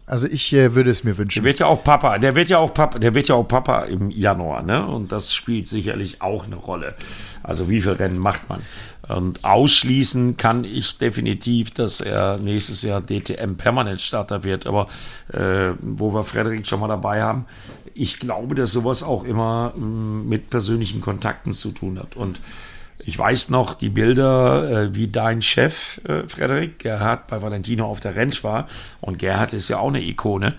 [0.08, 1.42] Also ich äh, würde es mir wünschen.
[1.42, 3.84] Der wird ja auch Papa, der wird ja auch Papa, der wird ja auch Papa
[3.84, 4.86] im Januar, ne?
[4.86, 6.96] Und das spielt sicherlich auch eine Rolle.
[7.44, 8.62] Also wie viel Rennen macht man?
[9.08, 14.68] Und ausschließen kann ich definitiv, dass er nächstes Jahr DTM Permanent Starter wird.
[14.68, 14.88] Aber
[15.32, 17.46] äh, wo wir Frederik schon mal dabei haben,
[17.94, 22.16] ich glaube, dass sowas auch immer mh, mm, mit persönlichen Kontakten zu tun hat.
[22.16, 22.42] Und
[23.06, 28.00] ich weiß noch die Bilder, äh, wie dein Chef, äh, Frederik, Gerhard, bei Valentino auf
[28.00, 28.68] der Ranch war.
[29.00, 30.56] Und Gerhard ist ja auch eine Ikone.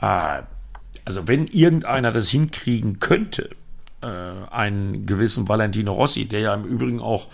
[0.00, 0.42] Äh,
[1.04, 3.50] also wenn irgendeiner das hinkriegen könnte,
[4.02, 4.06] äh,
[4.50, 7.28] einen gewissen Valentino Rossi, der ja im Übrigen auch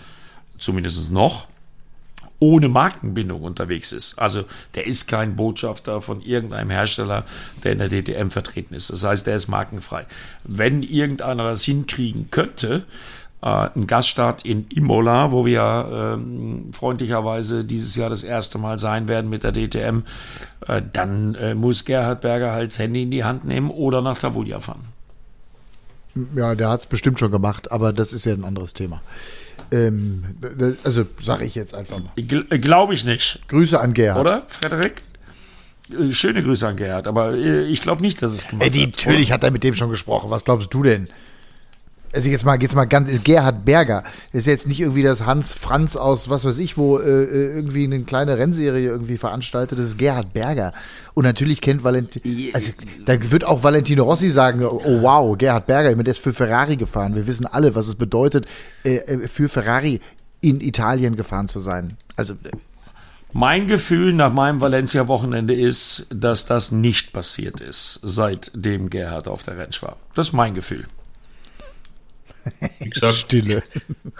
[0.57, 1.47] zumindest noch
[2.39, 4.17] ohne Markenbindung unterwegs ist.
[4.17, 4.45] Also
[4.75, 7.25] der ist kein Botschafter von irgendeinem Hersteller,
[7.63, 8.89] der in der DTM vertreten ist.
[8.89, 10.05] Das heißt, der ist markenfrei.
[10.45, 12.85] Wenn irgendeiner das hinkriegen könnte,
[13.41, 19.07] äh, ein Gaststart in Imola, wo wir ähm, freundlicherweise dieses Jahr das erste Mal sein
[19.07, 20.03] werden mit der DTM,
[20.67, 24.17] äh, dann äh, muss Gerhard Berger halt das Handy in die Hand nehmen oder nach
[24.17, 24.93] Tavulia fahren.
[26.35, 29.01] Ja, der hat es bestimmt schon gemacht, aber das ist ja ein anderes Thema.
[29.71, 30.23] Ähm,
[30.83, 32.11] also sage ich jetzt einfach mal.
[32.15, 33.41] Gl Glaube ich nicht.
[33.47, 34.19] Grüße an Gerhard.
[34.19, 35.01] Oder, Frederik?
[35.91, 38.97] Äh, schöne Grüße an Gerhard, aber äh, ich glaube nicht, dass es gemacht Eddie, hat.
[38.97, 40.29] Natürlich hat er mit dem schon gesprochen.
[40.29, 41.07] Was glaubst du denn?
[42.11, 44.03] Also jetzt mal, jetzt mal ganz, Gerhard Berger
[44.33, 47.83] ist jetzt nicht irgendwie das Hans Franz aus, was weiß ich, wo äh, äh, irgendwie
[47.83, 50.73] eine kleine Rennserie irgendwie veranstaltet, das ist Gerhard Berger.
[51.13, 52.71] Und natürlich kennt Valentino, also
[53.05, 56.77] da wird auch Valentino Rossi sagen, oh wow, Gerhard Berger, ich bin jetzt für Ferrari
[56.77, 57.15] gefahren.
[57.15, 58.47] Wir wissen alle, was es bedeutet,
[58.83, 59.99] äh, äh für Ferrari
[60.41, 61.89] in Italien gefahren zu sein.
[62.15, 62.51] Also äh,
[63.31, 69.57] mein Gefühl nach meinem Valencia-Wochenende ist, dass das nicht passiert ist, seitdem Gerhard auf der
[69.57, 69.97] Rennsch war.
[70.15, 70.87] Das ist mein Gefühl.
[72.79, 73.63] Wie gesagt, Stille.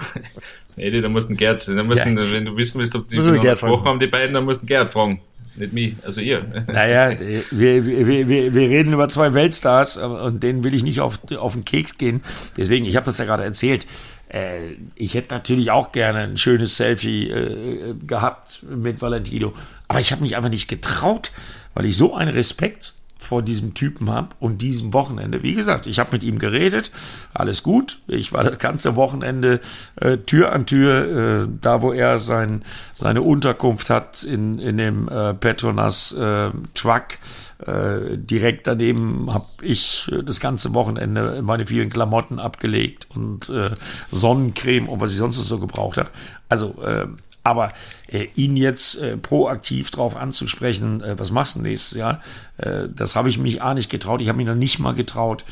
[0.75, 2.05] nee, da musst du Gerd, da musst ja.
[2.05, 5.21] wenn du wissen willst, ob die gesprochen haben, die beiden, dann musst du Gerd fragen.
[5.55, 6.45] Nicht mich, also ihr.
[6.67, 7.19] Naja,
[7.51, 11.53] wir, wir, wir, wir reden über zwei Weltstars und denen will ich nicht auf, auf
[11.53, 12.21] den Keks gehen.
[12.55, 13.85] Deswegen, ich habe das ja gerade erzählt.
[14.29, 19.53] Äh, ich hätte natürlich auch gerne ein schönes Selfie äh, gehabt mit Valentino,
[19.87, 21.31] aber ich habe mich einfach nicht getraut,
[21.73, 25.43] weil ich so einen Respekt vor diesem Typen habe und diesem Wochenende.
[25.43, 26.91] Wie gesagt, ich habe mit ihm geredet,
[27.33, 27.99] alles gut.
[28.07, 29.59] Ich war das ganze Wochenende
[29.97, 32.63] äh, Tür an Tür, äh, da wo er sein,
[32.95, 37.19] seine Unterkunft hat, in, in dem äh, Petronas äh, Truck.
[37.65, 43.71] Äh, direkt daneben habe ich äh, das ganze Wochenende meine vielen Klamotten abgelegt und äh,
[44.11, 46.09] Sonnencreme und was ich sonst so gebraucht habe.
[46.47, 47.07] Also äh,
[47.49, 47.73] aber
[48.07, 52.21] äh, ihn jetzt äh, proaktiv darauf anzusprechen, äh, was machst du nächstes Jahr,
[52.57, 54.21] äh, das habe ich mich auch nicht getraut.
[54.21, 55.43] Ich habe mich noch nicht mal getraut,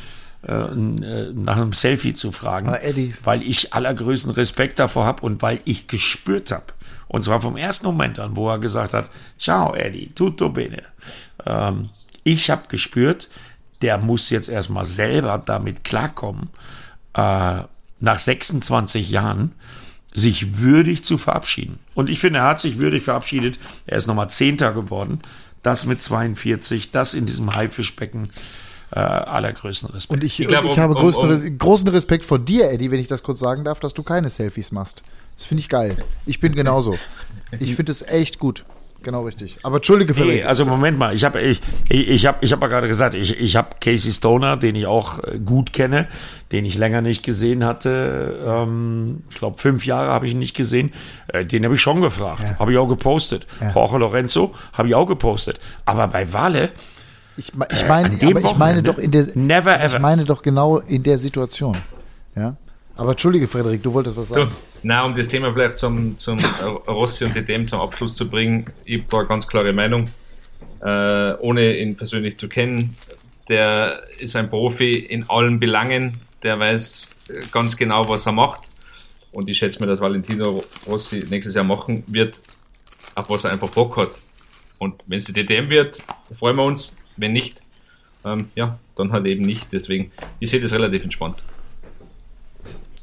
[0.48, 2.80] äh, äh, nach einem Selfie zu fragen, ah,
[3.24, 6.66] weil ich allergrößten Respekt davor habe und weil ich gespürt habe.
[7.08, 10.84] Und zwar vom ersten Moment an, wo er gesagt hat, ciao Eddie, tutto bene.
[11.46, 11.90] Ähm,
[12.24, 13.30] ich habe gespürt,
[13.82, 16.50] der muss jetzt erstmal selber damit klarkommen,
[17.14, 19.54] nach 26 Jahren,
[20.18, 21.78] sich würdig zu verabschieden.
[21.94, 23.60] Und ich finde, er hat sich würdig verabschiedet.
[23.86, 25.20] Er ist nochmal Zehnter geworden.
[25.62, 28.30] Das mit 42, das in diesem Haifischbecken.
[28.90, 30.14] Äh, allergrößten Respekt.
[30.14, 33.02] Und ich, ich, glaub, ich habe um, größten, um, großen Respekt vor dir, Eddie, wenn
[33.02, 35.04] ich das kurz sagen darf, dass du keine Selfies machst.
[35.36, 35.98] Das finde ich geil.
[36.26, 36.98] Ich bin genauso.
[37.60, 38.64] Ich finde es echt gut.
[39.04, 39.58] Genau richtig.
[39.64, 42.68] Aber entschuldige für nee, Also Moment mal, ich habe ich, ich, hab, ich hab ja
[42.68, 46.08] gerade gesagt, ich, ich habe Casey Stoner, den ich auch äh, gut kenne,
[46.52, 48.40] den ich länger nicht gesehen hatte.
[48.46, 50.92] Ähm, ich glaube, fünf Jahre habe ich ihn nicht gesehen.
[51.28, 52.44] Äh, den habe ich schon gefragt.
[52.44, 52.60] Ja.
[52.60, 53.46] Habe ich auch gepostet.
[53.62, 53.72] Ja.
[53.74, 55.60] Jorge Lorenzo habe ich auch gepostet.
[55.86, 56.70] Aber bei Wale.
[57.38, 59.96] Ich, ich meine, äh, ich meine doch in der never ever.
[59.96, 61.78] Ich meine doch genau in der Situation.
[62.36, 62.56] Ja.
[62.98, 64.52] Aber entschuldige, Frederik, du wolltest was sagen.
[64.84, 66.40] na, um das Thema vielleicht zum, zum
[66.88, 70.10] Rossi und DTM zum Abschluss zu bringen, ich habe da eine ganz klare Meinung,
[70.82, 72.96] äh, ohne ihn persönlich zu kennen.
[73.50, 77.12] Der ist ein Profi in allen Belangen, der weiß
[77.52, 78.64] ganz genau, was er macht.
[79.32, 82.40] Und ich schätze mir, dass Valentino Rossi nächstes Jahr machen wird,
[83.14, 84.10] auf was er einfach Bock hat.
[84.80, 86.00] Und wenn es die DTM wird,
[86.38, 86.98] freuen wir uns.
[87.16, 87.62] Wenn nicht,
[88.26, 89.68] ähm, ja, dann halt eben nicht.
[89.72, 91.44] Deswegen, ich sehe das relativ entspannt.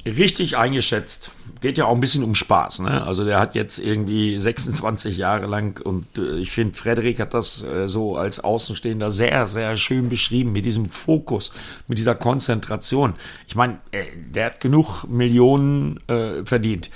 [0.06, 1.30] Richtig eingeschätzt.
[1.62, 2.80] Geht ja auch ein bisschen um Spaß.
[2.80, 3.02] Ne?
[3.06, 7.62] Also der hat jetzt irgendwie 26 Jahre lang und äh, ich finde, Frederik hat das
[7.62, 11.52] äh, so als Außenstehender sehr, sehr schön beschrieben mit diesem Fokus,
[11.88, 13.14] mit dieser Konzentration.
[13.48, 16.90] Ich meine, äh, der hat genug Millionen äh, verdient.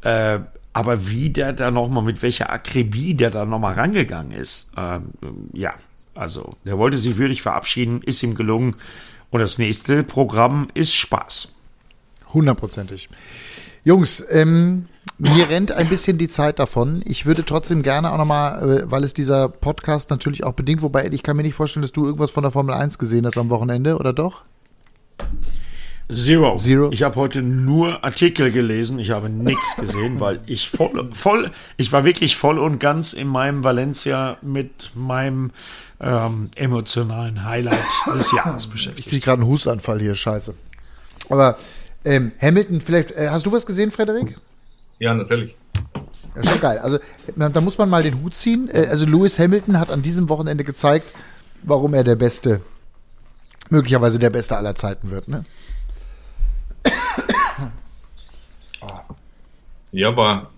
[0.00, 0.40] Äh,
[0.72, 5.12] aber wie der da nochmal, mit welcher Akribie der da nochmal rangegangen ist, ähm,
[5.52, 5.74] ja,
[6.14, 8.76] also der wollte sich würdig verabschieden, ist ihm gelungen.
[9.30, 11.48] Und das nächste Programm ist Spaß.
[12.32, 13.08] Hundertprozentig.
[13.84, 14.86] Jungs, ähm,
[15.18, 17.02] mir rennt ein bisschen die Zeit davon.
[17.06, 21.08] Ich würde trotzdem gerne auch nochmal, äh, weil es dieser Podcast natürlich auch bedingt, wobei
[21.10, 23.48] ich kann mir nicht vorstellen, dass du irgendwas von der Formel 1 gesehen hast am
[23.48, 24.42] Wochenende, oder doch?
[26.12, 26.56] Zero.
[26.56, 26.90] Zero.
[26.92, 29.00] Ich habe heute nur Artikel gelesen.
[29.00, 33.26] Ich habe nichts gesehen, weil ich voll, voll, ich war wirklich voll und ganz in
[33.26, 35.50] meinem Valencia mit meinem
[36.00, 37.78] ähm, emotionalen Highlight
[38.14, 39.08] des Jahres Ich beschäftigt.
[39.08, 40.54] kriege gerade einen Hustanfall hier, scheiße.
[41.28, 41.58] Aber
[42.06, 44.38] ähm, Hamilton, vielleicht, äh, hast du was gesehen, Frederik?
[44.98, 45.54] Ja, natürlich.
[46.34, 46.78] Ja, schon geil.
[46.78, 46.98] Also
[47.36, 48.70] da muss man mal den Hut ziehen.
[48.72, 51.14] Äh, Also Lewis Hamilton hat an diesem Wochenende gezeigt,
[51.62, 52.60] warum er der Beste,
[53.68, 55.28] möglicherweise der Beste aller Zeiten wird.
[55.28, 55.44] Ne?
[59.92, 60.50] Ja, aber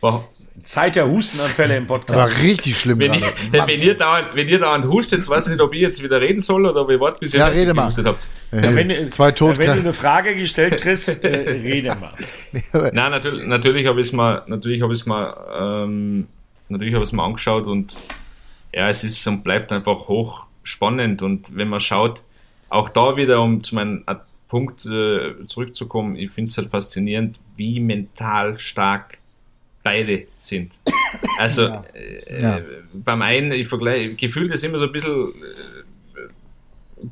[0.00, 0.24] war,
[0.68, 2.42] Zeit der Hustenanfälle im War Podcast.
[2.42, 3.24] richtig schlimm wenn, gerade.
[3.52, 6.20] ihr, wenn, ihr dauernd, wenn ihr dauernd hustet, weiß ich nicht, ob ich jetzt wieder
[6.20, 7.82] reden soll oder ob ihr wartet, bis ihr Ja, rede mal.
[7.84, 8.28] gehustet habt.
[8.52, 12.12] Also wenn, du- Zwei wenn du eine Frage gestellt kriegst, äh, rede mal.
[12.92, 16.26] Nein, natürlich, natürlich habe ich es mal, natürlich habe ich es mal, ähm,
[16.68, 17.96] natürlich habe ich es mal angeschaut und
[18.72, 22.22] ja, es ist und bleibt einfach hoch spannend und wenn man schaut,
[22.68, 27.38] auch da wieder, um zu meinem Ad- Punkt äh, zurückzukommen, ich finde es halt faszinierend,
[27.56, 29.17] wie mental stark
[29.82, 30.72] beide sind.
[31.38, 32.60] Also Äh, Ja.
[32.92, 37.04] beim einen, ich vergleiche, gefühlt ist immer so ein bisschen äh,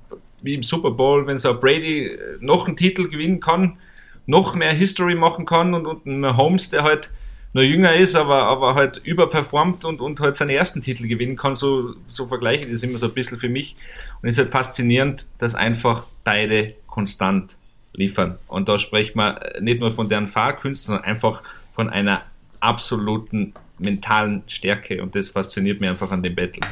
[0.42, 3.78] wie im Super Bowl, wenn so ein Brady äh, noch einen Titel gewinnen kann,
[4.26, 7.10] noch mehr History machen kann und, und ein Holmes, der halt
[7.52, 11.54] noch jünger ist, aber, aber halt überperformt und, und halt seinen ersten Titel gewinnen kann,
[11.56, 13.76] so, so vergleiche ich das immer so ein bisschen für mich.
[14.20, 17.56] Und es ist halt faszinierend, dass einfach beide konstant
[17.94, 18.36] liefern.
[18.48, 21.42] Und da spricht man nicht nur von deren Fahrkünsten, sondern einfach
[21.74, 22.22] von einer
[22.60, 25.02] absoluten mentalen Stärke.
[25.02, 26.62] Und das fasziniert mich einfach an dem Battle.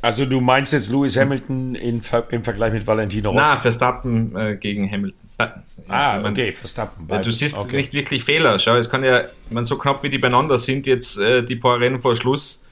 [0.00, 3.40] Also du meinst jetzt Lewis Hamilton in, im Vergleich mit Valentino Rossi?
[3.40, 5.18] Na, Verstappen äh, gegen Hamilton.
[5.38, 7.06] ah, Ich mein, okay, Verstappen.
[7.08, 7.76] Ja, du siehst okay.
[7.76, 8.58] nicht wirklich Fehler.
[8.58, 11.80] Schau, es kann ja, man so knapp wie die beieinander sind, jetzt äh, die paar
[11.80, 12.64] Rennen vor Schluss,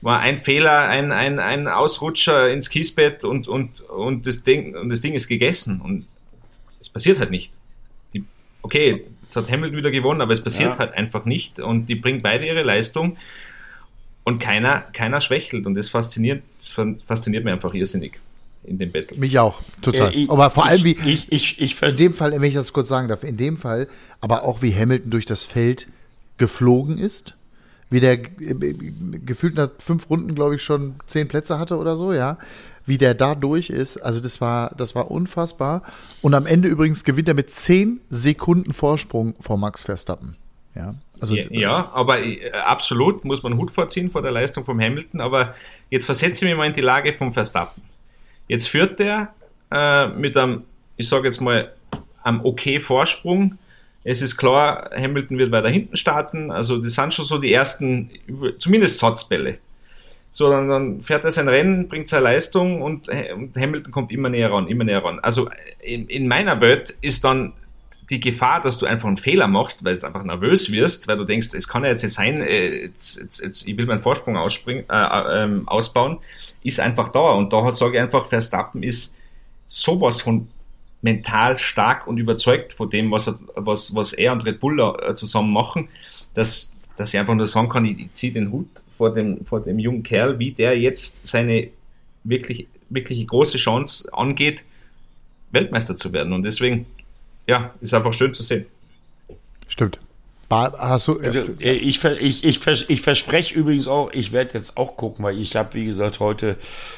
[0.00, 4.90] war ein Fehler, ein, ein, ein Ausrutscher ins Kiesbett und, und, und, das Ding, und
[4.90, 5.80] das Ding ist gegessen.
[5.80, 6.06] Und
[6.80, 7.52] es passiert halt nicht.
[8.14, 8.24] Die,
[8.62, 10.78] okay, jetzt hat Hamilton wieder gewonnen, aber es passiert Ja.
[10.78, 11.58] halt einfach nicht.
[11.60, 13.16] Und die bringen beide ihre Leistung
[14.24, 15.66] und keiner, keiner schwächelt.
[15.66, 16.74] Und das fasziniert, das
[17.06, 18.18] fasziniert mich einfach irrsinnig
[18.64, 19.16] in dem Battle.
[19.18, 20.12] Mich auch, total.
[20.12, 22.54] Äh, ich- aber vor allem ich, wie, Ich, ich, ich, in dem Fall, wenn ich
[22.54, 23.88] das kurz sagen darf, in dem Fall,
[24.20, 25.86] aber auch wie Hamilton durch das Feld
[26.36, 27.36] geflogen ist,
[27.90, 28.74] wie der äh, äh,
[29.24, 32.38] gefühlt nach fünf Runden, glaube ich, schon zehn Plätze hatte oder so, ja,
[32.86, 35.82] wie der da durch ist, also das war, das war unfassbar.
[36.22, 40.36] Und am Ende übrigens gewinnt er mit zehn Sekunden Vorsprung vor Max Verstappen.
[40.74, 44.80] Ja, also ja, ja, aber äh, absolut muss man Hut vorziehen vor der Leistung vom
[44.80, 45.20] Hamilton.
[45.20, 45.54] Aber
[45.90, 47.82] jetzt versetze ich mich mal in die Lage vom Verstappen.
[48.48, 49.34] Jetzt führt der
[49.70, 50.62] äh, mit einem,
[50.96, 51.72] ich sage jetzt mal,
[52.22, 53.58] einem okay Vorsprung.
[54.02, 56.50] Es ist klar, Hamilton wird weiter hinten starten.
[56.50, 58.10] Also das sind schon so die ersten,
[58.58, 59.58] zumindest Satzbälle.
[60.32, 64.28] So, dann, dann fährt er sein Rennen, bringt seine Leistung und, und Hamilton kommt immer
[64.28, 65.18] näher ran, immer näher ran.
[65.20, 65.50] Also
[65.80, 67.52] in, in meiner Welt ist dann
[68.10, 71.24] die Gefahr, dass du einfach einen Fehler machst, weil du einfach nervös wirst, weil du
[71.24, 74.36] denkst, es kann ja jetzt nicht sein, äh, jetzt, jetzt, jetzt, ich will meinen Vorsprung
[74.36, 76.18] ausspringen, äh, ähm, ausbauen,
[76.62, 77.30] ist einfach da.
[77.30, 79.16] Und da sage ich einfach, Verstappen ist
[79.66, 80.48] sowas von
[81.02, 84.96] mental stark und überzeugt von dem, was er, was, was er und Red Bull da,
[84.96, 85.88] äh, zusammen machen,
[86.34, 89.60] dass, dass ich einfach nur sagen kann, ich, ich ziehe den Hut vor dem, vor
[89.60, 91.68] dem jungen Kerl, wie der jetzt seine
[92.24, 94.64] wirklich, wirklich große Chance angeht,
[95.52, 96.32] Weltmeister zu werden.
[96.32, 96.86] Und deswegen,
[97.46, 98.66] ja, ist einfach schön zu sehen.
[99.68, 99.98] Stimmt.
[100.50, 105.38] Also, äh, ich, ich, ich, ich verspreche übrigens auch, ich werde jetzt auch gucken, weil
[105.38, 106.56] ich habe, wie gesagt, heute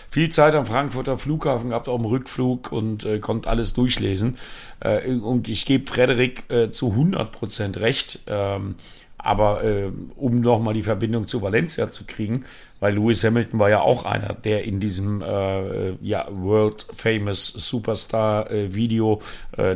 [0.09, 4.39] viel Zeit am Frankfurter Flughafen gehabt, auch im Rückflug und äh, konnte alles durchlesen.
[4.81, 8.20] Äh, und ich gebe Frederik äh, zu 100 Prozent recht.
[8.27, 8.77] Ähm,
[9.19, 12.45] aber äh, um nochmal die Verbindung zu Valencia zu kriegen,
[12.81, 18.49] weil Lewis Hamilton war ja auch einer, der in diesem äh, ja, World Famous Superstar
[18.51, 19.20] Video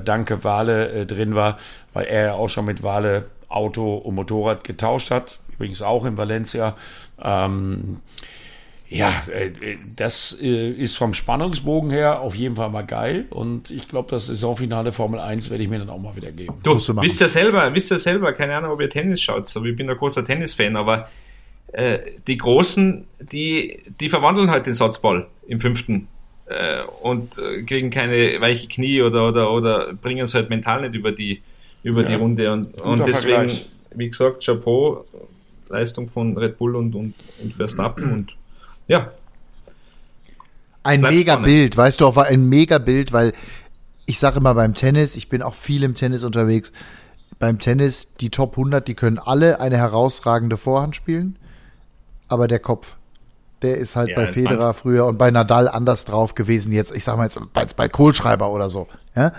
[0.04, 1.58] Danke Wale drin war,
[1.92, 6.76] weil er auch schon mit Wale Auto und Motorrad getauscht hat, übrigens auch in Valencia.
[7.22, 8.00] Ähm,
[8.88, 13.88] ja, äh, das äh, ist vom Spannungsbogen her auf jeden Fall mal geil und ich
[13.88, 16.54] glaube, das Saisonfinale Formel 1 werde ich mir dann auch mal wieder geben.
[16.62, 19.76] Du, wisst ihr selber, wisst ihr selber, keine Ahnung, ob ihr Tennis schaut, aber ich
[19.76, 21.08] bin ein großer Tennisfan, aber
[21.72, 21.98] äh,
[22.28, 26.06] die Großen, die, die verwandeln halt den Satzball im fünften
[26.46, 30.94] äh, und äh, kriegen keine weiche Knie oder, oder, oder bringen es halt mental nicht
[30.94, 31.42] über die,
[31.86, 33.68] über ja, die Runde und, und deswegen, Vergleich.
[33.94, 35.04] wie gesagt, Chapeau,
[35.68, 38.36] Leistung von Red Bull und, und, und Verstappen und
[38.88, 39.12] ja.
[40.82, 43.32] Ein Mega-Bild, weißt du auch, war ein Mega-Bild, weil
[44.04, 46.72] ich sage immer beim Tennis, ich bin auch viel im Tennis unterwegs,
[47.38, 51.38] beim Tennis, die Top 100, die können alle eine herausragende Vorhand spielen,
[52.28, 52.96] aber der Kopf,
[53.62, 57.04] der ist halt ja, bei Federer früher und bei Nadal anders drauf gewesen jetzt, ich
[57.04, 58.88] sag mal jetzt bei, bei Kohlschreiber oder so.
[59.14, 59.32] Ja?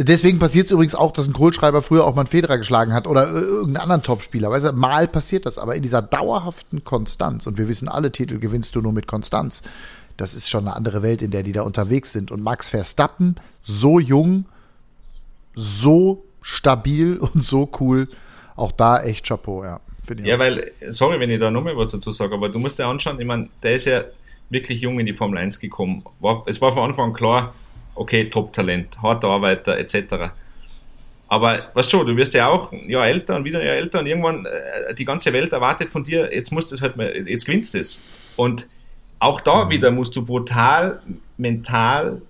[0.00, 3.08] Deswegen passiert es übrigens auch, dass ein Kohlschreiber früher auch mal einen Federer geschlagen hat
[3.08, 4.48] oder irgendeinen anderen Topspieler.
[4.48, 8.38] Weißt du, mal passiert das, aber in dieser dauerhaften Konstanz, und wir wissen, alle Titel
[8.38, 9.62] gewinnst du nur mit Konstanz,
[10.16, 12.30] das ist schon eine andere Welt, in der die da unterwegs sind.
[12.30, 14.44] Und Max Verstappen, so jung,
[15.54, 18.08] so stabil und so cool,
[18.54, 19.80] auch da echt Chapeau, ja.
[20.22, 23.20] Ja, weil, sorry, wenn ich da nochmal was dazu sage, aber du musst dir anschauen,
[23.20, 24.04] ich meine, der ist ja
[24.48, 26.02] wirklich jung in die Formel 1 gekommen.
[26.20, 27.54] War, es war von Anfang an klar,
[27.98, 30.32] okay, Top-Talent, harter Arbeiter etc.
[31.28, 33.98] Aber weißt du, du wirst ja auch ein Jahr älter und wieder ein Jahr älter
[34.00, 37.14] und irgendwann äh, die ganze Welt erwartet von dir, jetzt musst du es halt mal,
[37.26, 38.02] jetzt gewinnst du es.
[38.36, 38.66] Und
[39.18, 39.70] auch da mhm.
[39.70, 41.02] wieder musst du brutal
[41.36, 42.22] mental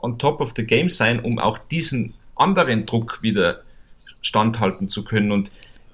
[0.00, 3.60] on top of the game sein, um auch diesen anderen Druck wieder
[4.22, 5.30] standhalten zu können.
[5.30, 5.50] Und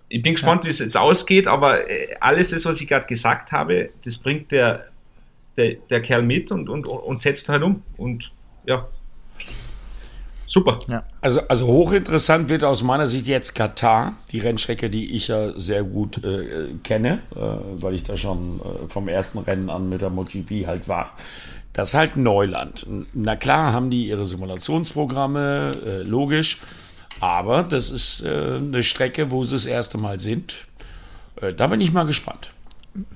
[0.09, 0.66] ich bin gespannt, ja.
[0.66, 4.53] wie es jetzt ausgeht, aber äh, alles das, was ich gerade gesagt habe, das bringt
[4.53, 4.86] der,
[5.57, 7.82] der, der Kerl mit und, und, und setzt halt um.
[7.97, 8.31] Und
[8.66, 8.86] ja,
[10.56, 10.78] super.
[10.88, 11.05] Ja.
[11.20, 15.84] Also, also hochinteressant wird aus meiner Sicht jetzt Katar, die Rennstrecke, die ich ja sehr
[15.84, 17.38] gut äh, kenne, äh,
[17.82, 21.12] weil ich da schon äh, vom ersten Rennen an mit der MotoGP halt war.
[21.72, 22.86] Das ist halt Neuland.
[23.12, 26.59] Na klar haben die ihre Simulationsprogramme, äh, logisch,
[27.20, 30.66] aber das ist äh, eine Strecke, wo sie das erste Mal sind.
[31.40, 32.51] Äh, da bin ich mal gespannt.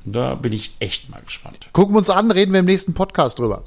[0.04, 1.70] Da bin ich echt mal gespannt.
[1.72, 3.64] Gucken wir uns an, reden wir im nächsten Podcast drüber.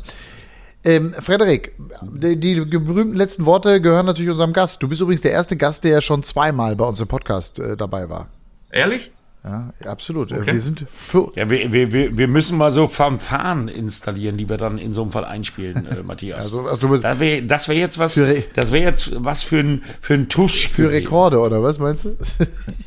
[0.85, 4.83] Ähm, Frederik, die, die, berühmten letzten Worte gehören natürlich unserem Gast.
[4.83, 7.77] Du bist übrigens der erste Gast, der ja schon zweimal bei uns im Podcast äh,
[7.77, 8.27] dabei war.
[8.69, 9.11] Ehrlich?
[9.45, 10.31] Ja, absolut.
[10.31, 10.53] Äh, okay.
[10.53, 14.77] Wir sind für ja, wir, wir, wir müssen mal so Fanfaren installieren, die wir dann
[14.77, 16.45] in so einem Fall einspielen, äh, Matthias.
[16.45, 18.21] Also, also du das wäre wär jetzt was,
[18.53, 20.69] das wäre jetzt was für ein, für ein Tusch.
[20.69, 21.05] Für gewesen.
[21.05, 22.17] Rekorde, oder was meinst du?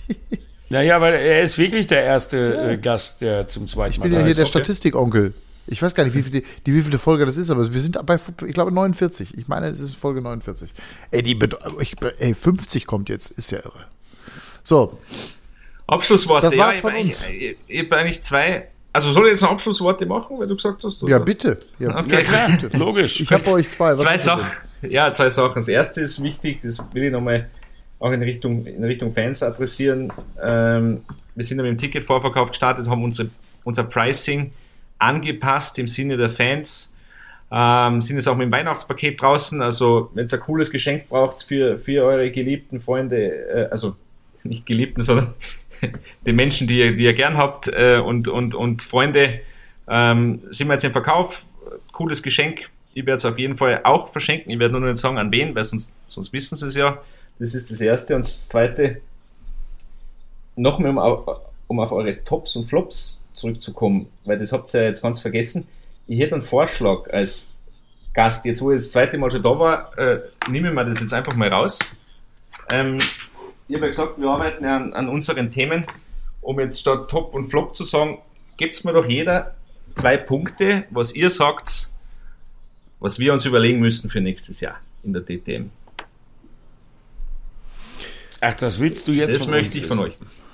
[0.71, 4.13] naja, weil er ist wirklich der erste äh, Gast, der zum zweiten Mal Ich bin
[4.13, 5.35] ja hier der Statistikonkel.
[5.67, 7.99] Ich weiß gar nicht, wie viel, die, wie viele Folge das ist, aber wir sind
[8.07, 9.37] bei, ich glaube, 49.
[9.37, 10.71] Ich meine, es ist Folge 49.
[11.11, 11.39] Ey, die,
[11.81, 13.87] ich, ey 50 kommt jetzt, ist ja irre.
[14.63, 14.99] So.
[15.87, 16.47] Abschlussworte.
[16.47, 17.29] Das war's ja, von ich, uns.
[17.29, 18.69] Ich, ich, habe eigentlich zwei.
[18.93, 21.03] Also soll ich jetzt noch Abschlussworte machen, weil du gesagt hast?
[21.03, 21.13] Oder?
[21.13, 21.59] Ja, bitte.
[21.79, 22.25] Ja, okay.
[22.25, 22.77] ja bitte.
[22.77, 23.21] logisch.
[23.21, 23.93] Ich habe euch zwei.
[23.93, 24.47] Was zwei Sachen.
[24.83, 25.55] Ja, zwei Sachen.
[25.57, 27.49] Das erste ist wichtig, das will ich nochmal
[27.99, 30.13] auch in Richtung, in Richtung Fans adressieren.
[30.43, 31.03] Ähm,
[31.35, 33.31] wir sind ja mit dem Ticketvorverkauf gestartet, haben unsere,
[33.65, 34.53] unser Pricing
[34.99, 36.93] angepasst im Sinne der Fans.
[37.51, 39.63] Ähm, sind jetzt auch mit dem Weihnachtspaket draußen.
[39.63, 43.95] Also, wenn ihr ein cooles Geschenk braucht für, für eure geliebten Freunde, äh, also
[44.43, 45.35] nicht geliebten, sondern
[46.27, 49.41] die Menschen, die ihr, die ihr gern habt äh, und, und, und Freunde,
[49.89, 51.45] ähm, sind wir jetzt im Verkauf.
[51.93, 52.69] Cooles Geschenk.
[52.95, 54.51] Ich werde es auf jeden Fall auch verschenken.
[54.51, 56.99] Ich werde nur nicht sagen, an wen, weil sonst, sonst wissen sie es ja.
[57.39, 58.17] Das ist das Erste.
[58.17, 59.01] Und das Zweite,
[60.57, 61.23] nochmal um,
[61.69, 65.67] um auf eure Tops und Flops zurückzukommen, weil das habt ihr ja jetzt ganz vergessen.
[66.07, 67.53] Ich hätte einen Vorschlag als
[68.15, 71.01] Gast, jetzt wo ich das zweite Mal schon da war, äh, nehme ich mir das
[71.01, 71.79] jetzt einfach mal raus.
[72.71, 72.99] Ähm,
[73.69, 75.85] ich habe ja gesagt, wir arbeiten ja an, an, unseren Themen.
[76.41, 78.19] Um jetzt statt Top und Flop zu sagen,
[78.57, 79.55] gebt mir doch jeder
[79.97, 81.91] zwei Punkte, was ihr sagt,
[83.01, 85.71] was wir uns überlegen müssen für nächstes Jahr in der DTM.
[88.41, 90.46] Ach, das willst du jetzt Das möchte ich von euch wissen.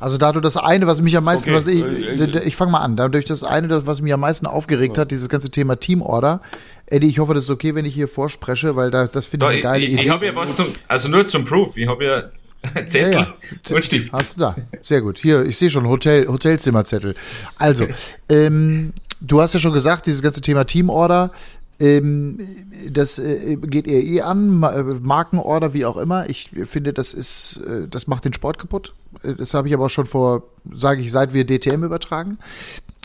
[0.00, 1.58] Also da du das eine, was mich am meisten, okay.
[1.58, 4.46] was ich, äh, äh, ich fange mal an, dadurch das eine, was mich am meisten
[4.46, 6.40] aufgeregt hat, dieses ganze Thema Teamorder.
[6.86, 9.52] Eddie, ich hoffe, das ist okay, wenn ich hier vorspreche, weil da, das finde ich
[9.52, 10.02] eine geile ich, Idee.
[10.02, 12.22] Ich habe ja was zum, also nur zum Proof, ich habe ja
[12.86, 13.34] Zettel Ja, ja.
[13.74, 14.12] und Stift.
[14.12, 14.56] Hast du da.
[14.82, 15.18] Sehr gut.
[15.18, 17.14] Hier, ich sehe schon Hotel, Hotelzimmerzettel.
[17.58, 17.86] Also,
[18.28, 21.30] ähm, du hast ja schon gesagt, dieses ganze Thema Teamorder,
[21.78, 26.28] das äh, geht ihr eh an, äh, Markenorder, wie auch immer.
[26.28, 28.94] Ich finde, das ist, äh, das macht den Sport kaputt.
[29.22, 30.42] Das habe ich aber auch schon vor,
[30.72, 32.38] sage ich, seit wir DTM übertragen.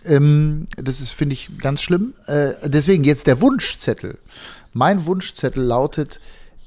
[0.06, 2.14] Ähm, das ist, finde ich, ganz schlimm.
[2.64, 4.18] Deswegen jetzt der Wunschzettel.
[4.74, 6.20] Mein Wunschzettel lautet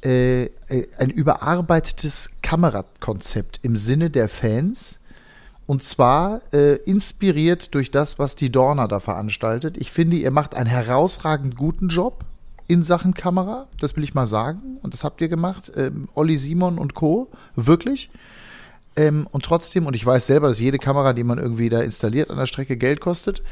[0.03, 5.01] ein überarbeitetes Kamerakonzept im Sinne der Fans.
[5.67, 9.77] Und zwar äh, inspiriert durch das, was die Dorna da veranstaltet.
[9.77, 12.25] Ich finde, ihr macht einen herausragend guten Job
[12.69, 13.67] in Sachen Kamera.
[13.81, 14.79] Das will ich mal sagen.
[14.83, 15.73] Und das habt ihr gemacht.
[15.77, 17.31] Ähm, Olli Simon und Co.
[17.57, 18.11] Wirklich.
[18.95, 22.31] Ähm, und trotzdem, und ich weiß selber, dass jede Kamera, die man irgendwie da installiert
[22.31, 23.43] an der Strecke, Geld kostet.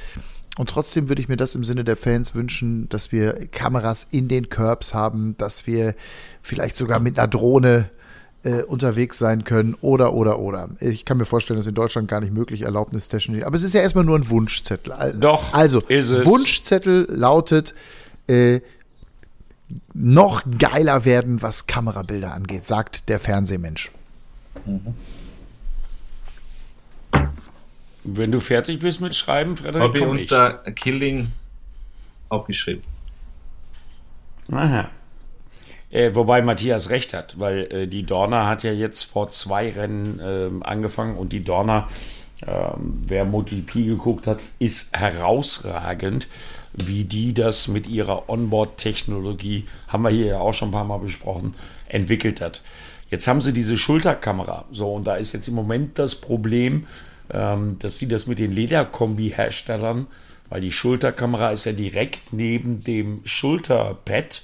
[0.56, 4.28] Und trotzdem würde ich mir das im Sinne der Fans wünschen, dass wir Kameras in
[4.28, 5.96] den Curbs haben, dass wir
[6.42, 7.90] vielleicht sogar mit einer Drohne
[8.44, 10.68] äh, unterwegs sein können oder, oder, oder.
[10.80, 13.42] Ich kann mir vorstellen, dass in Deutschland gar nicht möglich erlaubnistechnisch.
[13.42, 15.14] Aber es ist ja erstmal nur ein Wunschzettel.
[15.18, 16.26] Doch, Also, ist es.
[16.26, 17.74] Wunschzettel lautet,
[18.26, 18.60] äh,
[19.94, 23.90] noch geiler werden, was Kamerabilder angeht, sagt der Fernsehmensch.
[28.04, 31.32] Wenn du fertig bist mit Schreiben, Frederik, Habe ich unter Killing
[32.28, 32.82] aufgeschrieben.
[34.52, 34.90] Aha.
[35.94, 40.20] Äh, wobei Matthias recht hat, weil äh, die Dorna hat ja jetzt vor zwei Rennen
[40.20, 41.86] ähm, angefangen und die Dorna,
[42.44, 46.26] ähm, wer MotoGP geguckt hat, ist herausragend,
[46.72, 50.98] wie die das mit ihrer Onboard-Technologie, haben wir hier ja auch schon ein paar Mal
[50.98, 51.54] besprochen,
[51.86, 52.62] entwickelt hat.
[53.08, 54.64] Jetzt haben sie diese Schulterkamera.
[54.72, 56.88] So, und da ist jetzt im Moment das Problem,
[57.32, 60.08] ähm, dass sie das mit den Lederkombi-Herstellern,
[60.48, 64.42] weil die Schulterkamera ist ja direkt neben dem Schulterpad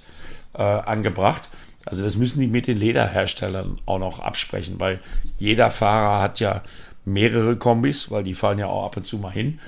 [0.54, 1.50] äh, angebracht.
[1.86, 5.00] Also das müssen die mit den Lederherstellern auch noch absprechen, weil
[5.38, 6.62] jeder Fahrer hat ja
[7.04, 9.58] mehrere Kombis, weil die fahren ja auch ab und zu mal hin.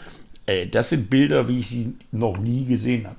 [0.47, 3.17] Äh, das sind Bilder, wie ich sie noch nie gesehen habe.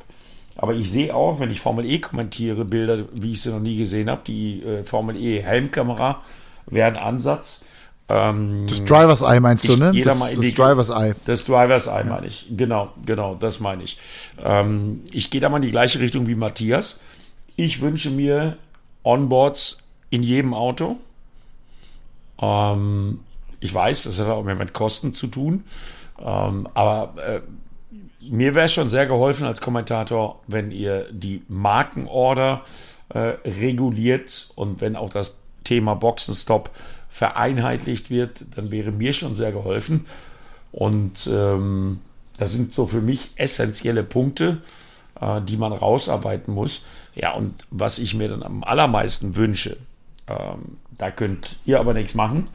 [0.55, 3.75] Aber ich sehe auch, wenn ich Formel E kommentiere, Bilder, wie ich sie noch nie
[3.77, 4.21] gesehen habe.
[4.27, 6.21] Die äh, Formel E Helmkamera
[6.67, 7.65] wäre ein Ansatz.
[8.07, 9.89] Ähm, Das Drivers Eye meinst du, Ich ne?
[9.91, 11.15] geh da Das, mal in das die- Drivers Eye.
[11.25, 12.45] das Drivers Eye meine ich.
[12.55, 13.97] Genau, genau, das meine ich.
[14.43, 16.99] Ähm, ich gehe da mal in die gleiche Richtung wie Matthias.
[17.55, 18.57] Ich wünsche mir
[19.03, 20.97] Onboards in jedem Auto.
[22.41, 23.19] Ähm,
[23.59, 25.63] ich weiß, das hat auch mehr mit Kosten zu tun.
[26.19, 27.41] Ähm, aber äh,
[28.21, 32.63] mir wäre schon sehr geholfen als Kommentator, wenn ihr die Markenorder
[33.09, 36.69] äh, reguliert und wenn auch das Thema Boxenstopp
[37.09, 40.05] vereinheitlicht wird, dann wäre mir schon sehr geholfen.
[40.71, 41.99] Und ähm,
[42.37, 44.61] das sind so für mich essentielle Punkte,
[45.23, 46.85] äh, die man rausarbeiten muss.
[47.15, 49.77] Ja, und was ich mir dann am allermeisten wünsche,
[50.27, 52.49] ähm, da könnt ihr aber nichts machen.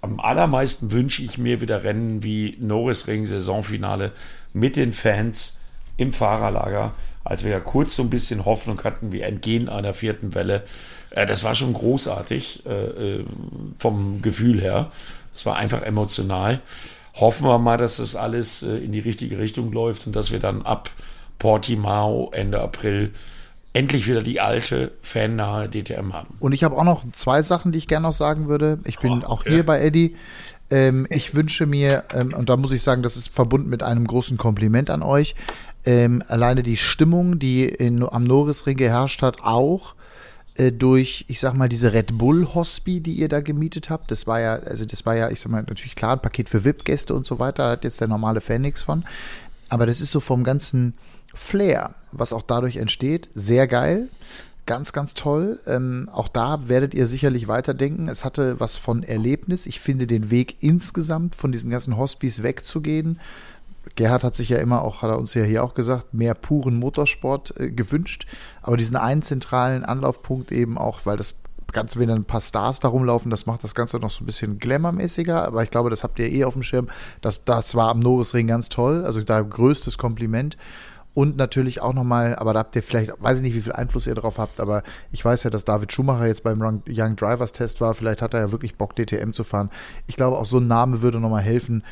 [0.00, 4.12] Am allermeisten wünsche ich mir wieder Rennen wie Norrisring Saisonfinale
[4.52, 5.60] mit den Fans
[5.96, 10.34] im Fahrerlager, als wir ja kurz so ein bisschen Hoffnung hatten, wir entgehen einer vierten
[10.34, 10.64] Welle.
[11.10, 13.24] Äh, das war schon großartig äh, äh,
[13.78, 14.90] vom Gefühl her.
[15.34, 16.60] Es war einfach emotional.
[17.14, 20.40] Hoffen wir mal, dass das alles äh, in die richtige Richtung läuft und dass wir
[20.40, 20.90] dann ab
[21.42, 23.10] Portimao Ende April
[23.72, 26.36] endlich wieder die alte fannahe DTM haben.
[26.38, 28.78] Und ich habe auch noch zwei Sachen, die ich gerne noch sagen würde.
[28.84, 30.14] Ich bin Oh, auch hier bei Eddie.
[30.70, 34.06] Ähm, ich wünsche mir, ähm, und da muss ich sagen, das ist verbunden mit einem
[34.06, 35.34] großen Kompliment an euch,
[35.84, 39.96] ähm, alleine die Stimmung, die in, am Norrisring geherrscht hat, auch
[40.54, 44.12] äh, durch, ich sag mal, diese Red Bull Hospi, die ihr da gemietet habt.
[44.12, 46.64] Das war ja, also das war ja, ich sag mal, natürlich klar, ein Paket für
[46.64, 49.02] VIP-Gäste und so weiter, da hat jetzt der normale Fan nichts von.
[49.68, 50.94] Aber das ist so vom ganzen
[51.34, 54.08] Flair, was auch dadurch entsteht, sehr geil.
[54.64, 55.58] Ganz, ganz toll.
[55.66, 58.08] Ähm, auch da werdet ihr sicherlich weiterdenken.
[58.08, 59.66] Es hatte was von Erlebnis.
[59.66, 63.18] Ich finde den Weg insgesamt von diesen ganzen Hospice wegzugehen.
[63.96, 66.78] Gerhard hat sich ja immer auch, hat er uns ja hier auch gesagt, mehr puren
[66.78, 68.26] Motorsport äh, gewünscht.
[68.62, 71.40] Aber diesen einen zentralen Anlaufpunkt eben auch, weil das
[71.72, 74.26] Ganze, wenn dann ein paar Stars da rumlaufen, das macht das Ganze noch so ein
[74.26, 75.44] bisschen glamourmäßiger.
[75.44, 76.88] Aber ich glaube, das habt ihr eh auf dem Schirm.
[77.20, 79.04] Das, das war am Norrisring ganz toll.
[79.04, 80.56] Also da größtes Kompliment.
[81.14, 84.06] Und natürlich auch nochmal, aber da habt ihr vielleicht, weiß ich nicht, wie viel Einfluss
[84.06, 87.82] ihr drauf habt, aber ich weiß ja, dass David Schumacher jetzt beim Young- Drivers Test
[87.82, 87.92] war.
[87.92, 89.68] Vielleicht hat er ja wirklich Bock, DTM zu fahren.
[90.06, 91.84] Ich glaube, auch so ein Name würde nochmal helfen.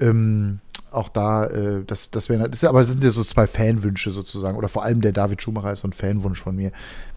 [0.00, 0.58] Ähm,
[0.90, 4.58] auch da, äh, das, das wäre, das aber das sind ja so zwei Fanwünsche sozusagen.
[4.58, 6.72] Oder vor allem der David Schumacher ist so ein Fanwunsch von mir.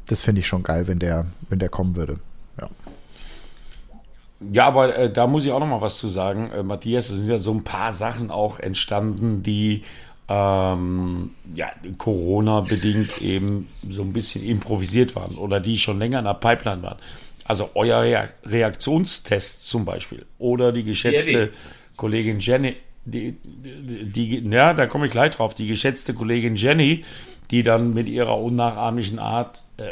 [0.07, 2.19] Das fände ich schon geil, wenn der, wenn der kommen würde.
[2.61, 2.69] Ja.
[4.51, 7.09] Ja, aber äh, da muss ich auch noch mal was zu sagen, äh, Matthias.
[7.09, 9.83] Es sind ja so ein paar Sachen auch entstanden, die
[10.29, 16.35] ähm, ja, Corona-bedingt eben so ein bisschen improvisiert waren oder die schon länger in der
[16.35, 16.97] Pipeline waren.
[17.45, 20.25] Also euer Reaktionstest zum Beispiel.
[20.37, 21.51] Oder die geschätzte Jenny.
[21.95, 27.03] Kollegin Jenny, die, die, ja, da komme ich gleich drauf, die geschätzte Kollegin Jenny,
[27.51, 29.83] die dann mit ihrer unnachahmlichen Art äh,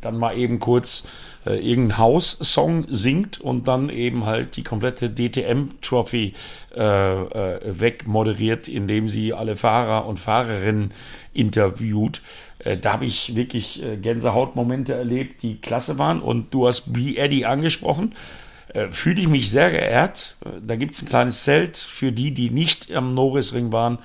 [0.00, 1.06] dann mal eben kurz
[1.46, 6.34] äh, irgendeinen House-Song singt und dann eben halt die komplette DTM-Trophy
[6.74, 10.92] äh, äh, wegmoderiert, indem sie alle Fahrer und Fahrerinnen
[11.32, 12.20] interviewt.
[12.58, 16.20] Äh, da habe ich wirklich äh, Gänsehautmomente erlebt, die klasse waren.
[16.20, 17.16] Und du hast B.
[17.16, 18.10] Eddie angesprochen.
[18.10, 18.43] Äh,
[18.90, 20.36] Fühle ich mich sehr geehrt.
[20.44, 23.98] Äh, Da gibt es ein kleines Zelt für die, die nicht am Norrisring waren.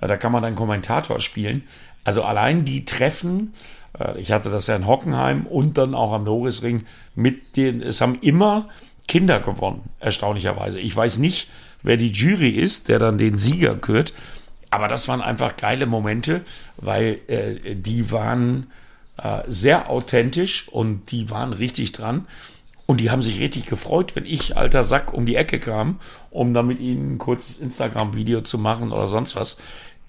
[0.00, 1.62] Äh, Da kann man dann Kommentator spielen.
[2.04, 3.52] Also allein die Treffen,
[3.98, 6.84] äh, ich hatte das ja in Hockenheim und dann auch am Norrisring
[7.14, 8.68] mit den, es haben immer
[9.08, 10.78] Kinder gewonnen, erstaunlicherweise.
[10.80, 11.48] Ich weiß nicht,
[11.82, 14.12] wer die Jury ist, der dann den Sieger kürt,
[14.70, 16.42] aber das waren einfach geile Momente,
[16.76, 18.66] weil äh, die waren
[19.22, 22.26] äh, sehr authentisch und die waren richtig dran.
[22.86, 25.98] Und die haben sich richtig gefreut, wenn ich, alter Sack, um die Ecke kam,
[26.30, 29.58] um dann mit ihnen ein kurzes Instagram-Video zu machen oder sonst was.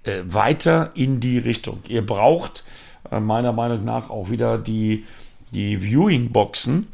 [0.03, 1.79] Äh, weiter in die Richtung.
[1.89, 2.63] Ihr braucht
[3.11, 5.05] äh, meiner Meinung nach auch wieder die,
[5.51, 6.87] die Viewing-Boxen.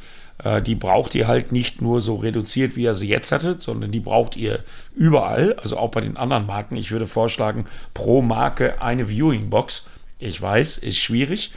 [0.44, 3.92] Äh, die braucht ihr halt nicht nur so reduziert, wie ihr sie jetzt hattet, sondern
[3.92, 4.64] die braucht ihr
[4.96, 6.78] überall, also auch bei den anderen Marken.
[6.78, 9.90] Ich würde vorschlagen, pro Marke eine Viewing-Box.
[10.20, 11.52] Ich weiß, ist schwierig.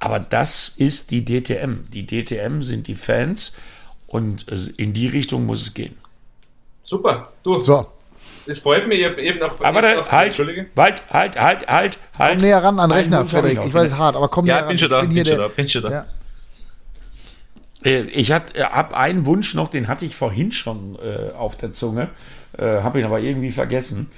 [0.00, 1.82] Aber das ist die DTM.
[1.92, 3.56] Die DTM sind die Fans
[4.06, 5.96] und äh, in die Richtung muss es gehen.
[6.84, 7.32] Super.
[7.42, 7.86] Du, So,
[8.46, 9.60] es freut mich, ich hab eben noch.
[9.60, 10.66] Aber eben da, noch- halt, Entschuldige.
[10.76, 12.38] halt, halt, halt, halt, halt.
[12.38, 13.60] komm näher ran an den Einen Rechner, Frederik.
[13.66, 14.68] Ich weiß, hart, aber komm Ja, näher ran.
[14.68, 15.90] bin schon da, Ich bin schon da, bin schon da.
[15.90, 16.06] Ja.
[17.84, 21.72] Äh, Ich hatte, hab einen Wunsch noch, den hatte ich vorhin schon äh, auf der
[21.72, 22.08] Zunge,
[22.56, 24.10] äh, habe ihn aber irgendwie vergessen.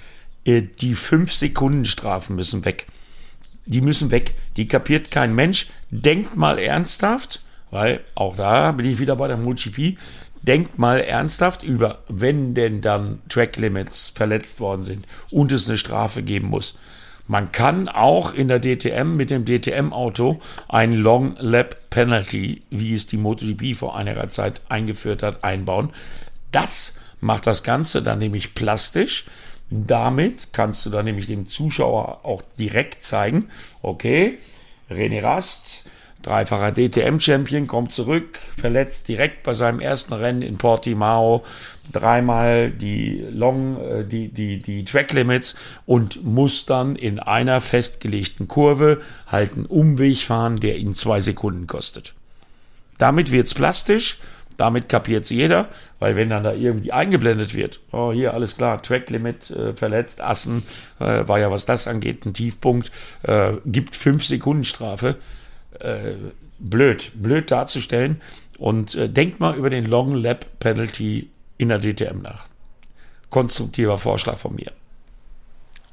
[0.45, 2.87] Äh, die 5-Sekunden-Strafen müssen weg.
[3.67, 4.35] Die müssen weg.
[4.57, 5.69] Die kapiert kein Mensch.
[5.91, 9.97] Denkt mal ernsthaft, weil auch da bin ich wieder bei der MotoGP.
[10.43, 15.77] Denkt mal ernsthaft über, wenn denn dann Track Limits verletzt worden sind und es eine
[15.77, 16.79] Strafe geben muss.
[17.31, 23.07] Man kann auch in der DTM mit dem DTM-Auto ein Long Lap Penalty, wie es
[23.07, 25.91] die MotoGP vor einiger Zeit eingeführt hat, einbauen.
[26.51, 29.27] Das macht das Ganze dann nämlich plastisch.
[29.71, 33.49] Damit kannst du dann nämlich dem Zuschauer auch direkt zeigen,
[33.83, 34.39] okay,
[34.91, 35.89] René Rast,
[36.23, 41.45] dreifacher DTM-Champion, kommt zurück, verletzt direkt bei seinem ersten Rennen in Portimao,
[41.93, 45.55] dreimal die Long, äh, die, die, die Track Limits
[45.87, 51.69] und muss dann in einer festgelegten Kurve halt einen Umweg fahren, der ihn zwei Sekunden
[51.69, 52.15] kostet.
[52.99, 54.19] Damit wird's plastisch,
[54.61, 55.69] damit kapiert's jeder,
[55.99, 60.65] weil wenn dann da irgendwie eingeblendet wird, oh hier alles klar, Tracklimit äh, verletzt, Assen,
[60.99, 62.93] äh, war ja was das angeht, ein Tiefpunkt,
[63.23, 65.17] äh, gibt fünf Sekunden Strafe,
[65.79, 66.13] äh,
[66.59, 68.21] blöd, blöd darzustellen
[68.59, 72.47] und äh, denkt mal über den Long Lap Penalty in der DTM nach.
[73.31, 74.73] Konstruktiver Vorschlag von mir.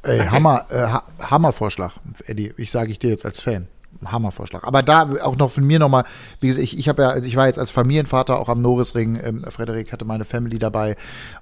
[0.03, 1.93] Ey, Hammer, äh, ha Hammervorschlag,
[2.25, 2.53] Eddie.
[2.57, 3.67] Ich sage ich dir jetzt als Fan.
[4.05, 4.63] Hammervorschlag.
[4.63, 6.03] Aber da auch noch von mir nochmal,
[6.39, 9.19] wie gesagt, ich, ich habe ja, ich war jetzt als Familienvater auch am Norrisring.
[9.23, 10.95] Ähm, Frederik hatte meine Family dabei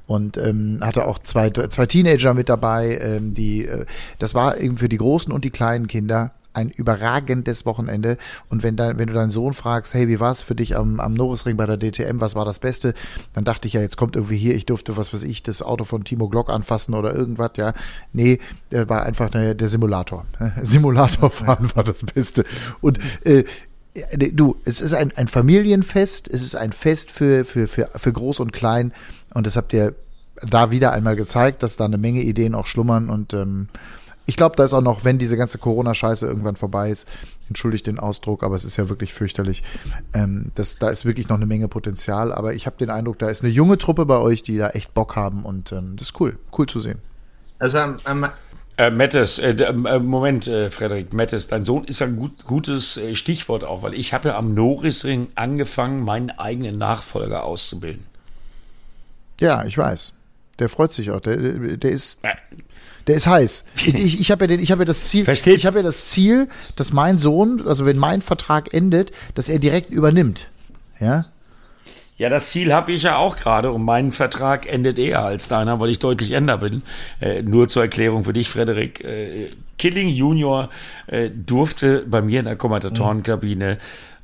[0.08, 2.98] und ähm, hatte auch zwei, zwei Teenager mit dabei.
[3.02, 3.86] Ähm, die, äh,
[4.20, 8.18] das war eben für die großen und die kleinen Kinder ein überragendes Wochenende.
[8.50, 11.00] Und wenn, dein, wenn du deinen Sohn fragst, hey, wie war es für dich am,
[11.00, 12.94] am Norrisring bei der DTM, was war das Beste?
[13.34, 15.84] Dann dachte ich ja, jetzt kommt irgendwie hier, ich durfte, was weiß ich, das Auto
[15.84, 17.74] von Timo Glock anfassen oder irgendwas, ja.
[18.14, 18.40] Nee,
[18.72, 20.26] äh, war einfach der, der Simulator.
[20.62, 22.46] Simulatorfahren war das Beste.
[22.82, 23.44] Und äh,
[24.16, 28.40] du, es ist ein, ein Familienfest, es ist ein Fest für, für, für, für Groß
[28.40, 28.94] und Klein.
[29.34, 29.96] Und das habt ihr
[30.42, 33.70] da wieder einmal gezeigt, dass da eine Menge Ideen auch schlummern und ähm,
[34.26, 37.08] ich glaube, da ist auch noch, wenn diese ganze Corona-Scheiße irgendwann vorbei ist,
[37.48, 39.64] entschuldigt den Ausdruck, aber es ist ja wirklich fürchterlich.
[40.14, 43.30] Ähm, das, da ist wirklich noch eine Menge Potenzial, aber ich habe den Eindruck, da
[43.30, 46.20] ist eine junge Truppe bei euch, die da echt Bock haben und ähm, das ist
[46.20, 47.00] cool, cool zu sehen.
[47.60, 48.30] Also am, am,
[48.78, 52.98] Äh, Mattes, äh, d- äh, Moment, äh, Frederik, Mattes, dein Sohn ist ein gut, gutes
[52.98, 58.06] äh, Stichwort auch, weil ich habe ja am Norrisring angefangen, meinen eigenen Nachfolger auszubilden.
[59.40, 60.14] Ja, ich weiß.
[60.60, 61.22] Der freut sich auch.
[61.22, 62.22] Der, der ist.
[63.08, 63.66] Der ist heiß.
[63.76, 65.26] Ich, ich, ich habe ja, den, ich habe ja das Ziel.
[65.26, 65.58] Versteht.
[65.58, 69.60] Ich habe ja das Ziel, dass mein Sohn, also wenn mein Vertrag endet, dass er
[69.60, 70.48] direkt übernimmt.
[71.00, 71.26] Ja.
[72.18, 75.82] Ja, das Ziel habe ich ja auch gerade und mein Vertrag endet eher als deiner,
[75.82, 76.82] weil ich deutlich älter bin.
[77.20, 79.04] Äh, nur zur Erklärung für dich, Frederik.
[79.04, 80.70] Äh, Killing Junior
[81.08, 83.80] äh, durfte bei mir in der Kommentatorenkabine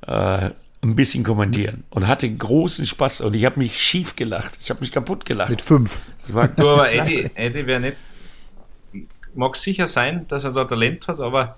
[0.08, 0.50] äh,
[0.84, 4.58] ein bisschen kommentieren und hatte großen Spaß und ich habe mich schief gelacht.
[4.64, 5.50] Ich habe mich kaputt gelacht.
[5.50, 6.00] Mit fünf.
[6.22, 7.20] Das war du, aber klasse.
[7.20, 7.98] Eddie, Eddie wäre nicht.
[9.34, 11.56] Mag sicher sein, dass er da Talent hat, aber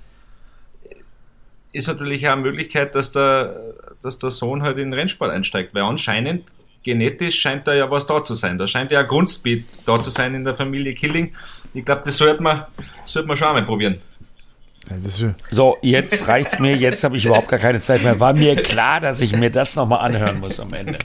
[1.71, 3.73] ist natürlich auch eine Möglichkeit, dass der,
[4.03, 6.43] dass der Sohn halt in den Rennsport einsteigt, weil anscheinend
[6.83, 8.57] genetisch scheint da ja was da zu sein.
[8.57, 11.33] Da scheint ja ein Grundspeed da zu sein in der Familie Killing.
[11.73, 12.65] Ich glaube, das sollte man,
[13.05, 14.01] sollte man schon einmal probieren.
[15.49, 18.19] So, jetzt reicht's mir, jetzt habe ich überhaupt gar keine Zeit mehr.
[18.19, 20.97] War mir klar, dass ich mir das nochmal anhören muss am Ende.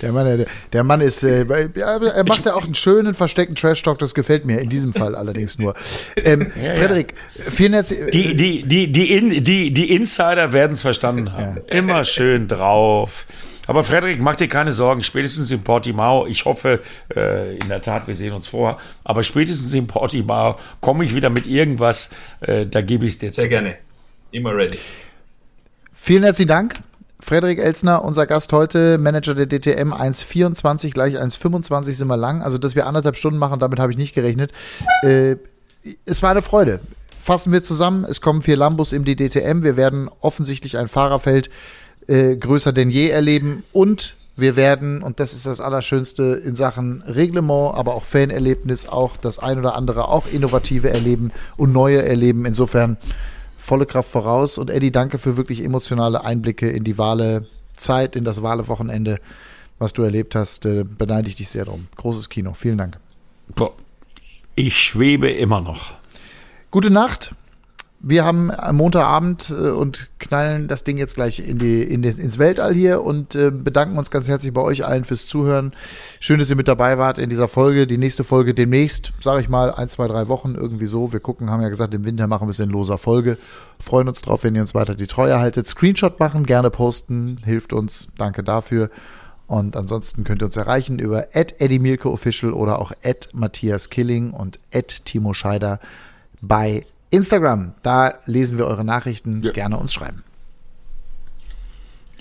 [0.00, 3.98] Der Mann, der, der Mann ist, äh, er macht ja auch einen schönen, versteckten Trash-Talk,
[3.98, 5.74] das gefällt mir, in diesem Fall allerdings nur.
[6.16, 10.82] Ähm, ja, Frederik, vielen herzlichen Die, die, die, die, in, die, die Insider werden es
[10.82, 11.58] verstanden haben.
[11.68, 11.76] Ja.
[11.78, 13.26] Immer schön drauf.
[13.70, 16.80] Aber Frederik, mach dir keine Sorgen, spätestens in Portimao, ich hoffe,
[17.14, 21.30] äh, in der Tat, wir sehen uns vor, aber spätestens in Portimao komme ich wieder
[21.30, 22.10] mit irgendwas,
[22.40, 23.48] äh, da gebe ich es dir Sehr zu.
[23.48, 23.76] gerne.
[24.32, 24.76] Immer ready.
[25.94, 26.80] Vielen herzlichen Dank.
[27.20, 32.42] Frederik Elsner, unser Gast heute, Manager der DTM, 1,24, gleich 1,25 sind wir lang.
[32.42, 34.50] Also, dass wir anderthalb Stunden machen, damit habe ich nicht gerechnet.
[35.02, 35.36] Äh,
[36.06, 36.80] es war eine Freude.
[37.20, 39.62] Fassen wir zusammen, es kommen vier Lambos im DTM.
[39.62, 41.50] Wir werden offensichtlich ein Fahrerfeld
[42.06, 47.02] äh, größer denn je erleben und wir werden, und das ist das Allerschönste in Sachen
[47.02, 52.46] Reglement, aber auch Fanerlebnis, auch das ein oder andere, auch innovative erleben und neue erleben.
[52.46, 52.96] Insofern
[53.58, 54.56] volle Kraft voraus.
[54.56, 59.20] Und Eddie, danke für wirklich emotionale Einblicke in die Wahlezeit, in das Wahlwochenende,
[59.78, 60.64] was du erlebt hast.
[60.64, 61.88] Äh, beneide ich dich sehr drum.
[61.96, 62.54] Großes Kino.
[62.54, 62.98] Vielen Dank.
[64.54, 65.92] Ich schwebe immer noch.
[66.70, 67.34] Gute Nacht.
[68.02, 72.38] Wir haben Montagabend äh, und knallen das Ding jetzt gleich in die, in die, ins
[72.38, 75.74] Weltall hier und äh, bedanken uns ganz herzlich bei euch allen fürs Zuhören.
[76.18, 77.86] Schön, dass ihr mit dabei wart in dieser Folge.
[77.86, 81.12] Die nächste Folge demnächst, sage ich mal, ein, zwei, drei Wochen irgendwie so.
[81.12, 83.36] Wir gucken, haben ja gesagt, im Winter machen wir es in loser Folge.
[83.78, 85.66] Freuen uns drauf, wenn ihr uns weiter die Treue haltet.
[85.66, 88.08] Screenshot machen, gerne posten, hilft uns.
[88.16, 88.88] Danke dafür.
[89.46, 92.92] Und ansonsten könnt ihr uns erreichen über Eddie Mielke Official oder auch
[93.34, 94.58] Matthias Killing und
[95.04, 95.80] Timo Scheider
[96.40, 99.42] bei Instagram, da lesen wir eure Nachrichten.
[99.42, 99.52] Ja.
[99.52, 100.24] Gerne uns schreiben.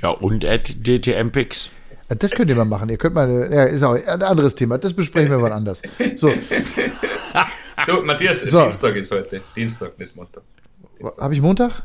[0.02, 1.72] Ja, und at DTMPix.
[2.08, 2.90] Das könnt ihr mal machen.
[2.90, 4.78] Ihr könnt mal, ja, ist auch ein anderes Thema.
[4.80, 5.82] Das besprechen wir mal anders.
[6.16, 6.30] So.
[7.88, 8.64] du, Matthias, so.
[8.64, 9.42] Dienstag ist heute.
[9.56, 10.42] Dienstag, nicht Montag.
[11.20, 11.84] Habe ich Montag?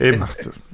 [0.00, 0.24] Eben.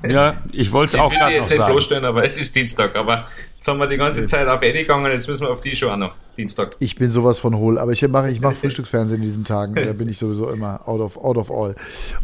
[0.07, 1.73] Ja, ich wollte es auch gerade noch sagen.
[1.73, 2.97] Bloßstellen, aber es ist Dienstag.
[2.97, 5.77] Aber jetzt haben wir die ganze Zeit auf Eddie gegangen, jetzt müssen wir auf die
[5.77, 6.15] schon auch noch.
[6.37, 6.77] Dienstag.
[6.79, 9.75] Ich bin sowas von hohl, aber ich mache ich mach Frühstücksfernsehen in diesen Tagen.
[9.75, 11.75] Da bin ich sowieso immer out of, out of all.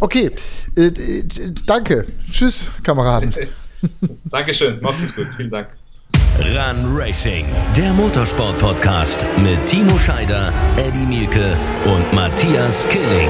[0.01, 0.30] Okay,
[0.76, 0.90] äh,
[1.66, 2.06] danke.
[2.30, 3.35] Tschüss, Kameraden.
[4.24, 5.26] Dankeschön, macht es gut.
[5.36, 5.68] Vielen Dank.
[6.39, 13.28] Run Racing, der Motorsport-Podcast mit Timo Scheider, Eddie Mielke und Matthias Killing.